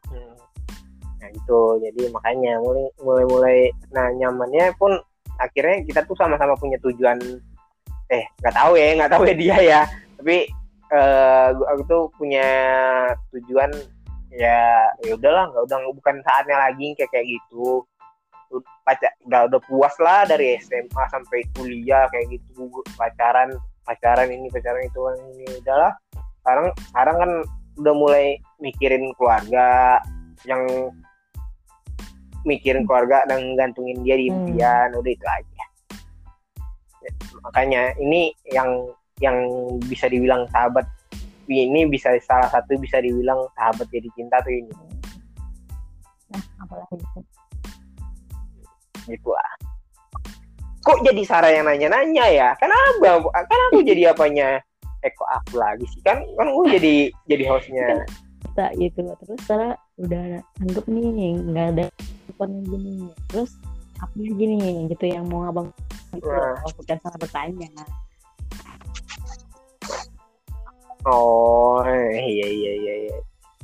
Hmm. 0.07 0.35
nah 1.19 1.29
gitu. 1.35 1.83
Jadi 1.83 2.07
makanya 2.15 2.63
mulai 2.63 2.87
mulai 3.03 3.25
mulai 3.27 3.59
nah 3.91 4.07
nyamannya 4.15 4.71
pun 4.79 4.95
akhirnya 5.35 5.83
kita 5.83 6.07
tuh 6.07 6.15
sama-sama 6.15 6.55
punya 6.55 6.79
tujuan. 6.79 7.19
Eh 8.07 8.23
nggak 8.39 8.55
tahu 8.55 8.79
ya 8.79 8.95
nggak 9.03 9.11
tahu 9.11 9.23
ya 9.27 9.35
dia 9.35 9.57
ya. 9.59 9.81
Tapi 10.15 10.47
gua- 11.55 11.69
aku 11.75 11.83
tuh 11.87 12.03
punya 12.19 12.47
tujuan 13.31 13.71
ya 14.31 14.87
ya 15.07 15.13
udahlah 15.15 15.51
nggak 15.51 15.65
udah 15.67 15.79
bukan 15.95 16.17
saatnya 16.27 16.57
lagi 16.59 16.95
kayak 16.99 17.11
kayak 17.15 17.27
gitu. 17.31 17.87
Pacar 18.83 19.15
udah 19.31 19.47
udah 19.47 19.61
puas 19.71 19.95
lah 20.03 20.27
dari 20.27 20.59
SMA 20.59 21.05
sampai 21.15 21.47
kuliah 21.55 22.11
kayak 22.11 22.35
gitu 22.35 22.67
pacaran 22.99 23.55
pacaran 23.87 24.27
ini 24.27 24.51
pacaran 24.51 24.83
itu 24.83 24.99
kan 24.99 25.17
ini 25.39 25.47
udahlah. 25.63 25.93
Sekarang 26.43 26.67
sekarang 26.91 27.17
kan 27.23 27.31
udah 27.79 27.95
mulai 27.95 28.27
mikirin 28.59 29.15
keluarga 29.15 30.03
yang 30.43 30.67
mikirin 32.43 32.89
keluarga 32.89 33.23
dan 33.29 33.55
gantungin 33.55 34.01
dia 34.03 34.17
di 34.17 34.33
Hmm. 34.33 34.51
impian 34.51 34.89
udah 34.97 35.13
itu 35.13 35.27
aja. 35.29 35.65
Ya, 37.01 37.11
makanya 37.47 37.83
ini 37.97 38.35
yang 38.53 38.93
yang 39.21 39.37
bisa 39.85 40.09
dibilang 40.09 40.49
sahabat 40.51 40.89
ini 41.51 41.87
bisa 41.91 42.15
salah 42.23 42.47
satu 42.49 42.79
bisa 42.79 43.03
dibilang 43.03 43.39
sahabat 43.59 43.87
jadi 43.91 44.09
cinta 44.15 44.39
tuh 44.41 44.55
ini. 44.55 44.73
Nah 46.31 46.43
apalagi 46.63 46.95
itu? 46.97 47.21
Gitu 49.11 49.29
lah. 49.29 49.53
Kok 50.81 51.05
jadi 51.05 51.23
Sarah 51.27 51.53
yang 51.53 51.69
nanya-nanya 51.69 52.27
ya? 52.31 52.49
Kan 52.57 52.71
abang 52.73 53.27
kan 53.29 53.61
aku 53.73 53.85
jadi 53.85 54.15
apanya? 54.15 54.63
Eh 55.03 55.13
kok 55.13 55.29
aku 55.29 55.59
lagi 55.59 55.85
sih? 55.91 56.01
Kan 56.07 56.23
kan 56.39 56.49
gue 56.49 56.67
jadi 56.81 56.95
jadi 57.27 57.45
hostnya. 57.51 58.07
Kita 58.47 58.73
gitu 58.79 59.05
loh. 59.05 59.19
Terus 59.21 59.41
Sarah 59.45 59.75
udah 60.01 60.41
anggap 60.65 60.85
nih 60.89 61.37
nggak 61.51 61.67
ada 61.77 61.85
teleponnya 61.99 62.61
gini. 62.71 62.95
Terus 63.29 63.51
apa 64.01 64.15
lagi 64.17 64.45
nih 64.49 64.89
gitu 64.89 65.05
yang 65.13 65.29
mau 65.29 65.45
abang 65.51 65.69
itu 66.17 66.27
Wah. 66.27 66.57
loh, 66.59 66.73
bukan 66.75 66.97
salah 67.05 67.19
bertanya 67.21 67.69
oh 71.07 71.81
iya 72.17 72.47
iya 72.47 72.73
iya 72.77 72.95
iya. 73.09 73.19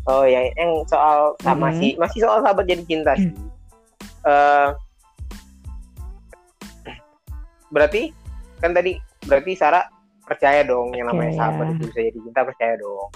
Oh 0.07 0.23
ya 0.23 0.47
yang 0.55 0.87
soal 0.87 1.35
Mhm. 1.43 1.59
masih 1.59 1.91
masih 1.99 2.23
soal 2.23 2.39
sahabat 2.41 2.65
jadi 2.65 2.83
cinta 2.87 3.13
sih. 3.19 3.33
Eh, 4.27 4.69
berarti 7.69 8.15
kan 8.63 8.71
tadi 8.73 8.97
berarti 9.27 9.53
Sarah 9.59 9.85
percaya 10.23 10.63
dong 10.63 10.95
yang 10.95 11.11
namanya 11.11 11.35
Percaya. 11.35 11.41
sahabat 11.43 11.67
itu 11.75 11.83
bisa 11.91 12.01
jadi 12.03 12.19
cinta 12.23 12.41
percaya 12.43 12.75
dong. 12.79 13.09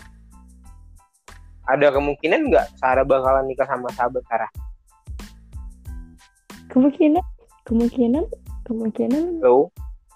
Ada 1.70 1.86
kemungkinan 1.94 2.40
nggak 2.50 2.66
Sarah 2.78 3.06
bakalan 3.06 3.46
nikah 3.46 3.66
sama 3.66 3.86
sahabat 3.94 4.22
Sarah? 4.26 4.50
Kemungkinan 6.70 7.22
kemungkinan 7.66 8.24
kemungkinan 8.66 9.42
lo 9.42 9.70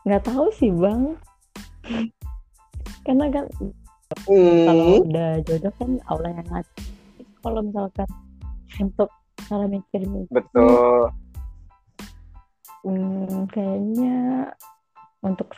nggak 0.05 0.23
tahu 0.27 0.51
sih 0.55 0.71
bang. 0.75 1.15
Karena 3.07 3.31
kan 3.31 3.45
kalau 4.25 4.85
hmm. 4.85 5.07
udah 5.11 5.31
jodoh 5.45 5.73
kan 5.81 5.91
Allah 6.09 6.31
yang 6.33 6.49
ngatur 6.49 6.85
kalau 7.45 7.61
misalkan 7.61 8.09
untuk 8.81 9.11
cara 9.49 9.65
mikir 9.69 10.01
mikir 10.07 10.33
betul 10.33 11.11
hmm, 12.85 13.49
kayaknya 13.53 14.17
untuk 15.25 15.49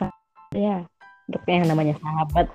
ya 0.55 0.83
untuk 1.27 1.43
yang 1.47 1.67
namanya 1.67 1.95
sahabat 1.99 2.47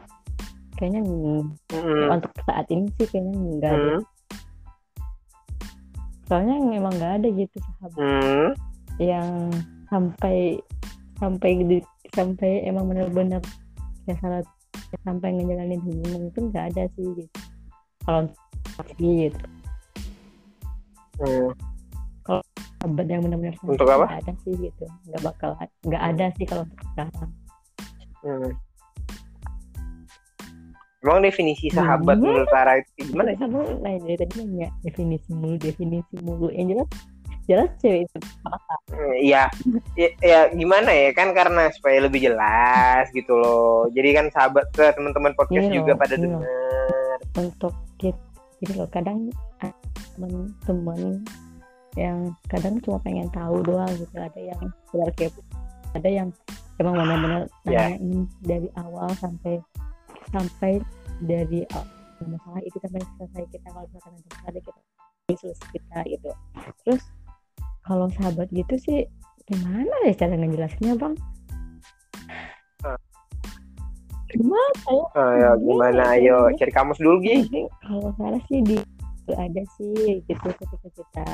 kayaknya 0.81 1.05
mm, 1.05 2.09
untuk 2.09 2.33
saat 2.49 2.67
ini 2.73 2.89
sih 2.99 3.07
kayaknya 3.09 3.37
enggak 3.37 3.73
ada 3.73 3.93
Hmm. 3.93 4.03
soalnya 6.27 6.57
memang 6.65 6.93
nggak 6.97 7.15
ada 7.21 7.29
gitu 7.37 7.57
sahabat 7.61 8.01
Hmm. 8.01 8.51
yang 8.97 9.29
sampai 9.93 10.57
sampai 11.21 11.51
di- 11.69 11.91
sampai 12.17 12.65
emang 12.65 12.89
benar-benar 12.89 13.45
ya 14.09 14.17
salah 14.19 14.41
sampai 15.01 15.29
ngejalanin 15.33 15.81
hubungan 15.81 16.23
itu 16.27 16.39
nggak 16.45 16.65
ada 16.71 16.85
sih 16.93 17.07
gitu 17.15 17.39
kalau 18.03 18.21
sih 18.93 19.13
gitu 19.27 19.45
Hmm. 21.13 21.53
sahabat 22.25 23.07
yang 23.07 23.23
benar-benar 23.23 23.55
Untuk 23.63 23.87
apa? 23.87 24.05
nggak 24.11 24.21
ada 24.27 24.33
sih 24.43 24.53
gitu 24.57 24.85
nggak 25.07 25.23
bakal 25.23 25.51
nggak 25.87 26.03
ada 26.03 26.27
sih 26.35 26.45
kalau 26.45 26.63
untuk 26.65 26.81
sekarang 26.89 27.31
Hmm. 28.23 28.51
Emang 31.03 31.19
definisi 31.21 31.67
sahabat 31.69 32.15
Hmm. 32.17 32.23
menurut 32.23 32.47
Sarah 32.49 32.79
itu 32.79 33.11
gimana 33.11 33.35
sih? 33.35 33.39
kamu 33.43 33.59
lain 33.83 34.01
dari 34.03 34.17
tadi 34.17 34.35
nanya 34.41 34.69
definisi 34.81 35.31
mulu 35.31 35.57
definisi 35.59 36.15
mulu 36.23 36.47
yang 36.51 36.67
jelas 36.71 36.89
jelas 37.45 37.71
cewek 37.79 38.05
itu 38.05 38.19
Hmm, 38.93 39.15
Iya, 39.17 39.49
ya, 39.95 40.09
ya 40.21 40.41
gimana 40.51 40.89
ya 40.89 41.11
kan 41.11 41.33
karena 41.33 41.73
supaya 41.73 42.05
lebih 42.05 42.21
jelas 42.23 43.09
gitu 43.11 43.33
loh. 43.33 43.89
Jadi 43.89 44.09
kan 44.13 44.27
sahabat 44.29 44.69
ke 44.71 44.85
teman-teman 44.93 45.33
podcast 45.33 45.65
Iya, 45.67 45.75
juga 45.75 45.93
pada 45.95 46.13
iya. 46.13 46.23
denger. 46.23 46.45
untuk 47.33 47.73
kita 47.97 48.21
jadi 48.61 48.73
loh 48.77 48.89
kadang 48.89 49.19
ada 49.59 49.73
teman-teman 50.13 51.25
yang 51.95 52.19
kadang 52.47 52.77
cuma 52.79 53.01
pengen 53.01 53.27
tahu 53.31 53.59
doang 53.61 53.89
gitu 53.91 54.13
ada 54.15 54.37
yang 54.37 54.61
sekedar 54.87 55.11
kepo 55.17 55.41
ada 55.93 56.07
yang 56.07 56.29
emang 56.77 56.95
benar-benar 56.95 57.43
Ya. 57.65 57.89
nanyain 57.91 58.29
dari 58.41 58.69
awal 58.77 59.09
sampai 59.17 59.59
sampai 60.29 60.73
dari 61.21 61.65
awal 61.73 61.89
masalah 62.23 62.61
itu 62.61 62.77
sampai 62.79 63.01
selesai 63.17 63.45
kita 63.51 63.67
kalau 63.67 63.87
misalkan 63.89 64.13
ada 64.47 64.61
masalah 64.61 64.81
kita 65.25 65.33
selesai 65.33 65.67
kita 65.73 65.99
gitu 66.07 66.31
terus 66.85 67.03
kalau 67.83 68.07
sahabat 68.15 68.49
gitu 68.55 68.75
sih 68.79 68.99
gimana 69.51 69.91
ya 70.07 70.15
cara 70.15 70.39
ngejelasinnya 70.39 70.95
bang? 70.99 71.15
Ah. 72.87 72.99
gimana 74.33 74.79
ya? 74.87 75.05
Ah, 75.19 75.33
ya 75.37 75.51
gimana? 75.61 76.03
Ayo 76.17 76.37
cari 76.57 76.73
kamus 76.73 76.99
dulu 77.03 77.21
Gi. 77.21 77.47
jadi 77.47 77.61
kalau 77.85 78.11
salah 78.17 78.43
sih 78.49 78.59
di 78.65 78.77
itu 79.23 79.33
ada 79.39 79.63
sih 79.79 80.19
gitu. 80.27 80.49
Ketika 80.51 80.89
kita 80.99 81.27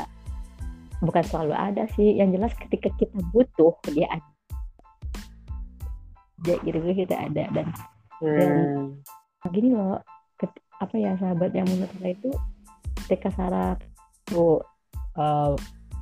bukan 1.01 1.25
selalu 1.25 1.55
ada 1.57 1.85
sih. 1.97 2.17
Yang 2.21 2.29
jelas 2.37 2.53
ketika 2.59 2.89
kita 3.01 3.17
butuh 3.33 3.73
dia 3.93 4.09
ada. 4.13 4.33
Dia 6.45 6.57
gitu 6.65 6.79
kita 6.85 7.17
ada. 7.17 7.45
Dan 7.55 7.67
Hmm. 8.19 8.99
gini 9.55 9.71
loh 9.73 10.03
ket- 10.37 10.59
apa 10.83 10.95
ya 10.99 11.15
sahabat 11.23 11.55
yang 11.55 11.71
menurut 11.71 11.93
saya 12.03 12.13
itu 12.19 12.31
ketika 13.07 13.31
Sarah 13.33 13.79
tuh 14.27 14.59
eh, 15.15 15.55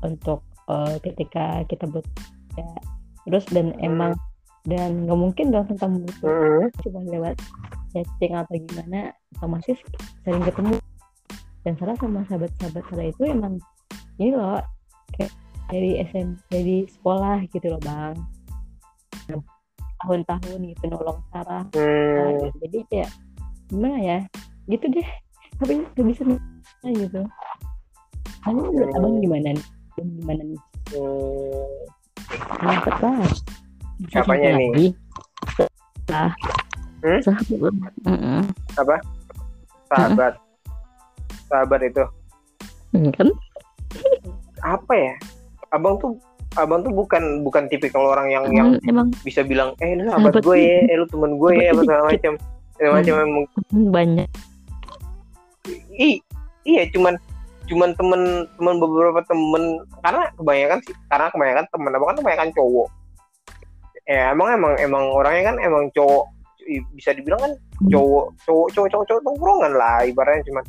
untuk 0.02 0.44
eh, 0.66 0.96
ketika 1.00 1.62
kita 1.70 1.86
butuh 1.86 2.26
ya, 2.58 2.68
terus 3.28 3.44
dan 3.52 3.76
emang 3.80 4.16
dan 4.66 5.06
nggak 5.06 5.14
mungkin 5.18 5.54
dong 5.54 5.70
tentang 5.70 6.02
butuh 6.02 6.26
Hmm. 6.26 6.66
cuma 6.82 7.00
lewat 7.06 7.38
chatting 7.94 8.34
atau 8.34 8.58
gimana 8.58 9.14
otomatis 9.38 9.78
sering 10.26 10.42
ketemu. 10.42 10.74
Dan 11.62 11.74
salah 11.78 11.94
sama 11.98 12.22
sahabat-sahabat 12.26 12.82
Sarah 12.90 13.06
itu 13.10 13.22
emang 13.26 13.58
ini 14.18 14.34
loh 14.34 14.58
kayak 15.14 15.30
dari 15.70 15.98
SM 16.02 16.34
dari 16.50 16.86
sekolah 16.86 17.42
gitu 17.50 17.74
loh 17.74 17.80
bang. 17.82 18.14
Tahun-tahun 20.02 20.60
gitu 20.62 20.84
nolong 20.90 21.18
Sarah. 21.30 21.62
Hmm. 21.74 22.42
Nah, 22.42 22.50
jadi 22.62 22.78
kayak 22.90 23.10
gimana 23.70 23.98
ya 23.98 24.18
gitu 24.66 24.86
deh. 24.90 25.08
Tapi 25.62 25.72
nggak 25.94 26.06
bisa 26.06 26.22
nah, 26.26 26.92
gitu. 26.92 27.22
Lalu 28.46 28.60
menurut 28.70 28.90
Hmm. 28.90 28.98
abang 28.98 29.14
gimana 29.22 29.48
nih 29.54 29.66
gimana 29.98 30.42
nih 30.44 30.60
Hmm. 30.86 31.82
Mantep 32.62 32.96
lah 33.02 33.26
Siapanya 34.06 34.48
Satu 34.48 34.58
nih? 34.60 34.68
lagi. 34.70 34.88
Ah. 36.06 36.30
Hmm? 37.02 37.20
Sahabat. 37.20 37.74
Mm-mm. 38.06 38.40
Sahabat. 39.90 40.32
Sahabat 41.48 41.80
itu 41.82 42.04
kan 43.12 43.28
apa 44.62 44.92
ya? 44.94 45.14
Abang 45.68 45.98
tuh 45.98 46.16
abang 46.56 46.80
tuh 46.80 46.88
bukan 46.90 47.44
bukan 47.44 47.68
tipikal 47.68 48.08
orang 48.08 48.30
yang 48.30 48.44
yang 48.50 48.68
emang, 48.80 48.88
emang 48.88 49.06
bisa 49.20 49.44
bilang 49.44 49.76
eh 49.78 49.92
lu 49.92 50.08
sahabat 50.08 50.40
Sahabat 50.40 50.44
gue 50.46 50.56
ya, 50.56 50.78
eh 50.86 50.96
lu 50.96 51.06
temen 51.10 51.32
gue 51.36 51.52
ya, 51.52 51.68
apa 51.70 51.80
segala 51.82 52.02
macam. 52.08 52.32
Segala 52.72 52.92
macam 52.96 53.14
emang 53.18 53.44
banyak 53.90 54.28
I- 55.92 56.22
iya 56.62 56.86
cuman 56.88 57.18
cuman 57.66 57.90
temen 57.98 58.22
temen 58.58 58.74
beberapa 58.78 59.20
temen 59.26 59.82
karena 60.02 60.22
kebanyakan 60.38 60.78
sih 60.86 60.94
karena 61.10 61.26
kebanyakan 61.30 61.66
temen 61.70 61.90
abang 61.94 62.08
kan 62.14 62.18
kebanyakan 62.22 62.50
cowok. 62.54 62.88
Ya 64.06 64.30
emang 64.30 64.48
emang 64.54 64.72
emang 64.78 65.04
orangnya 65.10 65.42
kan 65.50 65.56
emang 65.62 65.90
cowok 65.90 66.24
bisa 66.94 67.14
dibilang 67.14 67.38
kan 67.38 67.52
cowok 67.90 68.34
cowok 68.42 68.68
cowok 68.74 68.88
cowok 68.90 69.04
cowok 69.06 69.22
tongkrongan 69.22 69.72
lah 69.78 70.02
ibaratnya 70.02 70.42
cuman 70.50 70.64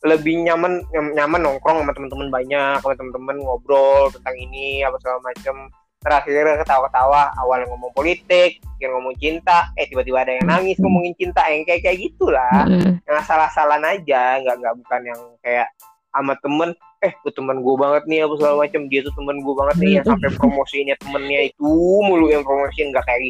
lebih 0.00 0.34
nyaman 0.46 0.80
nyam- 0.94 1.12
nyaman 1.12 1.40
nongkrong 1.44 1.84
sama 1.84 1.92
teman-teman 1.92 2.28
banyak 2.32 2.76
sama 2.80 2.94
teman-teman 2.96 3.36
ngobrol 3.42 4.08
tentang 4.14 4.36
ini 4.38 4.80
apa 4.80 4.96
segala 5.02 5.18
macam 5.20 5.54
terakhir 6.00 6.64
ketawa-ketawa 6.64 7.36
awalnya 7.36 7.68
ngomong 7.68 7.92
politik 7.92 8.56
yang 8.80 8.96
ngomong 8.96 9.12
cinta 9.20 9.68
eh 9.76 9.84
tiba-tiba 9.84 10.24
ada 10.24 10.32
yang 10.40 10.48
nangis 10.48 10.80
ngomongin 10.80 11.12
cinta 11.20 11.44
yang 11.52 11.60
kayak 11.68 11.84
kayak 11.84 12.00
gitulah 12.00 12.64
Mm-mm. 12.64 12.96
yang 13.04 13.16
asal-asalan 13.20 13.84
aja 13.84 14.40
nggak 14.40 14.56
nggak 14.64 14.74
bukan 14.80 15.00
yang 15.04 15.20
kayak 15.44 15.68
sama 16.10 16.34
temen 16.42 16.74
eh 17.00 17.12
tuh 17.24 17.32
temen 17.32 17.64
gue 17.64 17.74
banget 17.80 18.02
nih 18.10 18.26
apa 18.28 18.34
segala 18.36 18.54
macam 18.66 18.82
dia 18.92 19.00
tuh 19.00 19.14
temen 19.16 19.40
gue 19.40 19.54
banget 19.56 19.76
nih 19.80 19.92
yang 20.00 20.06
sampai 20.06 20.30
promosinya 20.36 20.94
temennya 21.00 21.40
itu 21.48 21.70
mulu 22.04 22.26
yang 22.28 22.44
promosiin. 22.44 22.92
Nggak 22.92 23.06
kayak 23.08 23.20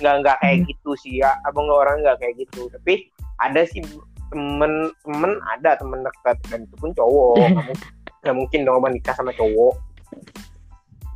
nggak 0.00 0.14
nggak 0.24 0.36
kayak 0.42 0.58
gitu 0.66 0.90
sih 1.04 1.22
ya. 1.22 1.30
Abang 1.46 1.68
nggak 1.68 1.80
orang 1.86 1.96
nggak 2.02 2.18
kayak 2.18 2.34
gitu. 2.42 2.66
Tapi 2.72 3.06
ada 3.38 3.62
sih 3.68 3.84
temen 4.30 4.90
temen 5.06 5.32
ada 5.58 5.78
temen 5.78 6.00
dekat 6.02 6.36
dan 6.50 6.66
itu 6.66 6.74
pun 6.78 6.90
cowok. 6.94 7.34
Nggak 7.40 7.56
mungkin, 7.56 7.78
nggak 8.20 8.36
mungkin 8.36 8.60
dong 8.68 8.76
abang 8.76 8.92
nikah 8.92 9.14
sama 9.16 9.32
cowok. 9.32 9.74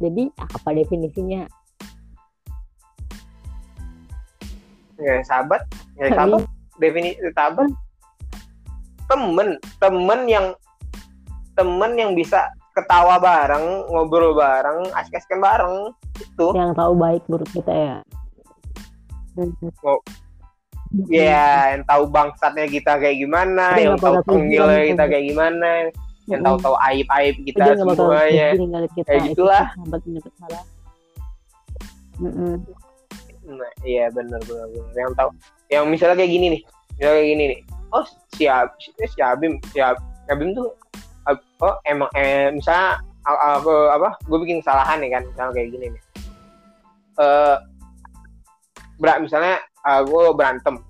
Jadi 0.00 0.22
apa 0.40 0.68
definisinya? 0.72 1.42
Ya 4.98 5.20
sahabat. 5.26 5.62
Ya 6.00 6.10
sahabat. 6.14 6.48
Definisi 6.80 7.20
sahabat. 7.34 7.70
Temen. 9.04 9.48
Temen 9.78 10.20
yang 10.26 10.46
temen 11.54 11.92
yang 11.94 12.12
bisa 12.12 12.50
ketawa 12.74 13.16
bareng 13.18 13.86
ngobrol 13.88 14.34
bareng 14.34 14.90
asik-asikan 14.92 15.38
bareng 15.38 15.74
itu 16.18 16.46
yang 16.52 16.74
tahu 16.74 16.92
baik 16.94 17.22
buruk 17.26 17.48
kita 17.50 17.72
ya 17.72 17.96
Oh. 19.82 19.98
ya 21.10 21.74
yang 21.74 21.82
tahu 21.82 22.06
bangsatnya 22.06 22.70
kita 22.70 23.02
kayak 23.02 23.18
gimana 23.18 23.74
Dia 23.74 23.90
yang 23.90 23.98
tahu 23.98 24.14
kejam, 24.22 24.94
kita 24.94 25.04
kayak 25.10 25.24
gimana 25.26 25.68
yang 26.24 26.40
tahu-tahu 26.40 26.76
aib-aib 26.86 27.34
kita 27.42 27.64
dia 27.66 27.74
semuanya 27.74 28.46
jadi 28.54 28.64
ngeliat 28.64 28.92
kita 28.94 29.08
Kayak 29.10 29.22
itu 29.26 29.30
gitulah. 29.34 29.66
menurut. 29.74 30.22
Nah, 33.44 33.72
iya 33.84 34.08
benar 34.08 34.40
benar 34.48 34.66
benar. 34.72 34.92
Yang 34.96 35.12
tahu, 35.18 35.28
yang 35.68 35.84
misalnya 35.90 36.16
kayak 36.16 36.32
gini 36.32 36.46
nih, 36.56 36.62
misalnya 36.96 37.14
kayak 37.20 37.28
gini 37.28 37.44
nih. 37.44 37.60
Oh 37.92 38.04
si 38.32 38.44
Ab, 38.48 38.72
si, 38.80 38.88
si 38.96 39.20
Abim, 39.20 39.60
si 39.68 39.78
Ab, 39.84 40.00
Abim 40.32 40.56
tuh, 40.56 40.72
oh 41.64 41.74
emang 41.88 42.12
eh, 42.12 42.52
misalnya 42.52 43.00
aku 43.24 43.88
apa, 43.88 44.20
gue 44.20 44.38
bikin 44.44 44.60
kesalahan 44.60 45.00
nih 45.00 45.10
kan, 45.16 45.22
misalnya 45.24 45.52
kayak 45.56 45.68
gini 45.72 45.86
nih. 45.96 46.02
Eh, 47.24 47.56
berat 49.00 49.18
misalnya 49.24 49.56
gue 49.84 50.24
berantem, 50.36 50.80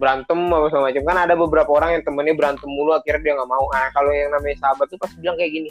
berantem 0.00 0.38
apa 0.48 0.66
segala 0.72 0.84
macam. 0.88 1.02
Kan 1.04 1.18
ada 1.28 1.34
beberapa 1.36 1.70
orang 1.76 1.90
yang 2.00 2.02
temennya 2.04 2.34
berantem 2.36 2.68
mulu 2.68 2.96
akhirnya 2.96 3.22
dia 3.24 3.32
nggak 3.36 3.50
mau. 3.50 3.64
Nah 3.72 3.88
kalau 3.92 4.10
yang 4.12 4.32
namanya 4.32 4.56
sahabat 4.64 4.86
tuh 4.88 4.98
pasti 5.00 5.16
bilang 5.20 5.36
kayak 5.36 5.52
gini, 5.52 5.68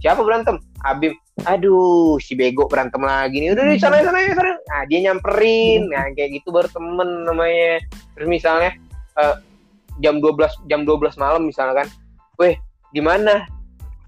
siapa 0.00 0.20
berantem? 0.24 0.56
Habib. 0.84 1.12
Aduh 1.44 2.16
si 2.22 2.38
bego 2.38 2.70
berantem 2.70 3.02
lagi 3.02 3.42
nih. 3.42 3.52
Udah 3.52 3.64
di 3.68 3.80
sana 3.80 4.00
sana 4.00 4.20
sana. 4.32 4.52
Nah 4.54 4.82
dia 4.86 4.98
nyamperin. 5.10 5.90
Nah 5.90 6.12
kayak 6.14 6.40
gitu 6.40 6.54
baru 6.54 6.68
temen 6.70 7.26
namanya. 7.26 7.82
Terus 8.14 8.28
misalnya 8.30 8.70
uh, 9.18 9.36
jam 10.02 10.18
12 10.18 10.70
jam 10.70 10.82
12 10.86 11.18
malam 11.18 11.42
misalkan 11.46 11.86
weh 12.38 12.58
di 12.90 13.02
mana 13.02 13.46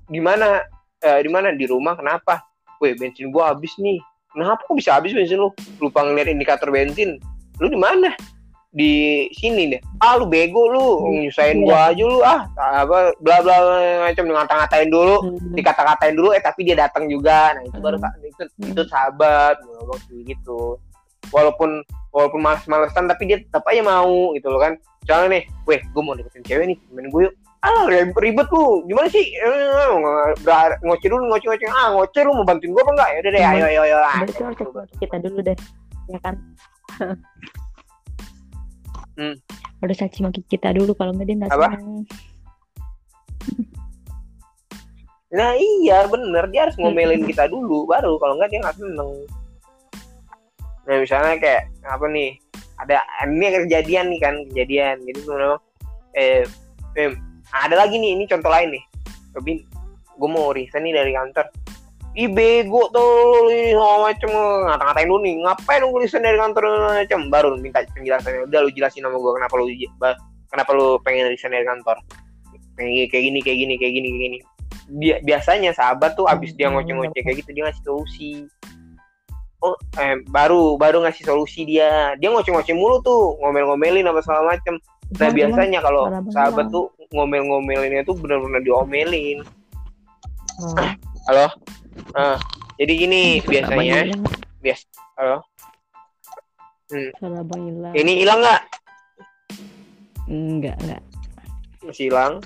di 0.06 0.20
mana 0.22 0.62
uh, 1.02 1.20
di 1.20 1.30
mana? 1.30 1.52
Di 1.54 1.66
rumah 1.66 1.98
kenapa? 1.98 2.42
Weh 2.78 2.94
bensin 2.94 3.30
gua 3.34 3.54
habis 3.54 3.74
nih. 3.80 3.98
Kenapa 4.32 4.60
kok 4.68 4.76
bisa 4.76 5.00
habis 5.00 5.16
bensin 5.16 5.40
lu? 5.40 5.50
Lupa 5.80 6.04
ngeliat 6.04 6.28
indikator 6.28 6.68
bensin. 6.68 7.18
Lu 7.58 7.66
di 7.72 7.78
mana? 7.78 8.12
Di 8.76 9.24
sini 9.32 9.72
deh. 9.72 9.80
Ah 10.04 10.20
lu 10.20 10.28
bego 10.28 10.68
lu. 10.68 10.88
Nyusahin 11.24 11.64
gua 11.64 11.90
aja 11.90 12.04
lu. 12.04 12.20
Ah 12.20 12.44
apa 12.84 13.16
bla 13.24 13.40
bla 13.40 13.56
macam 14.04 14.28
ngata-ngatain 14.28 14.92
dulu. 14.92 15.16
Hmm. 15.24 15.56
dikata-katain 15.56 16.14
dulu 16.14 16.36
eh 16.36 16.42
tapi 16.44 16.68
dia 16.68 16.76
datang 16.76 17.08
juga. 17.08 17.56
Nah 17.56 17.62
itu 17.64 17.78
baru 17.80 17.96
hmm. 17.96 18.28
itu 18.28 18.42
itu 18.60 18.82
sahabat. 18.86 19.56
Gitu. 20.12 20.76
Walaupun 21.32 21.82
walaupun 22.12 22.40
males-malesan 22.44 23.08
tapi 23.08 23.26
dia 23.26 23.40
tetap 23.40 23.64
aja 23.66 23.80
mau 23.80 24.36
gitu 24.36 24.52
loh 24.52 24.60
kan. 24.60 24.76
Jangan 25.08 25.32
nih 25.32 25.48
weh 25.64 25.80
gue 25.80 26.02
mau 26.04 26.12
deketin 26.12 26.44
cewek 26.44 26.66
nih. 26.76 26.78
Main 26.92 27.08
gue 27.08 27.32
yuk 27.32 27.34
ah 27.64 27.84
ribet 27.88 28.48
lu 28.52 28.84
gimana 28.84 29.08
sih? 29.08 29.24
Eh, 29.36 29.88
ngoceh 30.84 31.08
dulu 31.08 31.22
ngoceh 31.32 31.48
ngoceh. 31.48 31.68
Ah 31.72 31.94
ngoceh 31.96 32.22
lu 32.24 32.32
mau 32.36 32.46
bantuin 32.46 32.72
gue 32.72 32.82
apa 32.82 32.92
enggak? 32.92 33.08
Ya 33.08 33.18
udah 33.20 33.30
deh 33.32 33.42
ayo 33.42 33.64
ayo 33.70 33.80
ayo. 33.88 33.96
Ah, 34.04 34.20
kita 35.00 35.16
dulu 35.22 35.38
deh 35.40 35.56
ya 36.10 36.18
kan? 36.22 36.34
Hmm. 39.16 39.32
harus 39.80 39.96
caci 39.96 40.20
maki 40.20 40.44
kita 40.44 40.76
dulu 40.76 40.92
kalau 40.92 41.16
nggak 41.16 41.24
dia 41.24 41.36
nggak 41.40 41.56
nah 45.36 45.56
iya 45.56 46.04
bener. 46.04 46.44
Dia 46.52 46.68
harus 46.68 46.76
ngomelin 46.76 47.24
kita 47.32 47.48
dulu 47.48 47.88
baru 47.88 48.20
kalau 48.20 48.36
nggak 48.36 48.52
dia 48.52 48.60
nggak 48.60 48.76
seneng. 48.76 49.24
Nah 50.84 50.96
misalnya 51.00 51.40
kayak 51.40 51.72
apa 51.88 52.04
nih? 52.12 52.36
Ada 52.76 53.00
ini 53.24 53.64
kejadian 53.64 54.12
nih 54.12 54.20
kan 54.20 54.34
kejadian. 54.52 55.00
Jadi 55.00 55.20
menurut 55.24 55.64
eh, 56.12 56.44
eh 57.00 57.16
ada 57.52 57.74
lagi 57.76 58.00
nih 58.00 58.16
ini 58.18 58.24
contoh 58.26 58.50
lain 58.50 58.74
nih. 58.74 58.84
Robin 59.36 59.56
gue 60.16 60.30
mau 60.30 60.50
resign 60.50 60.82
nih 60.88 60.94
dari 60.96 61.12
kantor. 61.12 61.46
Ih 62.16 62.32
bego 62.32 62.88
tuh 62.90 63.52
segala 63.52 63.96
macem. 64.08 64.30
Ngata-ngatain 64.32 65.08
lu 65.08 65.18
nih 65.20 65.34
ngapain 65.44 65.80
lu 65.84 65.92
tulisan 65.92 66.24
dari 66.24 66.38
kantor 66.40 66.64
macem? 66.96 67.20
Baru 67.28 67.54
minta 67.60 67.84
penjelasannya. 67.92 68.48
Udah 68.48 68.60
lu 68.64 68.70
jelasin 68.72 69.04
sama 69.04 69.20
gue 69.20 69.32
kenapa 69.36 69.54
lu 69.60 69.64
kenapa 70.48 70.70
lu 70.72 70.96
pengen 71.04 71.28
resign 71.28 71.52
dari 71.52 71.68
kantor. 71.68 72.00
Kayak 72.76 73.08
gini 73.12 73.38
kayak 73.44 73.56
gini 73.60 73.74
kayak 73.76 73.92
gini 73.92 74.08
kayak 74.10 74.22
gini 74.32 74.38
biasanya 75.26 75.74
sahabat 75.74 76.14
tuh 76.14 76.30
abis 76.30 76.54
dia 76.54 76.70
ngoceh-ngoceh 76.70 77.22
kayak 77.26 77.42
gitu 77.42 77.50
dia 77.50 77.62
ngasih 77.66 77.84
solusi. 77.84 78.32
Oh 79.64 79.74
eh, 79.98 80.22
baru 80.30 80.78
baru 80.78 81.02
ngasih 81.02 81.26
solusi 81.26 81.66
dia. 81.66 82.14
Dia 82.22 82.30
ngoceh-ngoceh 82.30 82.74
mulu 82.76 83.02
tuh 83.02 83.34
ngomel-ngomelin 83.42 84.06
apa 84.06 84.22
segala 84.22 84.54
macem 84.54 84.78
nah 85.14 85.30
biasanya 85.30 85.78
kalau 85.78 86.10
sahabat 86.34 86.66
tuh 86.74 86.90
ngomel-ngomelinnya 87.14 88.02
tuh 88.02 88.18
benar-benar 88.18 88.60
diomelin 88.66 89.46
oh. 90.62 90.90
halo 91.30 91.48
Uh, 92.12 92.36
jadi 92.76 92.92
gini 92.92 93.22
biasanya 93.40 94.12
bias 94.60 94.84
halo 95.16 95.40
hmm. 96.92 97.10
Hilang. 97.16 97.92
Ini 97.96 98.12
hilang 98.22 98.38
nggak? 98.44 98.62
Enggak 100.26 100.76
enggak. 100.82 101.02
Masih 101.82 102.10
hilang. 102.10 102.42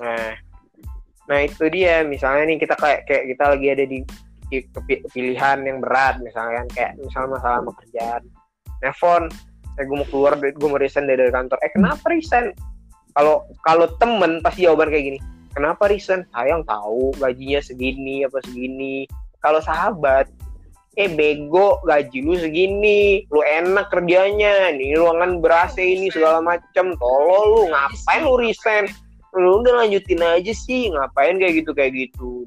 Nah, 0.00 0.32
nah 1.28 1.38
itu 1.44 1.64
dia. 1.72 2.04
Misalnya 2.04 2.48
nih 2.48 2.58
kita 2.60 2.74
kayak 2.76 3.04
kayak 3.08 3.24
kita 3.36 3.44
lagi 3.56 3.66
ada 3.68 3.84
di, 3.88 3.98
pilihan 5.16 5.58
yang 5.64 5.78
berat 5.80 6.20
misalnya 6.20 6.68
kayak 6.76 6.96
misalnya 7.00 7.40
masalah 7.40 7.60
pekerjaan. 7.72 8.22
Nelfon, 8.84 9.22
eh 9.80 9.84
gue 9.88 9.96
mau 9.96 10.08
keluar, 10.08 10.36
gue 10.36 10.68
mau 10.68 10.80
resign 10.80 11.08
dari 11.08 11.32
kantor. 11.32 11.56
Eh 11.64 11.72
kenapa 11.72 12.12
resign? 12.12 12.52
Kalau 13.12 13.44
kalau 13.64 13.86
temen 14.00 14.40
pasti 14.44 14.64
jawaban 14.68 14.92
kayak 14.92 15.04
gini. 15.12 15.18
Kenapa 15.52 15.88
resign? 15.88 16.24
Sayang 16.32 16.64
tahu 16.64 17.12
gajinya 17.20 17.60
segini 17.60 18.24
apa 18.24 18.40
segini. 18.44 19.04
Kalau 19.40 19.60
sahabat 19.60 20.28
eh 21.00 21.08
bego 21.08 21.80
gaji 21.88 22.20
lu 22.20 22.36
segini 22.36 23.24
lu 23.32 23.40
enak 23.40 23.88
kerjanya 23.88 24.76
ini 24.76 24.92
ruangan 24.92 25.40
ber 25.40 25.56
ini 25.80 26.12
segala 26.12 26.44
macam 26.44 26.92
tolol 27.00 27.44
lu 27.56 27.62
ngapain 27.72 28.22
lu 28.24 28.36
resign? 28.36 28.84
Lu 29.32 29.64
udah 29.64 29.84
lanjutin 29.84 30.20
aja 30.20 30.52
sih 30.52 30.92
ngapain 30.92 31.40
kayak 31.40 31.64
gitu 31.64 31.72
kayak 31.72 31.96
gitu. 31.96 32.44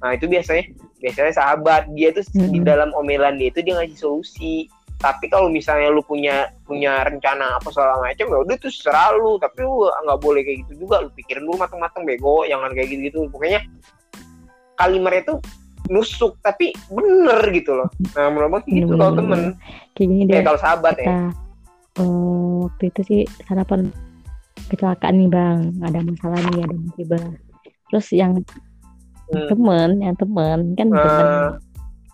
Nah 0.00 0.16
itu 0.16 0.24
biasanya 0.24 0.64
biasanya 1.04 1.32
sahabat. 1.36 1.88
Dia 1.92 2.16
tuh 2.16 2.24
hmm. 2.32 2.52
di 2.52 2.60
dalam 2.64 2.90
omelan 2.96 3.36
dia 3.36 3.52
itu 3.52 3.60
dia 3.60 3.76
ngasih 3.76 3.98
solusi 4.00 4.72
tapi 5.02 5.26
kalau 5.26 5.50
misalnya 5.50 5.90
lu 5.90 5.98
punya 6.06 6.46
punya 6.62 7.02
rencana 7.02 7.58
apa 7.58 7.74
segala 7.74 7.98
macam 7.98 8.30
ya 8.30 8.38
udah 8.38 8.56
tuh 8.62 8.70
selalu 8.70 9.34
tapi 9.42 9.66
lu 9.66 9.90
nggak 9.90 10.20
boleh 10.22 10.40
kayak 10.46 10.58
gitu 10.62 10.86
juga. 10.86 11.02
Lu 11.02 11.10
pikirin 11.10 11.42
dulu 11.42 11.58
matang-matang 11.58 12.06
bego 12.06 12.46
jangan 12.46 12.70
kayak 12.70 12.88
gitu 12.94 13.02
gitu 13.10 13.18
pokoknya 13.34 13.66
kalimat 14.78 15.26
itu 15.26 15.34
nusuk 15.90 16.38
tapi 16.46 16.70
bener 16.86 17.42
gitu 17.50 17.74
loh. 17.74 17.90
Nah 18.14 18.30
menurut 18.30 18.62
gitu 18.70 18.94
kalau 18.94 19.18
temen. 19.18 19.58
kayak 19.98 20.08
gini 20.08 20.22
deh 20.30 20.40
kalau 20.46 20.60
sahabat 20.62 20.94
kita, 20.94 21.10
ya 21.10 21.20
uh, 21.98 22.70
waktu 22.70 22.84
itu 22.94 23.00
sih 23.02 23.20
sarapan 23.50 23.90
kecelakaan 24.70 25.18
nih 25.18 25.28
bang. 25.28 25.58
Ada 25.82 25.98
masalah 26.06 26.38
nih 26.54 26.62
ada 26.62 26.76
musibah. 26.78 27.26
Terus 27.90 28.06
yang 28.14 28.32
hmm. 28.38 29.48
temen 29.50 29.90
yang 29.98 30.14
temen 30.14 30.58
kan 30.78 30.88
uh, 30.94 31.02
temen 31.02 31.26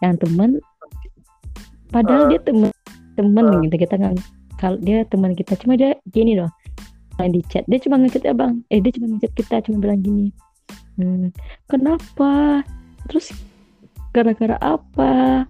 yang 0.00 0.14
temen 0.16 0.50
padahal 1.88 2.26
uh, 2.26 2.28
dia 2.30 2.40
temen 2.42 2.70
temen 3.18 3.44
uh. 3.48 3.60
gitu 3.64 3.76
kita 3.80 3.94
nggak 3.98 4.14
kalau 4.58 4.76
dia 4.82 5.06
teman 5.06 5.32
kita. 5.32 5.54
Cuma 5.56 5.78
dia 5.78 5.94
gini 6.10 6.34
loh 6.34 6.50
main 7.18 7.34
di 7.34 7.42
chat. 7.50 7.66
Dia 7.66 7.78
cuma 7.82 7.98
ngechat 7.98 8.22
ya 8.22 8.34
bang. 8.34 8.62
Eh 8.70 8.78
dia 8.78 8.94
cuma 8.94 9.06
ngechat 9.16 9.32
kita 9.34 9.54
cuma 9.66 9.76
bilang 9.82 10.00
gini. 10.02 10.30
Hmm, 10.98 11.30
kenapa? 11.70 12.62
Terus 13.10 13.34
gara-gara 14.14 14.58
apa? 14.58 15.46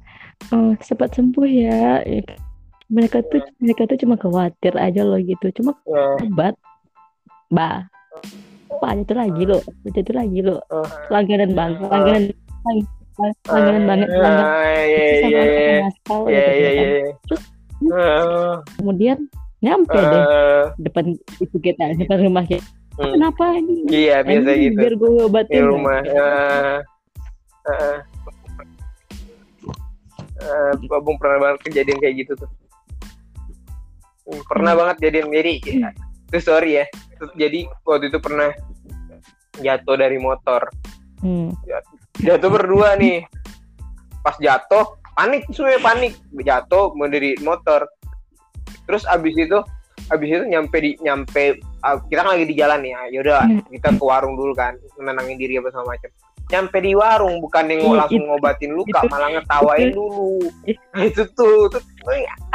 Oh, 0.52 0.72
cepat 0.80 1.16
sembuh 1.16 1.48
ya? 1.48 2.04
Mereka 2.88 3.20
tuh 3.28 3.44
mereka 3.60 3.84
tuh 3.84 4.00
cuma 4.00 4.16
khawatir 4.16 4.76
aja 4.76 5.04
loh 5.04 5.20
gitu. 5.20 5.52
Cuma 5.60 5.76
obat 6.24 6.56
bah 7.48 7.88
apa 8.68 9.00
tuh 9.08 9.16
lagi 9.16 9.42
lo 9.48 9.64
itu 9.88 10.12
lagi 10.12 10.40
lo 10.44 10.60
langganan 11.08 11.52
bang. 11.52 11.72
Langganan 11.80 12.24
langganan 13.50 13.82
banget 13.84 14.08
langganan 14.14 14.46
iya 16.30 16.46
iya 16.54 16.70
iya 16.70 16.86
terus 17.26 17.42
uh, 17.90 18.62
kemudian 18.78 19.18
nyampe 19.58 19.98
uh, 19.98 20.06
deh 20.06 20.24
depan 20.78 21.04
itu 21.42 21.56
kita 21.58 21.98
depan 21.98 22.22
rumah 22.22 22.46
kita. 22.46 22.62
Hmm. 22.98 23.14
kenapa 23.14 23.54
ini? 23.54 23.86
Iya 23.86 24.26
biasa 24.26 24.50
ini, 24.58 24.64
gitu. 24.70 24.78
biar 24.78 24.94
gue 24.98 25.10
obatin 25.22 25.54
di 25.54 25.60
rumah. 25.62 25.98
Uh, 26.02 26.78
uh, 27.70 27.98
uh, 30.42 30.94
abang 30.98 31.14
pernah 31.22 31.38
banget 31.38 31.58
kejadian 31.70 31.98
kayak 32.02 32.26
gitu 32.26 32.32
tuh. 32.34 32.50
Hmm, 34.26 34.42
pernah 34.50 34.72
hmm. 34.74 34.80
banget 34.82 34.96
jadian 34.98 35.30
jadi 35.30 35.52
itu 35.62 36.38
sorry 36.42 36.82
ya. 36.82 36.86
Jadi 37.38 37.70
waktu 37.86 38.10
itu 38.10 38.18
pernah 38.18 38.50
jatuh 39.62 39.94
dari 39.94 40.18
motor. 40.18 40.66
Hmm. 41.22 41.54
Jatuh 42.22 42.50
berdua 42.50 42.98
nih. 42.98 43.24
Pas 44.22 44.36
jatuh 44.38 44.98
panik 45.14 45.46
semuanya 45.54 45.80
panik. 45.82 46.12
Jatuh 46.34 46.94
dari 47.10 47.34
motor. 47.42 47.86
Terus 48.86 49.04
abis 49.08 49.34
itu 49.36 49.58
abis 50.08 50.28
itu 50.28 50.44
nyampe 50.48 50.76
di 50.80 50.90
nyampe 51.04 51.60
uh, 51.84 52.00
kita 52.08 52.24
kan 52.24 52.32
lagi 52.32 52.48
di 52.48 52.56
jalan 52.56 52.80
ya 52.80 53.00
yaudah 53.12 53.44
hmm. 53.44 53.68
kita 53.68 53.92
ke 53.92 54.04
warung 54.04 54.40
dulu 54.40 54.56
kan 54.56 54.72
menenangin 54.96 55.36
diri 55.36 55.60
apa 55.60 55.68
sama 55.68 55.92
macam 55.92 56.08
nyampe 56.48 56.78
di 56.80 56.92
warung 56.96 57.44
bukan 57.44 57.64
yang 57.68 57.80
iya, 57.84 57.96
langsung 58.04 58.24
ngobatin 58.24 58.72
luka 58.72 59.00
itu, 59.04 59.12
malah 59.12 59.28
ngetawain 59.36 59.92
itu, 59.92 60.00
dulu. 60.00 60.32
itu 61.12 61.22
tuh, 61.36 61.68
tuh 61.68 61.82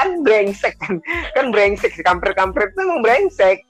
kan 0.01 0.09
brengsek 0.26 0.74
kan. 0.82 0.97
Kan 1.38 1.53
brengsek 1.53 1.93
si 1.93 2.01
kampret 2.01 2.34
kampret 2.34 2.74
itu 2.74 2.82
emang 2.82 3.05
brengsek 3.05 3.61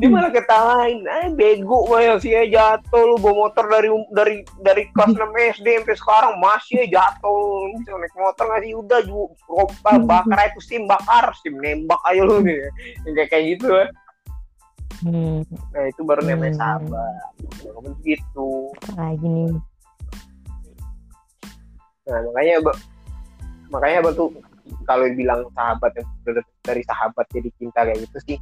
dia 0.00 0.08
hmm. 0.08 0.16
malah 0.16 0.32
ketawain 0.32 1.04
eh 1.04 1.28
bego 1.36 1.84
mah 1.92 2.16
sih 2.16 2.32
ya 2.32 2.48
jatuh 2.48 3.04
lu 3.04 3.20
bawa 3.20 3.52
motor 3.52 3.68
dari 3.68 3.92
dari 4.16 4.36
dari 4.64 4.82
kelas 4.96 5.12
6 5.12 5.60
SD 5.60 5.66
sampai 5.76 5.96
sekarang 6.00 6.34
masih 6.40 6.74
ya 6.80 6.86
jatuh 6.96 7.68
bisa 7.76 7.92
naik 8.00 8.16
motor 8.16 8.44
nggak 8.48 8.60
sih 8.64 8.72
udah 8.72 9.00
juga 9.04 10.00
bakar 10.08 10.38
itu 10.48 10.60
sim 10.64 10.88
bakar 10.88 11.36
sim 11.44 11.52
nembak 11.60 12.00
aja 12.08 12.24
lu 12.24 12.40
nih 12.40 12.64
yang 13.04 13.12
kayak 13.12 13.28
kayak 13.28 13.44
gitu 13.56 13.68
ya. 13.68 13.86
Hmm. 15.00 15.40
Nah 15.72 15.84
itu 15.88 16.00
baru 16.04 16.20
namanya 16.28 16.52
hmm. 16.52 16.60
sahabat. 16.60 17.32
Baru 17.64 17.90
gitu. 18.04 18.48
Lagi 18.96 19.24
nih. 19.28 19.52
Nah 22.04 22.18
makanya 22.32 22.52
makanya 23.72 23.96
abang 24.04 24.14
tuh 24.16 24.28
kalau 24.84 25.04
bilang 25.12 25.44
sahabat 25.56 25.92
dari 26.64 26.82
sahabat 26.84 27.26
jadi 27.32 27.48
cinta 27.56 27.84
kayak 27.84 28.00
gitu 28.04 28.18
sih 28.24 28.38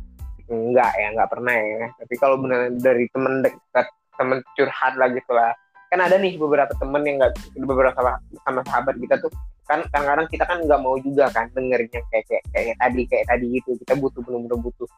enggak 0.49 0.92
ya 0.96 1.07
enggak 1.12 1.30
pernah 1.30 1.55
ya. 1.55 1.86
Tapi 2.01 2.14
kalau 2.16 2.36
benar 2.40 2.72
dari 2.76 3.05
temen 3.12 3.44
dekat 3.44 3.86
temen 4.18 4.38
curhat 4.57 4.94
lah 4.96 5.09
gitu 5.12 5.32
lah. 5.32 5.53
Kan 5.88 6.05
ada 6.05 6.20
nih 6.20 6.36
beberapa 6.36 6.72
temen 6.76 7.01
yang 7.05 7.16
nggak 7.20 7.32
beberapa 7.64 7.96
sama, 7.96 8.20
sama 8.44 8.61
sahabat 8.68 8.96
kita 9.01 9.16
tuh 9.20 9.32
kan 9.68 9.84
kadang-kadang 9.92 10.28
kita 10.32 10.44
kan 10.49 10.59
nggak 10.64 10.80
mau 10.80 10.96
juga 10.96 11.28
kan 11.28 11.44
dengerin 11.53 11.92
yang 11.92 12.07
kayak 12.09 12.24
kayak 12.24 12.44
kayak 12.57 12.76
tadi 12.80 13.03
kayak 13.05 13.26
tadi 13.28 13.46
gitu. 13.61 13.70
Kita 13.84 13.94
butuh 14.01 14.20
benar-benar 14.24 14.59
butuh 14.61 14.88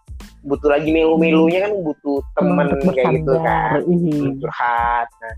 butuh 0.41 0.69
lagi 0.73 0.89
melu-melunya 0.89 1.69
kan 1.69 1.73
butuh 1.77 2.19
temen 2.33 2.67
Temen 2.73 2.95
kayak 2.97 3.13
gitu 3.21 3.35
kan. 3.45 3.71
temen 3.85 4.35
curhat 4.41 5.09
nah. 5.21 5.37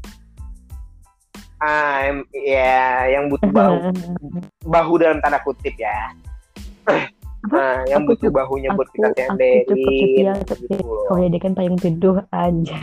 Ah 1.62 2.10
ya 2.34 3.06
yang 3.06 3.30
butuh 3.30 3.50
bahu 3.54 3.76
bahu 4.74 4.92
dalam 4.98 5.18
tanda 5.22 5.38
kutip 5.46 5.74
ya 5.78 6.10
nah 7.50 7.82
yang 7.90 8.06
Aku 8.06 8.14
butuh 8.14 8.30
tuh- 8.30 8.34
bahunya 8.38 8.68
buat 8.78 8.86
aku 8.86 8.94
kita 8.94 9.06
aku 9.10 9.18
cepet 9.18 9.26
senderin 9.26 9.64
setia 9.66 10.32
gitu 10.46 10.74
kalau 11.10 11.26
dia 11.26 11.40
kan 11.42 11.52
payung 11.58 11.78
teduh 11.80 12.18
aja 12.30 12.78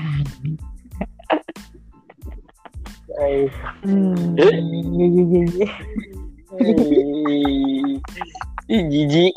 hmm. 3.83 4.35
Ih, 8.69 8.83
jijik. 8.85 9.33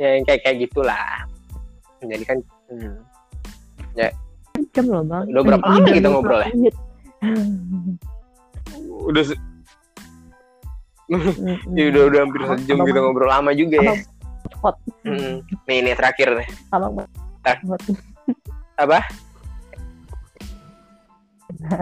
Ya 0.00 0.18
yang 0.18 0.24
kayak 0.26 0.40
kayak 0.42 0.56
gitulah. 0.66 1.06
Jadi 2.02 2.24
kan 2.26 2.38
hmm. 2.68 2.98
jam 4.72 4.84
loh 4.90 5.02
bang 5.06 5.24
Udah 5.30 5.42
berapa 5.46 5.64
lama 5.64 5.88
kita 5.94 6.08
ngobrol 6.10 6.40
ya? 6.42 6.50
Udah 8.92 9.24
se- 9.24 9.40
ya 11.76 11.84
udah 11.92 12.02
udah 12.08 12.20
hampir 12.24 12.40
sejam 12.46 12.76
Abang- 12.80 12.88
kita 12.88 12.98
ngobrol 13.00 13.28
lama 13.28 13.50
juga 13.52 13.76
ya. 13.80 13.94
hot 14.62 14.76
Hmm. 15.02 15.42
Nih 15.66 15.76
ini 15.82 15.92
terakhir 15.98 16.28
nih. 16.38 16.48
abang 16.70 17.02
Apa? 18.78 18.98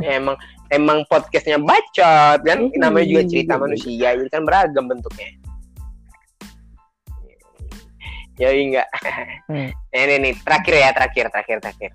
Ya, 0.05 0.19
emang 0.21 0.37
emang 0.69 0.99
podcastnya 1.09 1.57
bacot 1.57 2.43
kan 2.45 2.69
namanya 2.77 3.07
juga 3.07 3.23
cerita 3.33 3.55
manusia 3.57 4.13
jadi 4.13 4.29
kan 4.29 4.45
beragam 4.45 4.85
bentuknya 4.91 5.31
ya 8.37 8.51
iya 8.51 8.61
enggak 8.67 8.89
Hmm. 9.49 9.71
Ini 9.95 10.15
nih 10.21 10.35
terakhir 10.43 10.75
ya 10.75 10.91
terakhir 10.93 11.25
terakhir 11.33 11.57
terakhir 11.65 11.91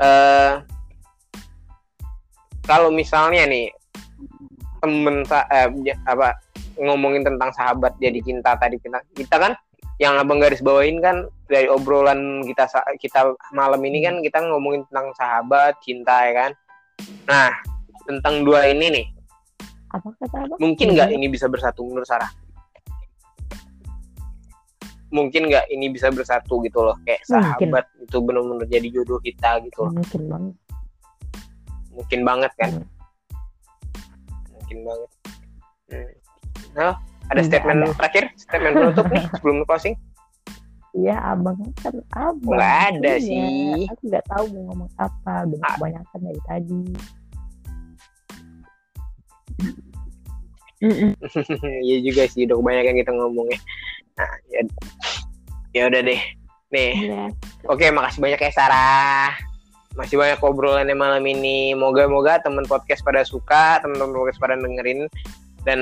eh 0.00 0.52
kalau 2.64 2.90
misalnya 2.90 3.46
nih 3.46 3.70
temen 4.80 5.22
sa- 5.28 5.48
eh, 5.52 5.68
ja- 5.84 6.00
apa 6.08 6.34
ngomongin 6.80 7.20
tentang 7.20 7.52
sahabat 7.52 7.92
jadi 8.00 8.18
cinta 8.24 8.56
tadi 8.56 8.80
kita 8.80 8.98
kita 9.12 9.36
kan 9.36 9.52
yang 10.00 10.16
abang 10.16 10.40
garis 10.40 10.64
bawain 10.64 10.96
kan 11.04 11.28
dari 11.44 11.68
obrolan 11.68 12.40
kita 12.48 12.64
sa- 12.64 12.88
kita 12.96 13.36
malam 13.52 13.84
ini 13.84 14.00
kan 14.00 14.24
kita 14.24 14.40
ngomongin 14.40 14.88
tentang 14.88 15.12
sahabat 15.12 15.76
cinta 15.84 16.24
ya 16.24 16.32
kan? 16.32 16.50
Nah 17.28 17.52
tentang 18.08 18.40
dua 18.48 18.64
ini 18.72 18.86
nih. 18.88 19.06
Apa 19.92 20.08
kata 20.16 20.48
abang? 20.48 20.56
Mungkin 20.56 20.96
nggak 20.96 21.12
ini 21.12 21.28
bisa 21.28 21.52
bersatu 21.52 21.84
menurut 21.84 22.08
Sarah? 22.08 22.32
Mungkin 25.10 25.50
nggak 25.52 25.68
ini 25.68 25.92
bisa 25.92 26.08
bersatu 26.08 26.62
gitu 26.64 26.80
loh 26.80 26.96
kayak 27.04 27.20
Mungkin. 27.28 27.68
sahabat 27.68 27.84
itu 28.00 28.16
benar-benar 28.24 28.66
jadi 28.72 28.88
jodoh 28.88 29.20
kita 29.20 29.60
gitu 29.68 29.84
loh. 29.84 29.92
Mungkin 29.92 30.22
banget. 30.32 30.54
Mungkin 31.92 32.20
banget 32.24 32.52
kan? 32.56 32.70
Hmm. 32.78 32.99
Mungkin 34.70 34.86
banget 34.86 35.10
hmm. 35.90 36.12
Nah, 36.70 36.94
ada 37.26 37.42
Tidak 37.42 37.48
statement 37.50 37.78
ada. 37.82 37.94
terakhir 37.98 38.24
statement 38.38 38.74
penutup 38.78 39.06
nih 39.10 39.24
sebelum 39.34 39.56
closing 39.66 39.96
Iya 40.90 41.14
abang 41.22 41.54
kan 41.86 41.94
abang. 42.18 42.50
Nggak 42.50 42.78
ada 42.90 43.14
Iya, 43.14 43.22
sih. 43.22 43.86
Aku 43.94 44.02
nggak 44.10 44.26
tahu 44.26 44.44
mau 44.50 44.62
ngomong 44.74 44.90
apa. 44.98 45.46
Udah 45.46 45.58
Ah. 45.62 45.74
kebanyakan 45.78 46.18
dari 46.26 46.40
tadi. 46.50 46.82
Iya 51.86 51.96
juga 52.02 52.22
sih 52.26 52.42
udah 52.48 52.56
kebanyakan 52.58 52.94
kita 52.96 53.12
ngomongnya 53.12 53.58
nah 54.16 54.32
ya 54.50 54.60
ya 55.76 55.82
udah 55.86 56.00
deh 56.02 56.20
nih 56.74 56.90
Iya. 57.06 57.24
Oke, 57.70 57.86
makasih 57.90 58.18
banyak 58.22 58.40
ya 58.40 58.50
Sarah. 58.50 59.49
Masih 59.98 60.16
banyak 60.18 60.40
obrolannya 60.42 60.94
malam 60.94 61.24
ini. 61.26 61.74
Moga-moga 61.74 62.38
teman 62.42 62.66
podcast 62.66 63.02
pada 63.02 63.26
suka, 63.26 63.82
teman-teman 63.82 64.14
podcast 64.14 64.38
pada 64.38 64.54
dengerin 64.58 65.10
dan 65.66 65.80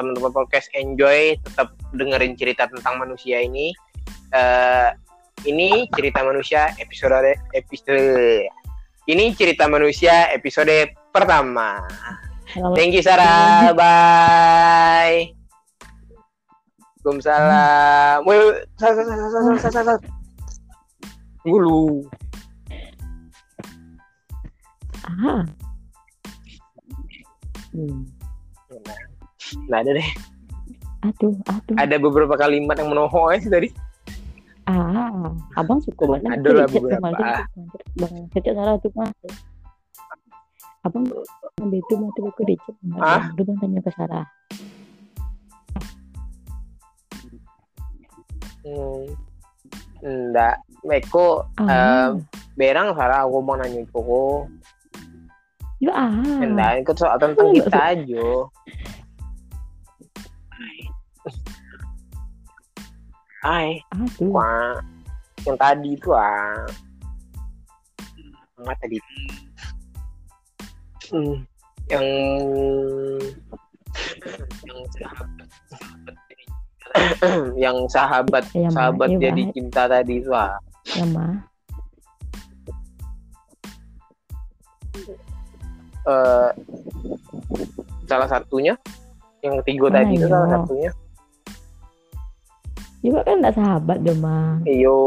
teman-teman 0.00 0.32
podcast 0.32 0.70
enjoy 0.72 1.36
tetap 1.44 1.74
dengerin 1.92 2.38
cerita 2.38 2.70
tentang 2.70 3.02
manusia 3.02 3.42
ini. 3.42 3.74
Eh 4.30 4.90
ini 5.48 5.88
cerita 5.96 6.20
manusia 6.20 6.68
episode 6.76 7.32
episode 7.56 8.44
ini 9.08 9.32
cerita 9.32 9.64
manusia 9.66 10.28
episode 10.30 10.92
pertama. 11.10 11.80
Thank 12.76 12.98
you 12.98 13.02
Sarah. 13.02 13.72
Bye. 13.72 15.40
Waalaikumsalam. 17.00 18.28
Woi, 18.28 18.60
sat 18.76 18.92
sat 18.92 19.06
sat 19.08 19.18
sat 19.32 19.42
sat 19.56 19.72
sat 19.72 19.84
sat. 19.88 20.00
Ah. 25.10 25.42
Hmm. 27.74 28.06
Nah, 29.66 29.78
ada 29.82 29.90
deh. 29.94 30.08
Aduh, 31.00 31.34
aduh. 31.48 31.76
Ada 31.80 31.96
beberapa 31.96 32.36
kalimat 32.36 32.76
yang 32.76 32.92
menohok 32.92 33.34
ya 33.34 33.38
sih 33.40 33.50
tadi. 33.50 33.68
Ah, 34.70 35.34
abang 35.58 35.82
suka 35.82 36.06
banget. 36.06 36.38
Ada 36.38 36.50
lah 36.54 36.66
beberapa. 36.70 37.08
chat 38.30 38.54
salah 38.54 38.76
tuh 38.78 38.92
mas. 38.94 39.10
Abang 40.86 41.04
ada 41.08 41.76
itu 41.76 41.92
mau 41.98 42.12
tuh 42.14 42.30
aku 42.30 42.42
dicet. 42.46 42.76
Ah? 43.00 43.32
Lu 43.34 43.42
bang 43.42 43.58
tanya 43.58 43.80
ke 43.82 43.90
Sarah. 43.96 44.26
Hmm. 48.62 49.08
Enggak. 50.00 50.56
Meko 50.84 51.48
Ah, 51.60 52.16
berang 52.54 52.94
Sarah 52.94 53.24
aku 53.24 53.40
mau 53.40 53.56
nanya 53.56 53.84
itu 53.84 54.00
kok. 55.80 55.88
ya 55.88 55.92
ah. 55.96 56.40
Enggak, 56.44 56.72
ikut 56.84 56.96
soal 56.96 57.16
tentang 57.16 57.46
Oh, 57.48 57.54
kita 57.56 57.78
aja. 57.96 58.28
Hai, 63.40 63.80
Aduh. 63.96 64.28
wah. 64.28 64.76
Yang 65.48 65.56
tadi 65.56 65.88
itu 65.96 66.10
ah. 66.12 66.60
Apa 68.60 68.72
tadi? 68.76 69.00
Hmm. 71.08 71.40
Yang 71.88 72.06
yang 74.60 74.78
sahabat 74.92 75.40
yang 77.56 77.78
sahabat 77.88 78.44
Ya, 78.52 78.68
Ma. 78.68 78.74
sahabat 78.76 79.08
Iya, 79.08 79.18
jadi 79.24 79.42
Ma. 79.48 79.52
cinta 79.56 79.82
tadi 79.88 80.14
itu 80.20 80.30
ah. 80.36 80.54
Ya 80.92 81.04
mah. 81.08 81.32
Eh, 86.10 86.50
salah 88.04 88.26
satunya 88.26 88.74
yang 89.40 89.56
ketiga 89.62 89.86
Mana 89.88 89.96
tadi 89.96 90.14
itu 90.14 90.26
salah 90.26 90.48
yo? 90.48 90.54
satunya 90.58 90.90
Juga 93.00 93.20
kan 93.24 93.40
enggak 93.40 93.56
sahabat 93.56 93.98
dong, 94.04 94.20
Bang. 94.20 94.60
iyo 94.68 94.98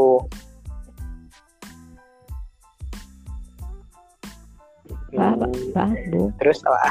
Pak, 5.14 5.30
Hmm, 5.38 5.70
Pak, 5.70 5.90
Bu. 6.10 6.26
terus 6.42 6.58
apa 6.66 6.90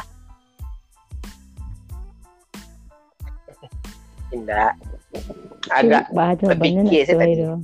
Indah 4.31 4.71
agak 5.69 6.07
Bah, 6.09 6.33
jawabannya 6.33 6.47
terpikir 6.47 6.81
enggak 6.87 7.03
sih 7.05 7.15
tadi. 7.15 7.33
dong. 7.37 7.61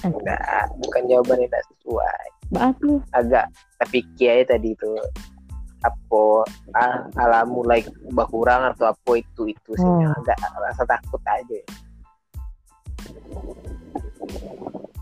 Enggak 0.00 0.40
bukan 0.78 1.02
jawaban 1.06 1.38
yang 1.38 1.48
tidak 1.48 1.64
sesuai 1.68 2.24
Bah, 2.50 2.70
tuh. 2.76 2.98
agak 3.12 3.46
terpikir 3.78 4.28
aja 4.32 4.54
tadi 4.54 4.72
itu 4.72 4.90
apa 5.80 6.24
ah, 6.74 6.96
ala 7.16 7.40
mulai 7.42 7.80
berkurang 8.10 8.68
atau 8.68 8.90
apa 8.90 9.10
itu 9.16 9.48
itu 9.48 9.70
sih 9.72 9.86
Oh. 9.86 10.12
agak 10.12 10.36
rasa 10.56 10.82
takut 10.84 11.22
aja 11.24 11.60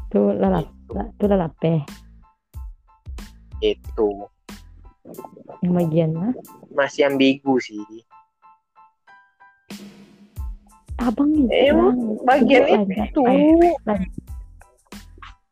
Tuh 0.09 0.33
lalap, 0.33 0.65
la- 0.89 1.13
tuh 1.15 1.27
lalape. 1.27 1.85
itu 3.61 4.09
Yang 5.61 5.73
bagian 5.75 6.11
mah. 6.15 6.33
masih 6.71 7.05
ambigu 7.05 7.59
sih 7.59 7.83
Abang 10.97 11.31
itu. 11.31 11.47
Eh, 11.49 11.71
bagian 12.23 12.63
ada. 12.67 12.95
itu. 13.03 13.23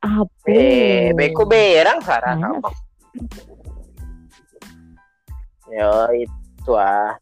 Apa? 0.06 0.46
Eh, 0.46 1.10
beko 1.18 1.42
berang 1.50 1.98
apa? 1.98 2.70
Ya 5.66 5.90
itu 6.14 6.72
ah. 6.78 7.18